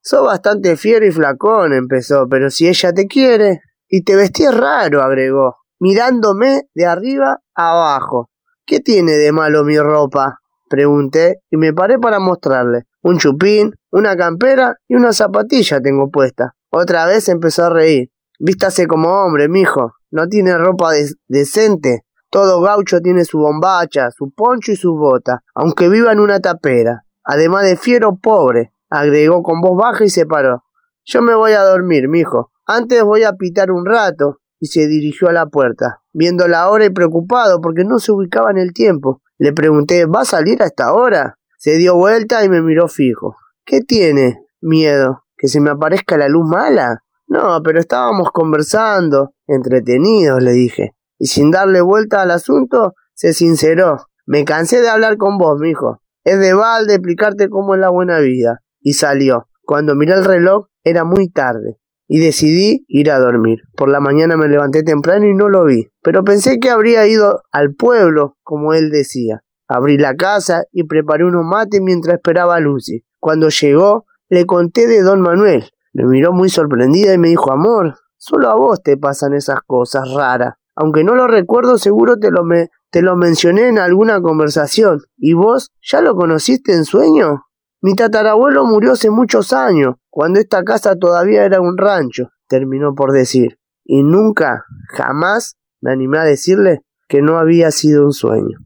Sos 0.01 0.25
bastante 0.25 0.77
fiero 0.77 1.05
y 1.05 1.11
flacón, 1.11 1.73
empezó, 1.73 2.27
pero 2.27 2.49
si 2.49 2.67
ella 2.67 2.91
te 2.91 3.05
quiere. 3.07 3.61
Y 3.88 4.03
te 4.03 4.15
vestís 4.15 4.51
raro, 4.51 5.03
agregó, 5.03 5.57
mirándome 5.79 6.63
de 6.73 6.86
arriba 6.86 7.39
a 7.53 7.71
abajo. 7.71 8.29
¿Qué 8.65 8.79
tiene 8.79 9.11
de 9.13 9.32
malo 9.32 9.63
mi 9.63 9.77
ropa? 9.77 10.39
Pregunté 10.69 11.41
y 11.51 11.57
me 11.57 11.73
paré 11.73 11.99
para 11.99 12.19
mostrarle. 12.19 12.84
Un 13.01 13.17
chupín, 13.17 13.75
una 13.91 14.15
campera 14.15 14.75
y 14.88 14.95
una 14.95 15.11
zapatilla 15.11 15.82
tengo 15.82 16.09
puesta. 16.09 16.55
Otra 16.69 17.05
vez 17.05 17.27
empezó 17.27 17.65
a 17.65 17.69
reír. 17.69 18.09
Vístase 18.39 18.88
como 18.88 19.09
hombre, 19.09 19.49
mijo. 19.49 19.93
No 20.12 20.28
tiene 20.28 20.57
ropa 20.57 20.91
decente. 21.28 22.05
Todo 22.30 22.62
gaucho 22.62 23.01
tiene 23.01 23.26
su 23.26 23.39
bombacha, 23.39 24.12
su 24.12 24.32
poncho 24.32 24.72
y 24.72 24.76
su 24.76 24.93
bota, 24.93 25.43
aunque 25.55 25.89
viva 25.89 26.12
en 26.12 26.20
una 26.20 26.39
tapera. 26.39 27.03
Además 27.24 27.66
de 27.66 27.76
fiero 27.76 28.16
pobre, 28.16 28.74
agregó 28.89 29.43
con 29.43 29.62
voz 29.62 29.78
baja 29.78 30.05
y 30.05 30.09
se 30.09 30.26
paró. 30.26 30.64
Yo 31.03 31.22
me 31.22 31.36
voy 31.36 31.53
a 31.53 31.64
dormir, 31.64 32.07
mijo. 32.07 32.51
Antes 32.66 33.03
voy 33.03 33.24
a 33.24 33.34
pitar 33.34 33.72
un 33.72 33.86
rato. 33.86 34.38
Y 34.64 34.68
se 34.68 34.88
dirigió 34.88 35.28
a 35.28 35.34
la 35.34 35.47
puerta, 35.47 36.03
viendo 36.14 36.47
la 36.47 36.70
hora 36.70 36.86
y 36.86 36.91
preocupado 36.91 37.62
porque 37.62 37.84
no 37.84 37.97
se 37.97 38.12
ubicaba 38.12 38.51
en 38.51 38.59
el 38.59 38.74
tiempo. 38.74 39.20
Le 39.39 39.53
pregunté, 39.53 40.05
¿va 40.05 40.22
a 40.22 40.26
salir 40.26 40.62
a 40.62 40.68
esta 40.68 40.93
hora? 40.93 41.39
Se 41.57 41.78
dio 41.78 41.95
vuelta 41.95 42.45
y 42.45 42.49
me 42.49 42.62
miró 42.62 42.88
fijo. 42.88 43.36
¿Qué 43.66 43.82
tiene? 43.82 44.45
Miedo. 44.62 45.24
¿Que 45.36 45.47
se 45.47 45.59
me 45.59 45.72
aparezca 45.72 46.16
la 46.16 46.30
luz 46.30 46.47
mala? 46.47 47.03
No, 47.26 47.59
pero 47.64 47.80
estábamos 47.80 48.30
conversando, 48.32 49.34
entretenidos, 49.54 50.41
le 50.41 50.52
dije. 50.52 50.91
Y 51.18 51.28
sin 51.28 51.52
darle 51.52 51.82
vuelta 51.82 52.22
al 52.22 52.32
asunto, 52.32 52.93
se 53.14 53.34
sinceró. 53.34 53.97
Me 54.26 54.45
cansé 54.45 54.82
de 54.82 54.89
hablar 54.89 55.18
con 55.18 55.38
vos, 55.38 55.60
mijo. 55.60 56.02
Es 56.24 56.39
de 56.39 56.54
balde 56.54 56.95
explicarte 56.95 57.49
cómo 57.49 57.76
es 57.76 57.82
la 57.82 57.89
buena 57.89 58.20
vida. 58.20 58.62
Y 58.80 58.93
salió. 58.93 59.47
Cuando 59.64 59.95
miré 59.95 60.14
el 60.14 60.26
reloj, 60.26 60.68
era 60.84 61.04
muy 61.04 61.30
tarde. 61.30 61.78
Y 62.08 62.20
decidí 62.20 62.86
ir 62.88 63.12
a 63.12 63.20
dormir. 63.20 63.60
Por 63.76 63.89
la 63.89 63.99
mañana 63.99 64.38
me 64.38 64.47
levanté 64.47 64.84
temprano 64.84 65.28
y 65.28 65.34
no 65.34 65.49
lo 65.49 65.66
vi. 65.66 65.89
Pero 66.02 66.24
pensé 66.24 66.60
que 66.60 66.70
habría 66.70 67.08
ido 67.08 67.41
al 67.52 67.74
pueblo, 67.74 68.38
como 68.43 68.74
él 68.74 68.89
decía. 68.89 69.43
Abrí 69.68 69.97
la 69.97 70.16
casa 70.16 70.66
y 70.72 70.84
preparé 70.84 71.24
unos 71.24 71.45
mates 71.45 71.80
mientras 71.82 72.16
esperaba 72.16 72.56
a 72.56 72.60
Lucy. 72.60 73.06
Cuando 73.20 73.49
llegó, 73.49 74.06
le 74.28 74.45
conté 74.45 74.88
de 74.88 75.02
don 75.02 75.22
Manuel. 75.22 75.70
Me 75.93 76.06
miró 76.06 76.34
muy 76.34 76.49
sorprendida 76.49 77.14
y 77.14 77.18
me 77.18 77.30
dijo, 77.30 77.52
amor, 77.52 77.95
solo 78.22 78.49
a 78.51 78.55
vos 78.55 78.84
te 78.84 78.97
pasan 78.97 79.34
esas 79.34 79.61
cosas 79.65 80.13
raras. 80.13 80.53
Aunque 80.76 81.03
no 81.03 81.15
lo 81.15 81.28
recuerdo, 81.28 81.78
seguro 81.78 82.17
te 82.17 82.30
lo, 82.30 82.43
me, 82.43 82.69
te 82.91 83.01
lo 83.01 83.15
mencioné 83.15 83.67
en 83.67 83.80
alguna 83.80 84.22
conversación. 84.22 85.01
¿Y 85.17 85.34
vos 85.34 85.72
ya 85.82 86.01
lo 86.01 86.15
conociste 86.15 86.72
en 86.74 86.86
sueño? 86.86 87.45
Mi 87.82 87.95
tatarabuelo 87.95 88.63
murió 88.65 88.91
hace 88.91 89.09
muchos 89.09 89.53
años, 89.53 89.95
cuando 90.11 90.39
esta 90.39 90.63
casa 90.63 90.95
todavía 90.95 91.45
era 91.45 91.61
un 91.61 91.78
rancho, 91.78 92.30
terminó 92.47 92.93
por 92.93 93.11
decir. 93.11 93.57
Y 93.84 94.03
nunca, 94.03 94.65
jamás 94.89 95.55
me 95.82 95.91
animé 95.91 96.19
a 96.19 96.24
decirle 96.24 96.82
que 97.09 97.24
no 97.24 97.39
había 97.39 97.72
sido 97.72 98.05
un 98.05 98.13
sueño. 98.13 98.59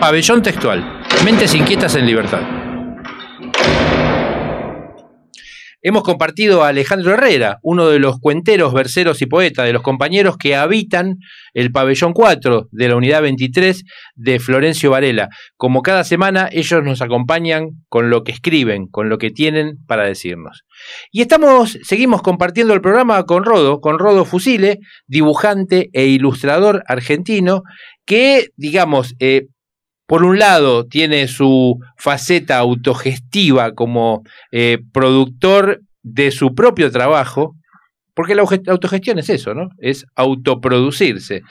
Pabellón 0.00 0.42
textual. 0.42 0.84
Mentes 1.24 1.54
inquietas 1.54 1.94
en 1.94 2.04
libertad. 2.04 2.40
Hemos 5.88 6.02
compartido 6.02 6.64
a 6.64 6.68
Alejandro 6.70 7.12
Herrera, 7.12 7.60
uno 7.62 7.86
de 7.86 8.00
los 8.00 8.18
cuenteros, 8.18 8.74
verseros 8.74 9.22
y 9.22 9.26
poetas, 9.26 9.66
de 9.66 9.72
los 9.72 9.82
compañeros 9.82 10.36
que 10.36 10.56
habitan 10.56 11.18
el 11.54 11.70
pabellón 11.70 12.12
4 12.12 12.66
de 12.72 12.88
la 12.88 12.96
unidad 12.96 13.22
23 13.22 13.84
de 14.16 14.40
Florencio 14.40 14.90
Varela. 14.90 15.28
Como 15.56 15.82
cada 15.82 16.02
semana, 16.02 16.48
ellos 16.50 16.82
nos 16.82 17.02
acompañan 17.02 17.68
con 17.88 18.10
lo 18.10 18.24
que 18.24 18.32
escriben, 18.32 18.88
con 18.88 19.08
lo 19.08 19.18
que 19.18 19.30
tienen 19.30 19.76
para 19.86 20.02
decirnos. 20.02 20.64
Y 21.12 21.20
estamos, 21.20 21.78
seguimos 21.84 22.20
compartiendo 22.20 22.74
el 22.74 22.80
programa 22.80 23.22
con 23.22 23.44
Rodo, 23.44 23.80
con 23.80 24.00
Rodo 24.00 24.24
Fusile, 24.24 24.80
dibujante 25.06 25.88
e 25.92 26.06
ilustrador 26.06 26.82
argentino, 26.88 27.62
que, 28.04 28.48
digamos, 28.56 29.14
eh, 29.20 29.46
por 30.06 30.24
un 30.24 30.38
lado, 30.38 30.86
tiene 30.86 31.26
su 31.28 31.78
faceta 31.96 32.58
autogestiva 32.58 33.72
como 33.74 34.22
eh, 34.52 34.78
productor 34.92 35.80
de 36.02 36.30
su 36.30 36.54
propio 36.54 36.90
trabajo, 36.92 37.56
porque 38.14 38.34
la 38.34 38.42
autogestión 38.42 39.18
es 39.18 39.28
eso, 39.28 39.52
¿no? 39.52 39.68
Es 39.78 40.06
autoproducirse. 40.14 41.42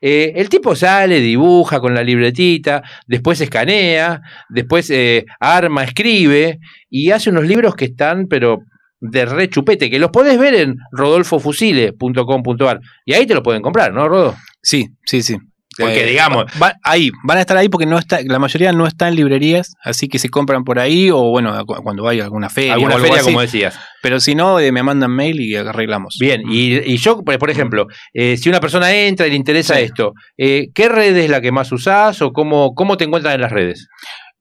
Eh, 0.00 0.32
el 0.36 0.48
tipo 0.48 0.74
sale, 0.74 1.20
dibuja 1.20 1.80
con 1.80 1.92
la 1.94 2.02
libretita, 2.02 2.82
después 3.06 3.40
escanea, 3.42 4.22
después 4.48 4.88
eh, 4.90 5.26
arma, 5.38 5.84
escribe 5.84 6.60
y 6.88 7.10
hace 7.10 7.28
unos 7.28 7.46
libros 7.46 7.74
que 7.74 7.86
están, 7.86 8.26
pero 8.26 8.60
de 9.00 9.26
re 9.26 9.50
chupete, 9.50 9.90
que 9.90 9.98
los 9.98 10.10
podés 10.10 10.38
ver 10.38 10.54
en 10.54 10.76
rodolfofusile.com.ar 10.92 12.80
y 13.04 13.12
ahí 13.12 13.26
te 13.26 13.34
lo 13.34 13.42
pueden 13.42 13.60
comprar, 13.60 13.92
¿no, 13.92 14.08
Rodo? 14.08 14.34
Sí, 14.62 14.88
sí, 15.04 15.20
sí. 15.20 15.36
Porque 15.78 16.04
Eh, 16.04 16.06
digamos, 16.10 16.44
va- 16.62 16.74
ahí, 16.82 17.10
van 17.24 17.38
a 17.38 17.40
estar 17.40 17.56
ahí 17.56 17.68
porque 17.68 17.86
no 17.86 17.98
está, 17.98 18.20
la 18.24 18.38
mayoría 18.38 18.72
no 18.72 18.86
está 18.86 19.08
en 19.08 19.16
librerías, 19.16 19.74
así 19.82 20.08
que 20.08 20.18
se 20.18 20.28
compran 20.28 20.64
por 20.64 20.78
ahí 20.78 21.10
o 21.10 21.18
bueno, 21.30 21.64
cu- 21.66 21.82
cuando 21.82 22.06
a 22.08 22.10
alguna 22.12 22.48
feria. 22.50 22.74
alguna 22.74 22.94
o 22.94 22.96
algo 22.96 23.06
feria, 23.06 23.20
así. 23.20 23.30
como 23.30 23.40
decías. 23.40 23.78
Pero 24.02 24.20
si 24.20 24.34
no, 24.34 24.60
eh, 24.60 24.70
me 24.72 24.82
mandan 24.82 25.10
mail 25.10 25.40
y 25.40 25.56
arreglamos. 25.56 26.16
Bien, 26.20 26.42
y, 26.48 26.74
y 26.92 26.96
yo, 26.98 27.22
por 27.22 27.38
por 27.38 27.50
ejemplo, 27.50 27.86
eh, 28.12 28.36
si 28.36 28.48
una 28.48 28.60
persona 28.60 28.92
entra 28.92 29.26
y 29.26 29.30
le 29.30 29.36
interesa 29.36 29.74
Sí. 29.76 29.82
esto, 29.82 30.12
eh, 30.38 30.68
¿qué 30.74 30.88
red 30.88 31.16
es 31.16 31.28
la 31.30 31.40
que 31.40 31.52
más 31.52 31.70
usás 31.72 32.20
o 32.22 32.32
cómo, 32.32 32.74
cómo 32.74 32.96
te 32.96 33.04
encuentran 33.04 33.34
en 33.34 33.40
las 33.40 33.52
redes? 33.52 33.88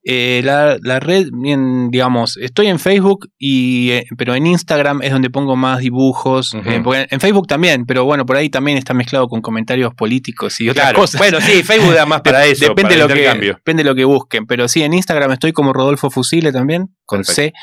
Eh, 0.06 0.42
la, 0.44 0.78
la 0.82 1.00
red, 1.00 1.28
bien, 1.32 1.90
digamos, 1.90 2.36
estoy 2.36 2.68
en 2.68 2.78
Facebook, 2.78 3.30
y, 3.38 3.92
eh, 3.92 4.06
pero 4.18 4.36
en 4.36 4.46
Instagram 4.48 5.02
es 5.02 5.12
donde 5.12 5.30
pongo 5.30 5.56
más 5.56 5.80
dibujos. 5.80 6.54
Eh, 6.66 6.84
en 7.10 7.20
Facebook 7.22 7.48
también, 7.48 7.86
pero 7.86 8.04
bueno, 8.04 8.26
por 8.26 8.36
ahí 8.36 8.50
también 8.50 8.78
está 8.78 8.94
mezclado 8.94 9.28
con 9.30 9.42
comentarios 9.42 9.94
políticos 9.96 10.60
y 10.60 10.68
otras 10.70 10.88
Claro. 10.88 11.00
cosas. 11.00 11.20
Bueno, 11.20 11.40
sí, 11.40 11.64
Facebook 11.64 11.94
da 11.94 12.06
más 12.06 12.22
para 12.24 12.46
eso. 12.46 12.66
depende, 12.66 12.96
para 12.96 13.08
lo 13.08 13.14
que, 13.14 13.46
depende 13.48 13.84
de 13.84 13.90
lo 13.90 13.96
que 13.96 14.04
busquen. 14.04 14.46
Pero 14.46 14.68
sí, 14.68 14.84
en 14.84 14.94
Instagram 14.94 15.32
estoy 15.32 15.54
como 15.54 15.72
Rodolfo 15.72 16.10
Fusile 16.10 16.52
también, 16.52 16.88
con 17.06 17.24
C. 17.24 17.54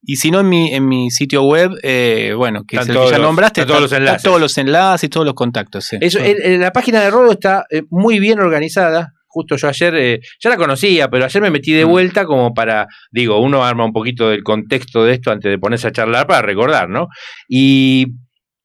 Y 0.00 0.14
si 0.16 0.30
no, 0.30 0.38
en 0.38 0.48
mi, 0.48 0.72
en 0.72 0.86
mi 0.86 1.10
sitio 1.10 1.42
web, 1.42 1.72
eh, 1.82 2.32
bueno, 2.36 2.62
que 2.68 2.76
es 2.76 2.82
el 2.82 2.94
que 2.94 3.10
ya 3.10 3.18
los- 3.18 3.20
nombraste, 3.26 3.62
están 3.62 3.68
todos 3.70 3.80
los 3.82 3.90
está- 3.90 3.96
enlaces. 4.04 4.22
todos 4.22 4.40
los 4.40 4.56
enlaces 4.56 5.04
y 5.04 5.08
todos 5.08 5.26
los 5.26 5.34
contactos. 5.34 5.84
sí. 5.86 5.96
Eso, 6.00 6.20
el- 6.20 6.40
el- 6.44 6.60
la 6.60 6.70
página 6.72 7.00
de 7.00 7.10
Rodo 7.10 7.32
está 7.32 7.64
eh, 7.70 7.82
muy 7.90 8.20
bien 8.20 8.38
organizada. 8.38 9.14
Justo 9.28 9.56
yo 9.56 9.68
ayer, 9.68 9.94
eh, 9.94 10.20
ya 10.40 10.50
la 10.50 10.56
conocía, 10.56 11.08
pero 11.08 11.24
ayer 11.24 11.42
me 11.42 11.50
metí 11.50 11.72
de 11.72 11.84
Mm. 11.86 11.88
vuelta 11.90 12.24
como 12.24 12.54
para, 12.54 12.86
digo, 13.10 13.38
uno 13.40 13.64
arma 13.64 13.84
un 13.84 13.92
poquito 13.92 14.30
del 14.30 14.42
contexto 14.42 15.04
de 15.04 15.12
esto 15.14 15.30
antes 15.30 15.50
de 15.50 15.58
ponerse 15.58 15.86
a 15.88 15.92
charlar 15.92 16.26
para 16.26 16.42
recordar, 16.42 16.88
¿no? 16.88 17.08
Y 17.48 18.06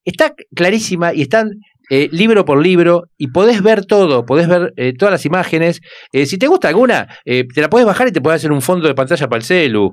está 0.04 0.34
clarísima 0.54 1.14
y 1.14 1.22
están 1.22 1.50
eh, 1.90 2.08
libro 2.12 2.46
por 2.46 2.62
libro 2.62 3.04
y 3.18 3.26
podés 3.28 3.62
ver 3.62 3.84
todo, 3.84 4.24
podés 4.24 4.48
ver 4.48 4.72
eh, 4.78 4.94
todas 4.98 5.12
las 5.12 5.26
imágenes. 5.26 5.82
Eh, 6.14 6.24
si 6.24 6.38
te 6.38 6.46
gusta 6.46 6.68
alguna, 6.68 7.08
te 7.26 7.60
la 7.60 7.68
podés 7.68 7.84
bajar 7.84 8.08
y 8.08 8.12
te 8.12 8.22
podés 8.22 8.36
hacer 8.40 8.52
un 8.52 8.62
fondo 8.62 8.88
de 8.88 8.94
pantalla 8.94 9.28
para 9.28 9.36
el 9.38 9.44
celu 9.44 9.92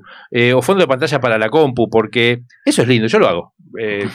o 0.54 0.62
fondo 0.62 0.80
de 0.80 0.88
pantalla 0.88 1.20
para 1.20 1.36
la 1.36 1.50
compu, 1.50 1.90
porque 1.90 2.38
eso 2.64 2.80
es 2.80 2.88
lindo, 2.88 3.08
yo 3.08 3.18
lo 3.18 3.28
hago. 3.28 3.52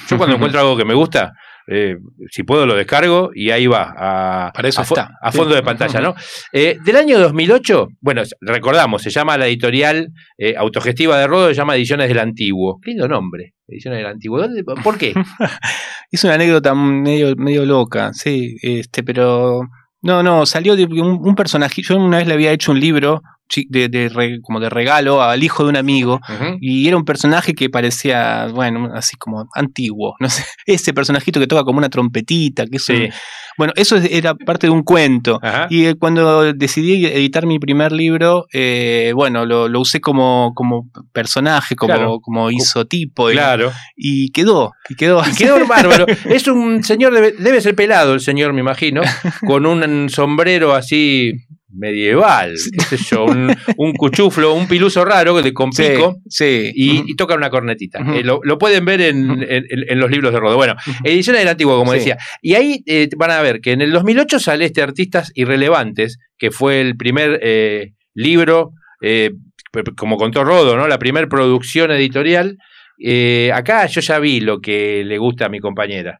Yo 0.09 0.17
cuando 0.17 0.35
encuentro 0.37 0.59
algo 0.59 0.75
que 0.75 0.85
me 0.85 0.95
gusta, 0.95 1.33
eh, 1.67 1.97
si 2.31 2.43
puedo 2.43 2.65
lo 2.65 2.75
descargo 2.75 3.31
y 3.33 3.51
ahí 3.51 3.67
va, 3.67 3.93
a, 3.97 4.51
Para 4.53 4.67
eso 4.69 4.81
a, 4.81 4.85
fo- 4.85 4.97
está. 4.99 5.11
a 5.21 5.31
fondo 5.31 5.53
de 5.55 5.63
pantalla, 5.63 5.99
¿no? 5.99 6.15
Eh, 6.53 6.77
del 6.83 6.95
año 6.95 7.19
2008, 7.19 7.87
bueno, 8.01 8.23
recordamos, 8.41 9.01
se 9.01 9.09
llama 9.09 9.37
la 9.37 9.47
editorial 9.47 10.09
eh, 10.37 10.55
autogestiva 10.57 11.17
de 11.19 11.27
Rodo, 11.27 11.49
se 11.49 11.55
llama 11.55 11.75
Ediciones 11.75 12.07
del 12.07 12.19
Antiguo. 12.19 12.79
Qué 12.81 12.91
lindo 12.91 13.07
nombre, 13.07 13.53
Ediciones 13.67 13.99
del 13.99 14.07
Antiguo. 14.07 14.39
¿Dónde- 14.39 14.63
¿Por 14.63 14.97
qué? 14.97 15.13
Es 16.11 16.23
una 16.23 16.35
anécdota 16.35 16.73
medio, 16.73 17.35
medio 17.35 17.65
loca, 17.65 18.11
sí, 18.13 18.55
este, 18.61 19.03
pero 19.03 19.61
no, 20.01 20.23
no, 20.23 20.45
salió 20.45 20.75
de 20.77 20.85
un, 20.85 21.19
un 21.21 21.35
personaje. 21.35 21.81
Yo 21.81 21.97
una 21.97 22.17
vez 22.19 22.27
le 22.27 22.33
había 22.33 22.51
hecho 22.53 22.71
un 22.71 22.79
libro 22.79 23.21
de, 23.69 24.39
como 24.43 24.59
de 24.59 24.69
regalo 24.69 25.21
al 25.21 25.43
hijo 25.43 25.63
de 25.63 25.69
un 25.69 25.77
amigo 25.77 26.19
y 26.61 26.87
era 26.87 26.97
un 26.97 27.05
personaje 27.05 27.53
que 27.53 27.69
parecía, 27.69 28.47
bueno, 28.53 28.89
así 28.93 29.15
como 29.17 29.47
antiguo, 29.55 30.15
no 30.19 30.29
sé, 30.29 30.43
ese 30.65 30.93
personajito 30.93 31.39
que 31.39 31.47
toca 31.47 31.63
como 31.63 31.77
una 31.79 31.89
trompetita, 31.89 32.65
que 32.67 32.77
es 32.77 32.83
Sí. 32.83 33.09
bueno, 33.57 33.73
eso 33.75 33.95
es- 33.97 34.09
era 34.11 34.33
parte 34.35 34.67
de 34.67 34.71
un 34.71 34.83
cuento. 34.83 35.39
Ajá. 35.41 35.67
Y 35.69 35.85
eh, 35.85 35.95
cuando 35.95 36.53
decidí 36.53 37.05
editar 37.05 37.45
mi 37.45 37.59
primer 37.59 37.91
libro, 37.91 38.45
eh, 38.53 39.11
bueno, 39.15 39.45
lo, 39.45 39.67
lo 39.67 39.79
usé 39.81 39.99
como, 39.99 40.53
como 40.55 40.89
personaje, 41.13 41.75
como, 41.75 41.93
Claro. 41.93 42.19
como 42.21 42.49
isotipo. 42.51 43.29
Claro. 43.29 43.71
Y 43.95 44.29
quedó, 44.31 44.71
y 44.89 44.95
quedó 44.95 45.21
Y 45.29 45.35
quedó 45.35 45.57
bárbaro. 45.67 46.05
Es 46.25 46.47
un 46.47 46.83
señor, 46.83 47.13
debe, 47.13 47.31
debe 47.33 47.61
ser 47.61 47.75
pelado 47.75 48.13
el 48.13 48.19
señor, 48.21 48.53
me 48.53 48.61
imagino, 48.61 49.01
con 49.47 49.65
un 49.65 50.09
sombrero 50.09 50.73
así 50.73 51.31
medieval, 51.77 52.53
qué 52.89 52.97
sé 52.97 53.03
yo, 53.11 53.25
un, 53.25 53.55
un 53.77 53.93
cuchuflo, 53.93 54.53
un 54.53 54.67
piluso 54.67 55.05
raro 55.05 55.41
de 55.41 55.53
con 55.53 55.71
Sí, 55.71 55.83
pico. 55.83 56.17
sí. 56.27 56.71
Y, 56.75 57.15
toca 57.15 57.35
una 57.35 57.49
cornetita. 57.49 57.99
Eh, 58.15 58.23
lo, 58.23 58.39
lo 58.43 58.57
pueden 58.57 58.85
ver 58.85 59.01
en, 59.01 59.29
Ujú. 59.31 59.41
en- 59.47 59.65
en 59.69 59.99
los 59.99 60.09
libros 60.11 60.33
de 60.33 60.39
Rodo. 60.39 60.55
Bueno, 60.55 60.75
ediciones 61.03 61.41
del 61.41 61.49
antiguo, 61.49 61.77
como 61.77 61.91
Sí. 61.93 61.99
decía. 61.99 62.17
Y 62.41 62.55
ahí 62.55 62.83
eh, 62.85 63.07
van 63.17 63.31
a 63.31 63.41
ver 63.41 63.59
que 63.61 63.71
en 63.71 63.81
el 63.81 63.91
2008 63.91 64.39
sale 64.39 64.65
este 64.65 64.81
Artistas 64.81 65.31
Irrelevantes, 65.35 66.17
que 66.37 66.51
fue 66.51 66.81
el 66.81 66.95
primer 66.97 67.39
eh, 67.41 67.93
libro, 68.13 68.71
como 69.95 70.17
contó 70.17 70.43
Rodo, 70.43 70.75
¿no? 70.75 70.87
La 70.87 70.97
primera 70.99 71.27
producción 71.27 71.91
editorial. 71.91 72.57
Acá 73.53 73.85
yo 73.87 74.01
ya 74.01 74.19
vi 74.19 74.39
lo 74.39 74.59
que 74.59 75.03
le 75.05 75.17
gusta 75.17 75.45
a 75.45 75.49
mi 75.49 75.59
compañera. 75.59 76.19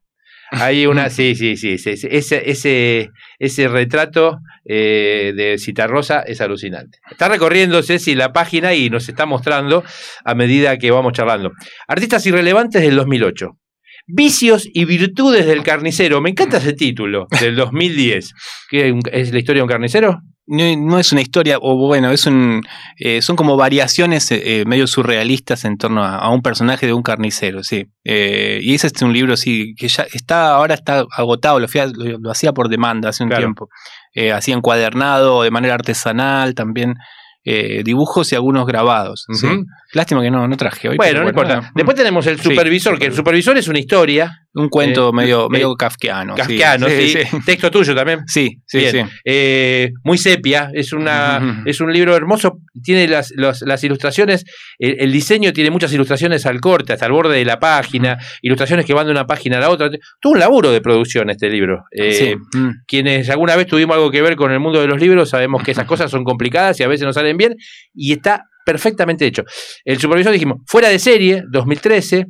Hay 0.51 0.85
una, 0.85 1.09
sí, 1.09 1.35
sí, 1.35 1.57
sí, 1.57 1.77
sí, 1.77 1.91
ese, 2.09 2.49
ese, 2.49 3.09
ese 3.39 3.67
retrato 3.67 4.39
eh, 4.65 5.33
de 5.35 5.57
Citarrosa 5.57 6.21
es 6.21 6.41
alucinante. 6.41 6.99
Está 7.09 7.27
recorriendo 7.29 7.81
Ceci 7.83 8.15
la 8.15 8.33
página 8.33 8.73
y 8.73 8.89
nos 8.89 9.07
está 9.09 9.25
mostrando 9.25 9.83
a 10.23 10.35
medida 10.35 10.77
que 10.77 10.91
vamos 10.91 11.13
charlando. 11.13 11.51
Artistas 11.87 12.25
irrelevantes 12.25 12.81
del 12.81 12.95
2008. 12.95 13.57
Vicios 14.09 14.69
y 14.73 14.85
virtudes 14.85 15.45
del 15.45 15.63
carnicero. 15.63 16.21
Me 16.21 16.29
encanta 16.29 16.57
ese 16.57 16.73
título 16.73 17.27
del 17.41 17.55
2010. 17.55 18.33
¿Qué, 18.69 18.97
¿Es 19.11 19.33
la 19.33 19.39
historia 19.39 19.59
de 19.59 19.63
un 19.63 19.69
carnicero? 19.69 20.21
No, 20.49 20.63
no 20.77 20.97
es 20.97 21.11
una 21.11 21.19
historia, 21.21 21.57
o 21.61 21.75
bueno, 21.75 22.09
es 22.11 22.25
un, 22.25 22.63
eh, 22.97 23.21
son 23.21 23.35
como 23.35 23.57
variaciones 23.57 24.31
eh, 24.31 24.61
eh, 24.61 24.65
medio 24.65 24.87
surrealistas 24.87 25.65
en 25.65 25.77
torno 25.77 26.03
a, 26.05 26.15
a 26.19 26.29
un 26.29 26.41
personaje 26.41 26.85
de 26.85 26.93
un 26.93 27.03
carnicero, 27.03 27.63
sí. 27.63 27.85
Eh, 28.05 28.59
y 28.63 28.73
ese 28.73 28.87
es 28.87 29.01
un 29.01 29.11
libro, 29.11 29.35
sí, 29.35 29.75
que 29.77 29.89
ya 29.89 30.07
está, 30.13 30.55
ahora 30.55 30.73
está 30.75 31.05
agotado, 31.17 31.59
lo, 31.59 31.67
fui 31.67 31.81
a- 31.81 31.87
lo, 31.87 32.17
lo 32.19 32.31
hacía 32.31 32.53
por 32.53 32.69
demanda 32.69 33.09
hace 33.09 33.23
un 33.23 33.29
Claro. 33.29 33.43
tiempo. 33.43 33.69
Eh, 34.13 34.31
hacía 34.31 34.55
encuadernado, 34.55 35.43
de 35.43 35.51
manera 35.51 35.73
artesanal 35.75 36.55
también, 36.55 36.95
eh, 37.43 37.81
dibujos 37.83 38.31
y 38.31 38.35
algunos 38.35 38.65
grabados. 38.65 39.25
sí. 39.33 39.47
Lástima 39.93 40.21
que 40.21 40.29
no, 40.29 40.47
no 40.47 40.57
traje 40.57 40.89
hoy. 40.89 40.97
Bueno, 40.97 41.21
no 41.23 41.29
importa. 41.29 41.55
nada. 41.57 41.71
Después 41.73 41.95
tenemos 41.95 42.25
el 42.27 42.37
Sí. 42.39 42.49
supervisor, 42.49 42.99
que 42.99 43.05
el 43.05 43.13
supervisor 43.13 43.57
es 43.57 43.67
una 43.67 43.79
historia. 43.79 44.31
Un 44.53 44.69
cuento 44.69 45.09
eh, 45.09 45.13
medio, 45.13 45.45
eh, 45.45 45.49
medio 45.51 45.75
kafkiano. 45.75 46.33
sí. 46.35 46.41
Kafkiano, 46.41 46.87
sí, 46.89 47.09
sí. 47.09 47.19
Texto 47.45 47.69
tuyo 47.69 47.93
también. 47.95 48.21
Sí, 48.25 48.59
sí, 48.65 48.79
Bien. 48.79 49.07
sí. 49.07 49.13
Eh, 49.23 49.91
muy 50.03 50.17
sepia, 50.17 50.71
es, 50.73 50.93
una, 50.93 51.61
es 51.65 51.79
un 51.79 51.93
libro 51.93 52.15
hermoso, 52.15 52.57
tiene 52.83 53.07
las, 53.07 53.31
las 53.35 53.83
ilustraciones, 53.83 54.45
el, 54.79 54.95
el 54.99 55.11
diseño 55.11 55.53
tiene 55.53 55.69
muchas 55.69 55.93
ilustraciones 55.93 56.45
al 56.47 56.59
corte, 56.59 56.93
hasta 56.93 57.05
el 57.05 57.11
borde 57.11 57.37
de 57.37 57.45
la 57.45 57.59
página, 57.59 58.17
ilustraciones 58.41 58.85
que 58.85 58.93
van 58.95 59.05
de 59.05 59.11
una 59.11 59.27
página 59.27 59.57
a 59.57 59.61
la 59.61 59.69
otra. 59.69 59.89
Tuvo 60.19 60.33
un 60.33 60.39
laburo 60.39 60.71
de 60.71 60.81
producción 60.81 61.29
este 61.29 61.49
libro. 61.49 61.83
Sí. 62.11 62.35
Mm. 62.53 62.69
Quienes 62.87 63.29
alguna 63.29 63.55
vez 63.55 63.67
tuvimos 63.67 63.95
algo 63.95 64.09
que 64.09 64.21
ver 64.23 64.35
con 64.35 64.51
el 64.51 64.59
mundo 64.59 64.81
de 64.81 64.87
los 64.87 64.99
libros, 64.99 65.29
sabemos 65.29 65.61
que 65.63 65.71
esas 65.71 65.85
cosas 65.87 66.09
son 66.09 66.23
complicadas 66.23 66.79
y 66.79 66.83
a 66.83 66.87
veces 66.87 67.05
no 67.05 67.13
salen 67.13 67.37
bien, 67.37 67.55
y 67.93 68.13
está 68.13 68.43
perfectamente 68.67 69.25
hecho. 69.25 69.45
El 69.85 69.97
supervisor 69.97 70.33
dijimos, 70.33 70.57
fuera 70.67 70.89
de 70.89 70.99
serie, 70.99 71.41
2013, 71.49 72.25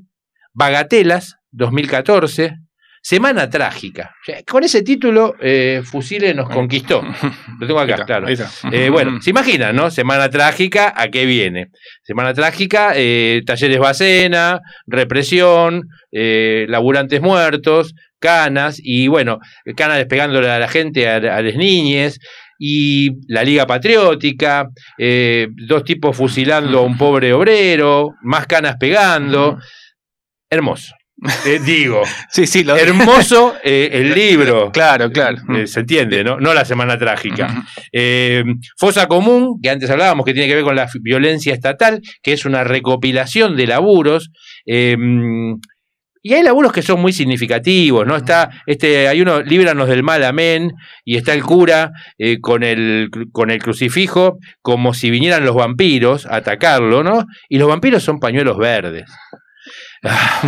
Bagatelas, 0.54 1.38
2014, 1.50 2.54
Semana 3.02 3.50
Trágica. 3.50 4.12
O 4.22 4.24
sea, 4.24 4.44
con 4.44 4.64
ese 4.64 4.84
título, 4.84 5.34
eh, 5.42 5.82
Fusile 5.84 6.36
nos 6.36 6.48
conquistó. 6.48 7.02
Lo 7.60 7.66
tengo 7.66 7.80
acá, 7.80 7.94
está, 7.94 8.06
claro. 8.06 8.28
Eh, 8.72 8.90
bueno, 8.92 9.20
se 9.20 9.32
imaginan, 9.32 9.76
¿no? 9.76 9.90
Semana 9.90 10.30
Trágica, 10.30 10.94
¿a 10.96 11.08
qué 11.08 11.26
viene? 11.26 11.70
Semana 12.04 12.36
Trágica, 12.36 12.92
eh, 12.96 13.42
talleres 13.44 13.80
Bacena, 13.80 14.60
represión, 14.86 15.86
eh, 16.12 16.68
laburantes 16.70 17.20
muertos, 17.20 17.96
canas, 18.20 18.78
y 18.80 19.08
bueno, 19.08 19.40
canas 19.76 19.98
despegándole 19.98 20.52
a 20.52 20.60
la 20.60 20.68
gente, 20.68 21.10
a, 21.10 21.16
a 21.16 21.42
las 21.42 21.56
niñes, 21.56 22.20
y 22.60 23.10
la 23.28 23.44
Liga 23.44 23.66
Patriótica, 23.66 24.70
eh, 24.98 25.48
dos 25.68 25.84
tipos 25.84 26.16
fusilando 26.16 26.80
a 26.80 26.84
un 26.84 26.98
pobre 26.98 27.34
obrero, 27.34 28.16
más 28.24 28.48
canas 28.48 28.76
pegando. 28.80 29.58
Hermoso. 30.50 30.94
Eh, 31.46 31.60
digo, 31.64 32.04
Sí, 32.30 32.46
sí, 32.46 32.64
lo 32.64 32.76
hermoso 32.78 33.56
eh, 33.64 33.90
el 33.92 34.14
libro. 34.14 34.72
Claro, 34.72 35.12
claro. 35.12 35.38
Eh, 35.56 35.68
se 35.68 35.82
entiende, 35.82 36.24
¿no? 36.24 36.40
No 36.40 36.54
la 36.54 36.66
semana 36.66 36.98
trágica. 36.98 37.66
Fosa 38.78 39.08
Común, 39.08 39.60
que 39.62 39.70
antes 39.70 39.90
hablábamos, 39.90 40.26
que 40.26 40.34
tiene 40.34 40.48
que 40.48 40.56
ver 40.56 40.64
con 40.64 40.76
la 40.76 40.88
violencia 41.02 41.54
estatal, 41.54 42.02
que 42.22 42.34
es 42.34 42.46
una 42.46 42.64
recopilación 42.64 43.56
de 43.56 43.68
laburos. 43.68 44.30
Y 46.22 46.34
hay 46.34 46.44
laburos 46.44 46.72
que 46.72 46.82
son 46.82 47.02
muy 47.02 47.14
significativos, 47.14 48.06
¿no? 48.06 48.16
Está, 48.16 48.50
este, 48.66 49.08
hay 49.08 49.22
uno, 49.22 49.42
líbranos 49.42 49.88
del 49.88 50.04
mal, 50.04 50.24
amén, 50.24 50.74
y 51.06 51.18
está 51.18 51.34
el 51.34 51.44
cura 51.44 51.92
eh, 52.18 52.40
con, 52.40 52.64
el, 52.64 53.10
con 53.32 53.50
el 53.50 53.60
crucifijo, 53.60 54.38
como 54.62 54.94
si 54.94 55.10
vinieran 55.10 55.46
los 55.46 55.56
vampiros 55.56 56.26
a 56.26 56.38
atacarlo, 56.38 57.04
¿no? 57.04 57.26
Y 57.50 57.58
los 57.58 57.68
vampiros 57.68 58.04
son 58.04 58.20
pañuelos 58.20 58.58
verdes. 58.58 59.06
Ah, 60.04 60.42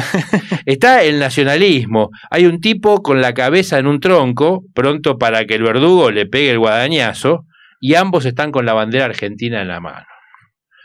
Está 0.66 1.04
el 1.04 1.20
nacionalismo. 1.20 2.10
Hay 2.30 2.46
un 2.46 2.62
tipo 2.62 3.02
con 3.02 3.22
la 3.22 3.34
cabeza 3.34 3.80
en 3.80 3.88
un 3.88 4.00
tronco, 4.00 4.64
pronto 4.74 5.18
para 5.18 5.46
que 5.46 5.56
el 5.56 5.64
verdugo 5.64 6.12
le 6.12 6.26
pegue 6.26 6.52
el 6.52 6.60
guadañazo, 6.60 7.46
y 7.80 7.96
ambos 7.96 8.26
están 8.26 8.52
con 8.52 8.66
la 8.66 8.74
bandera 8.74 9.06
argentina 9.06 9.62
en 9.62 9.68
la 9.70 9.80
mano. 9.80 10.06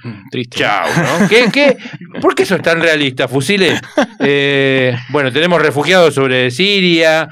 Mm, 0.05 0.29
Triste. 0.31 0.59
Chao, 0.59 0.87
¿no? 0.97 1.29
¿Qué, 1.29 1.47
qué? 1.53 1.77
¿Por 2.21 2.35
qué 2.35 2.45
sos 2.45 2.63
tan 2.63 2.81
realista, 2.81 3.27
Fusile? 3.27 3.81
Eh, 4.21 4.95
bueno, 5.09 5.33
tenemos 5.33 5.61
refugiados 5.61 6.15
sobre 6.15 6.51
Siria. 6.51 7.29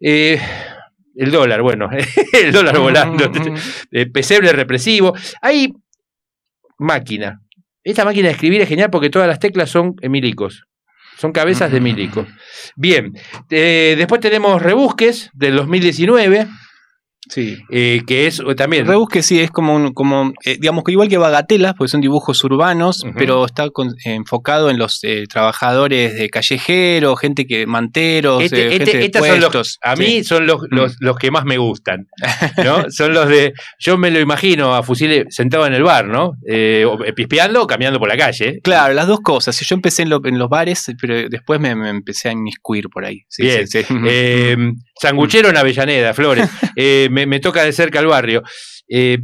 Eh, 0.00 0.40
el 1.14 1.30
dólar, 1.30 1.62
bueno, 1.62 1.88
el 2.32 2.52
dólar 2.52 2.78
volando, 2.78 3.30
eh, 3.92 4.06
pesebre 4.06 4.52
represivo. 4.52 5.14
Hay 5.40 5.72
máquina. 6.78 7.40
Esta 7.84 8.04
máquina 8.04 8.28
de 8.28 8.34
escribir 8.34 8.60
es 8.60 8.68
genial 8.68 8.90
porque 8.90 9.10
todas 9.10 9.28
las 9.28 9.38
teclas 9.38 9.70
son 9.70 9.94
milicos. 10.02 10.64
Son 11.18 11.32
cabezas 11.32 11.70
de 11.70 11.80
milicos. 11.80 12.26
Bien, 12.74 13.12
eh, 13.50 13.94
después 13.96 14.20
tenemos 14.20 14.60
Rebusques 14.60 15.30
del 15.34 15.56
2019. 15.56 16.48
Sí. 17.28 17.58
Eh, 17.70 18.02
que 18.06 18.26
es 18.26 18.42
también. 18.56 18.86
Rebusque 18.86 19.22
sí, 19.22 19.38
es 19.38 19.50
como, 19.50 19.76
un, 19.76 19.92
como 19.92 20.32
eh, 20.44 20.56
digamos 20.58 20.82
que 20.82 20.92
igual 20.92 21.08
que 21.08 21.18
Bagatelas, 21.18 21.74
porque 21.74 21.90
son 21.90 22.00
dibujos 22.00 22.42
urbanos, 22.42 23.04
pero 23.16 23.44
está 23.46 23.68
enfocado 24.04 24.70
en 24.70 24.78
los 24.78 25.04
eh, 25.04 25.26
trabajadores 25.28 26.14
de 26.14 26.28
callejero, 26.28 27.14
gente 27.14 27.46
que 27.46 27.66
manteros, 27.66 28.42
este, 28.42 28.74
este, 28.74 28.98
gente 28.98 29.20
de 29.20 29.28
son 29.28 29.40
los, 29.40 29.78
A 29.82 29.94
mí 29.94 30.24
son 30.24 30.46
los, 30.46 30.62
los, 30.70 30.96
los, 30.98 31.16
que 31.16 31.30
más 31.30 31.44
me 31.44 31.58
gustan. 31.58 32.08
¿no? 32.62 32.86
son 32.90 33.14
los 33.14 33.28
de. 33.28 33.54
Yo 33.78 33.96
me 33.96 34.10
lo 34.10 34.18
imagino 34.18 34.74
a 34.74 34.82
Fusile 34.82 35.26
sentado 35.30 35.66
en 35.66 35.74
el 35.74 35.84
bar, 35.84 36.06
¿no? 36.06 36.32
pispeando 37.14 37.62
o 37.62 37.66
caminando 37.68 38.00
por 38.00 38.08
la 38.08 38.16
calle. 38.16 38.60
Claro, 38.62 38.94
las 38.94 39.06
dos 39.06 39.20
cosas. 39.20 39.58
Yo 39.60 39.74
empecé 39.76 40.02
en, 40.02 40.10
los 40.10 40.48
bares, 40.48 40.92
pero 41.00 41.28
después 41.28 41.60
me, 41.60 41.70
empecé 41.70 42.30
a 42.30 42.32
inmiscuir 42.32 42.88
por 42.88 43.04
ahí. 43.04 43.24
Sí, 43.28 43.42
Bien. 43.42 44.76
sanguchero 45.02 45.48
en 45.50 45.56
Avellaneda, 45.56 46.14
Flores. 46.14 46.48
me, 47.12 47.40
toca 47.40 47.62
de 47.62 47.72
cerca 47.72 48.00
el 48.00 48.06
barrio. 48.06 48.42
Eh, 48.88 49.18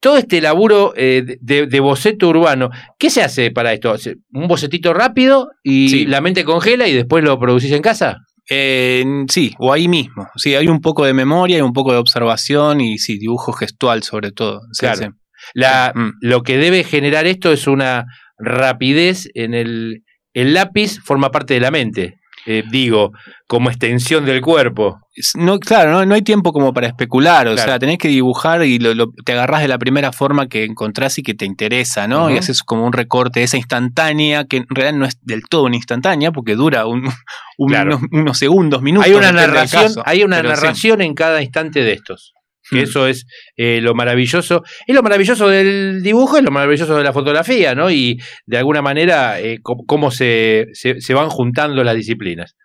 todo 0.00 0.16
este 0.16 0.40
laburo 0.40 0.92
eh, 0.96 1.38
de, 1.40 1.80
boceto 1.80 2.28
urbano, 2.28 2.70
¿qué 2.98 3.10
se 3.10 3.22
hace 3.22 3.50
para 3.50 3.72
esto? 3.72 3.94
¿Un 4.32 4.46
bocetito 4.46 4.94
rápido 4.94 5.50
y 5.62 6.06
la 6.06 6.20
mente 6.20 6.44
congela 6.44 6.86
y 6.86 6.94
después 6.94 7.24
lo 7.24 7.38
producís 7.38 7.72
en 7.72 7.82
casa? 7.82 8.18
Eh, 8.48 9.04
sí, 9.28 9.54
o 9.58 9.72
ahí 9.72 9.88
mismo. 9.88 10.28
Sí, 10.36 10.54
hay 10.54 10.68
un 10.68 10.80
poco 10.80 11.04
de 11.04 11.12
memoria, 11.12 11.56
hay 11.56 11.62
un 11.62 11.72
poco 11.72 11.92
de 11.92 11.98
observación 11.98 12.80
y 12.80 12.98
sí, 12.98 13.18
dibujo 13.18 13.52
gestual 13.52 14.02
sobre 14.02 14.32
todo. 14.32 14.60
claro. 14.78 15.14
La, 15.54 15.92
mm. 15.94 16.12
Lo 16.20 16.42
que 16.42 16.58
debe 16.58 16.84
generar 16.84 17.26
esto 17.26 17.52
es 17.52 17.66
una 17.66 18.04
rapidez 18.38 19.28
en 19.34 19.54
el... 19.54 20.04
El 20.34 20.54
lápiz 20.54 21.00
forma 21.02 21.30
parte 21.30 21.54
de 21.54 21.60
la 21.60 21.70
mente. 21.70 22.17
Eh, 22.50 22.64
digo, 22.70 23.12
como 23.46 23.68
extensión 23.68 24.24
del 24.24 24.40
cuerpo. 24.40 25.02
No, 25.34 25.58
claro, 25.58 26.06
no, 26.06 26.14
hay 26.14 26.22
tiempo 26.22 26.50
como 26.50 26.72
para 26.72 26.86
especular, 26.86 27.46
o 27.46 27.58
sea, 27.58 27.78
tenés 27.78 27.98
que 27.98 28.08
dibujar 28.08 28.64
y 28.64 28.78
te 28.78 29.32
agarrás 29.32 29.60
de 29.60 29.68
la 29.68 29.76
primera 29.76 30.12
forma 30.12 30.48
que 30.48 30.64
encontrás 30.64 31.18
y 31.18 31.22
que 31.22 31.34
te 31.34 31.44
interesa, 31.44 32.08
¿no? 32.08 32.30
Y 32.30 32.38
haces 32.38 32.62
como 32.62 32.86
un 32.86 32.94
recorte 32.94 33.40
de 33.40 33.44
esa 33.44 33.58
instantánea, 33.58 34.46
que 34.46 34.56
en 34.56 34.66
realidad 34.70 34.98
no 34.98 35.04
es 35.04 35.18
del 35.20 35.42
todo 35.42 35.64
una 35.64 35.76
instantánea, 35.76 36.32
porque 36.32 36.54
dura 36.54 36.86
un, 36.86 37.10
unos, 37.58 38.38
segundos, 38.38 38.80
minutos. 38.80 39.06
Hay 39.06 39.14
una 39.14 39.30
narración, 39.30 39.92
hay 40.06 40.24
una 40.24 40.42
narración 40.42 41.02
en 41.02 41.12
cada 41.12 41.42
instante 41.42 41.82
de 41.82 41.92
estos 41.92 42.32
que 42.70 42.82
eso 42.82 43.06
es 43.06 43.26
eh, 43.56 43.80
lo 43.80 43.94
maravilloso. 43.94 44.62
Es 44.86 44.94
lo 44.94 45.02
maravilloso 45.02 45.48
del 45.48 46.02
dibujo, 46.02 46.38
es 46.38 46.44
lo 46.44 46.50
maravilloso 46.50 46.96
de 46.96 47.04
la 47.04 47.12
fotografía, 47.12 47.74
¿no? 47.74 47.90
Y 47.90 48.18
de 48.46 48.58
alguna 48.58 48.82
manera, 48.82 49.40
eh, 49.40 49.58
cómo 49.62 50.10
se, 50.10 50.66
se, 50.72 51.14
van 51.14 51.30
juntando 51.30 51.82
las 51.84 51.96
disciplinas. 51.96 52.56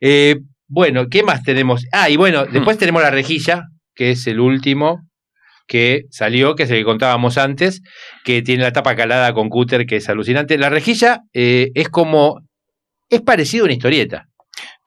Eh, 0.00 0.36
bueno, 0.66 1.08
¿qué 1.08 1.22
más 1.22 1.42
tenemos? 1.42 1.84
Ah, 1.92 2.08
y 2.08 2.16
bueno, 2.16 2.44
hmm. 2.44 2.52
después 2.52 2.78
tenemos 2.78 3.02
la 3.02 3.10
rejilla, 3.10 3.64
que 3.94 4.10
es 4.10 4.26
el 4.26 4.40
último 4.40 5.06
que 5.66 6.06
salió, 6.10 6.56
que 6.56 6.64
es 6.64 6.70
el 6.70 6.78
que 6.78 6.84
contábamos 6.84 7.38
antes, 7.38 7.80
que 8.24 8.42
tiene 8.42 8.64
la 8.64 8.72
tapa 8.72 8.96
calada 8.96 9.32
con 9.34 9.48
cúter, 9.48 9.86
que 9.86 9.96
es 9.96 10.08
alucinante. 10.08 10.58
La 10.58 10.68
rejilla 10.68 11.20
es 11.32 11.88
como, 11.90 12.40
es 13.08 13.20
parecido 13.20 13.64
a 13.64 13.66
una 13.66 13.74
historieta. 13.74 14.29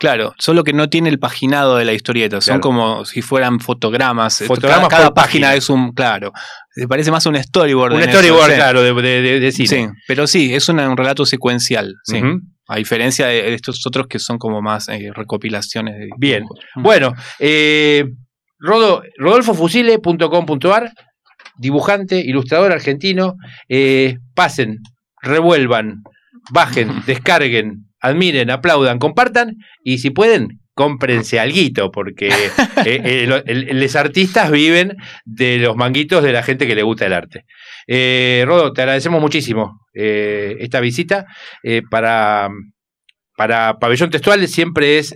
Claro, 0.03 0.35
solo 0.37 0.65
que 0.65 0.73
no 0.73 0.89
tiene 0.89 1.07
el 1.07 1.17
paginado 1.17 1.77
de 1.77 1.85
la 1.85 1.93
historieta, 1.93 2.41
son 2.41 2.59
como 2.59 3.05
si 3.05 3.21
fueran 3.21 3.61
fotogramas. 3.61 4.43
Fotogramas 4.45 4.89
cada, 4.89 5.13
página, 5.13 5.55
es 5.55 5.69
un, 5.69 5.93
claro, 5.93 6.33
se 6.71 6.89
parece 6.89 7.09
más 7.09 7.25
a 7.25 7.29
un 7.29 7.41
storyboard. 7.41 7.93
Un 7.93 8.03
storyboard, 8.03 8.53
claro, 8.53 8.81
de, 8.81 9.51
cine. 9.53 9.67
Sí, 9.69 9.87
pero 10.05 10.27
sí, 10.27 10.53
es 10.53 10.67
un, 10.67 10.97
relato 10.97 11.25
secuencial, 11.25 11.95
sí. 12.03 12.21
A 12.67 12.75
diferencia 12.75 13.27
de 13.27 13.53
estos 13.53 13.81
otros 13.87 14.07
que 14.07 14.19
son 14.19 14.37
como 14.37 14.61
más 14.61 14.89
eh, 14.89 15.09
recopilaciones. 15.15 15.97
De 15.97 16.09
Bien, 16.17 16.43
bueno, 16.75 17.13
eh, 17.39 18.03
rodolfofusile.com.ar, 18.59 20.91
dibujante, 21.55 22.19
ilustrador 22.19 22.73
argentino, 22.73 23.35
eh, 23.69 24.17
pasen, 24.35 24.79
revuelvan, 25.21 26.03
bajen, 26.51 26.89
descarguen, 27.07 27.85
admiren, 28.03 28.51
aplaudan, 28.51 28.99
compartan 28.99 29.55
y 29.83 29.97
si 29.97 30.11
pueden, 30.11 30.59
cómprense 30.75 31.39
alguito, 31.39 31.89
porque 31.89 32.27
eh, 32.27 32.51
eh, 32.85 33.73
los 33.73 33.95
artistas 33.95 34.51
viven 34.51 34.97
de 35.25 35.57
los 35.57 35.75
manguitos 35.75 36.21
de 36.21 36.33
la 36.33 36.43
gente 36.43 36.67
que 36.67 36.75
le 36.75 36.83
gusta 36.83 37.05
el 37.05 37.13
arte. 37.13 37.45
Eh, 37.87 38.43
Rodo, 38.45 38.73
te 38.73 38.81
agradecemos 38.81 39.21
muchísimo 39.21 39.79
esta 39.93 40.79
visita. 40.79 41.25
para, 41.89 42.49
para 43.37 43.77
Pabellón 43.79 44.09
Textual 44.09 44.47
siempre 44.47 44.97
es 44.97 45.15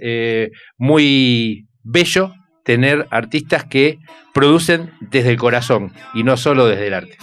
muy 0.77 1.65
bello 1.83 2.31
tener 2.63 3.07
artistas 3.09 3.65
que 3.65 3.97
producen 4.35 4.91
desde 5.01 5.31
el 5.31 5.38
corazón 5.38 5.93
y 6.13 6.23
no 6.23 6.38
solo 6.38 6.67
desde 6.67 6.88
el 6.88 6.93
arte. 6.93 7.17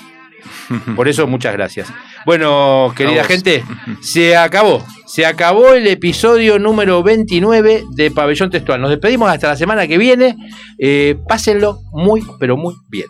Por 0.96 1.08
eso, 1.08 1.26
muchas 1.26 1.52
gracias. 1.52 1.88
Bueno, 2.26 2.92
querida 2.96 3.24
gente, 3.24 3.64
se 4.00 4.36
acabó. 4.36 4.84
Se 5.06 5.26
acabó 5.26 5.74
el 5.74 5.86
episodio 5.86 6.58
número 6.58 7.02
29 7.02 7.84
de 7.90 8.10
Pabellón 8.10 8.50
Textual. 8.50 8.80
Nos 8.80 8.90
despedimos 8.90 9.30
hasta 9.30 9.48
la 9.48 9.56
semana 9.56 9.86
que 9.86 9.98
viene. 9.98 10.36
Eh, 10.78 11.16
pásenlo 11.28 11.80
muy, 11.92 12.22
pero 12.40 12.56
muy 12.56 12.74
bien. 12.88 13.06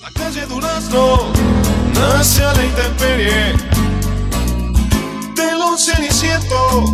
La 0.00 0.10
calle 0.10 0.46
Durazno 0.46 1.32
nace 1.94 2.42
a 2.42 2.54
la 2.54 2.64
intemperie 2.64 3.52
del 5.34 5.78
ceniciento, 5.78 6.84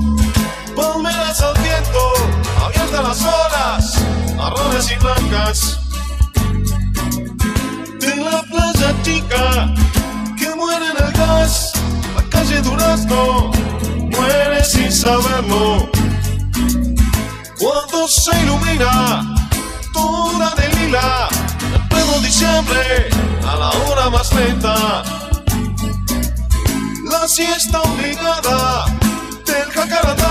palmeras 0.75 1.41
al 1.43 1.55
viento, 1.63 2.13
abiertas 2.65 3.05
las 3.05 3.23
olas, 3.23 4.05
marrones 4.37 4.91
y 4.91 4.97
blancas 5.03 5.88
que 10.39 10.55
muere 10.55 10.87
en 10.87 11.05
el 11.05 11.13
gas. 11.13 11.73
La 12.17 12.23
calle 12.31 12.61
Durazno 12.63 13.51
muere 14.17 14.65
sin 14.65 14.91
saberlo. 14.91 15.91
Cuando 17.59 18.09
se 18.09 18.31
ilumina 18.43 19.35
toda 19.93 20.55
de 20.55 20.69
lila, 20.77 21.29
en 21.75 21.89
pleno 21.89 22.21
diciembre, 22.21 23.09
a 23.47 23.57
la 23.57 23.71
hora 23.71 24.11
más 24.11 24.33
lenta. 24.35 25.03
La 27.11 27.27
siesta 27.27 27.81
obligada 27.83 28.87
del 29.47 29.65
jacaratá. 29.73 30.28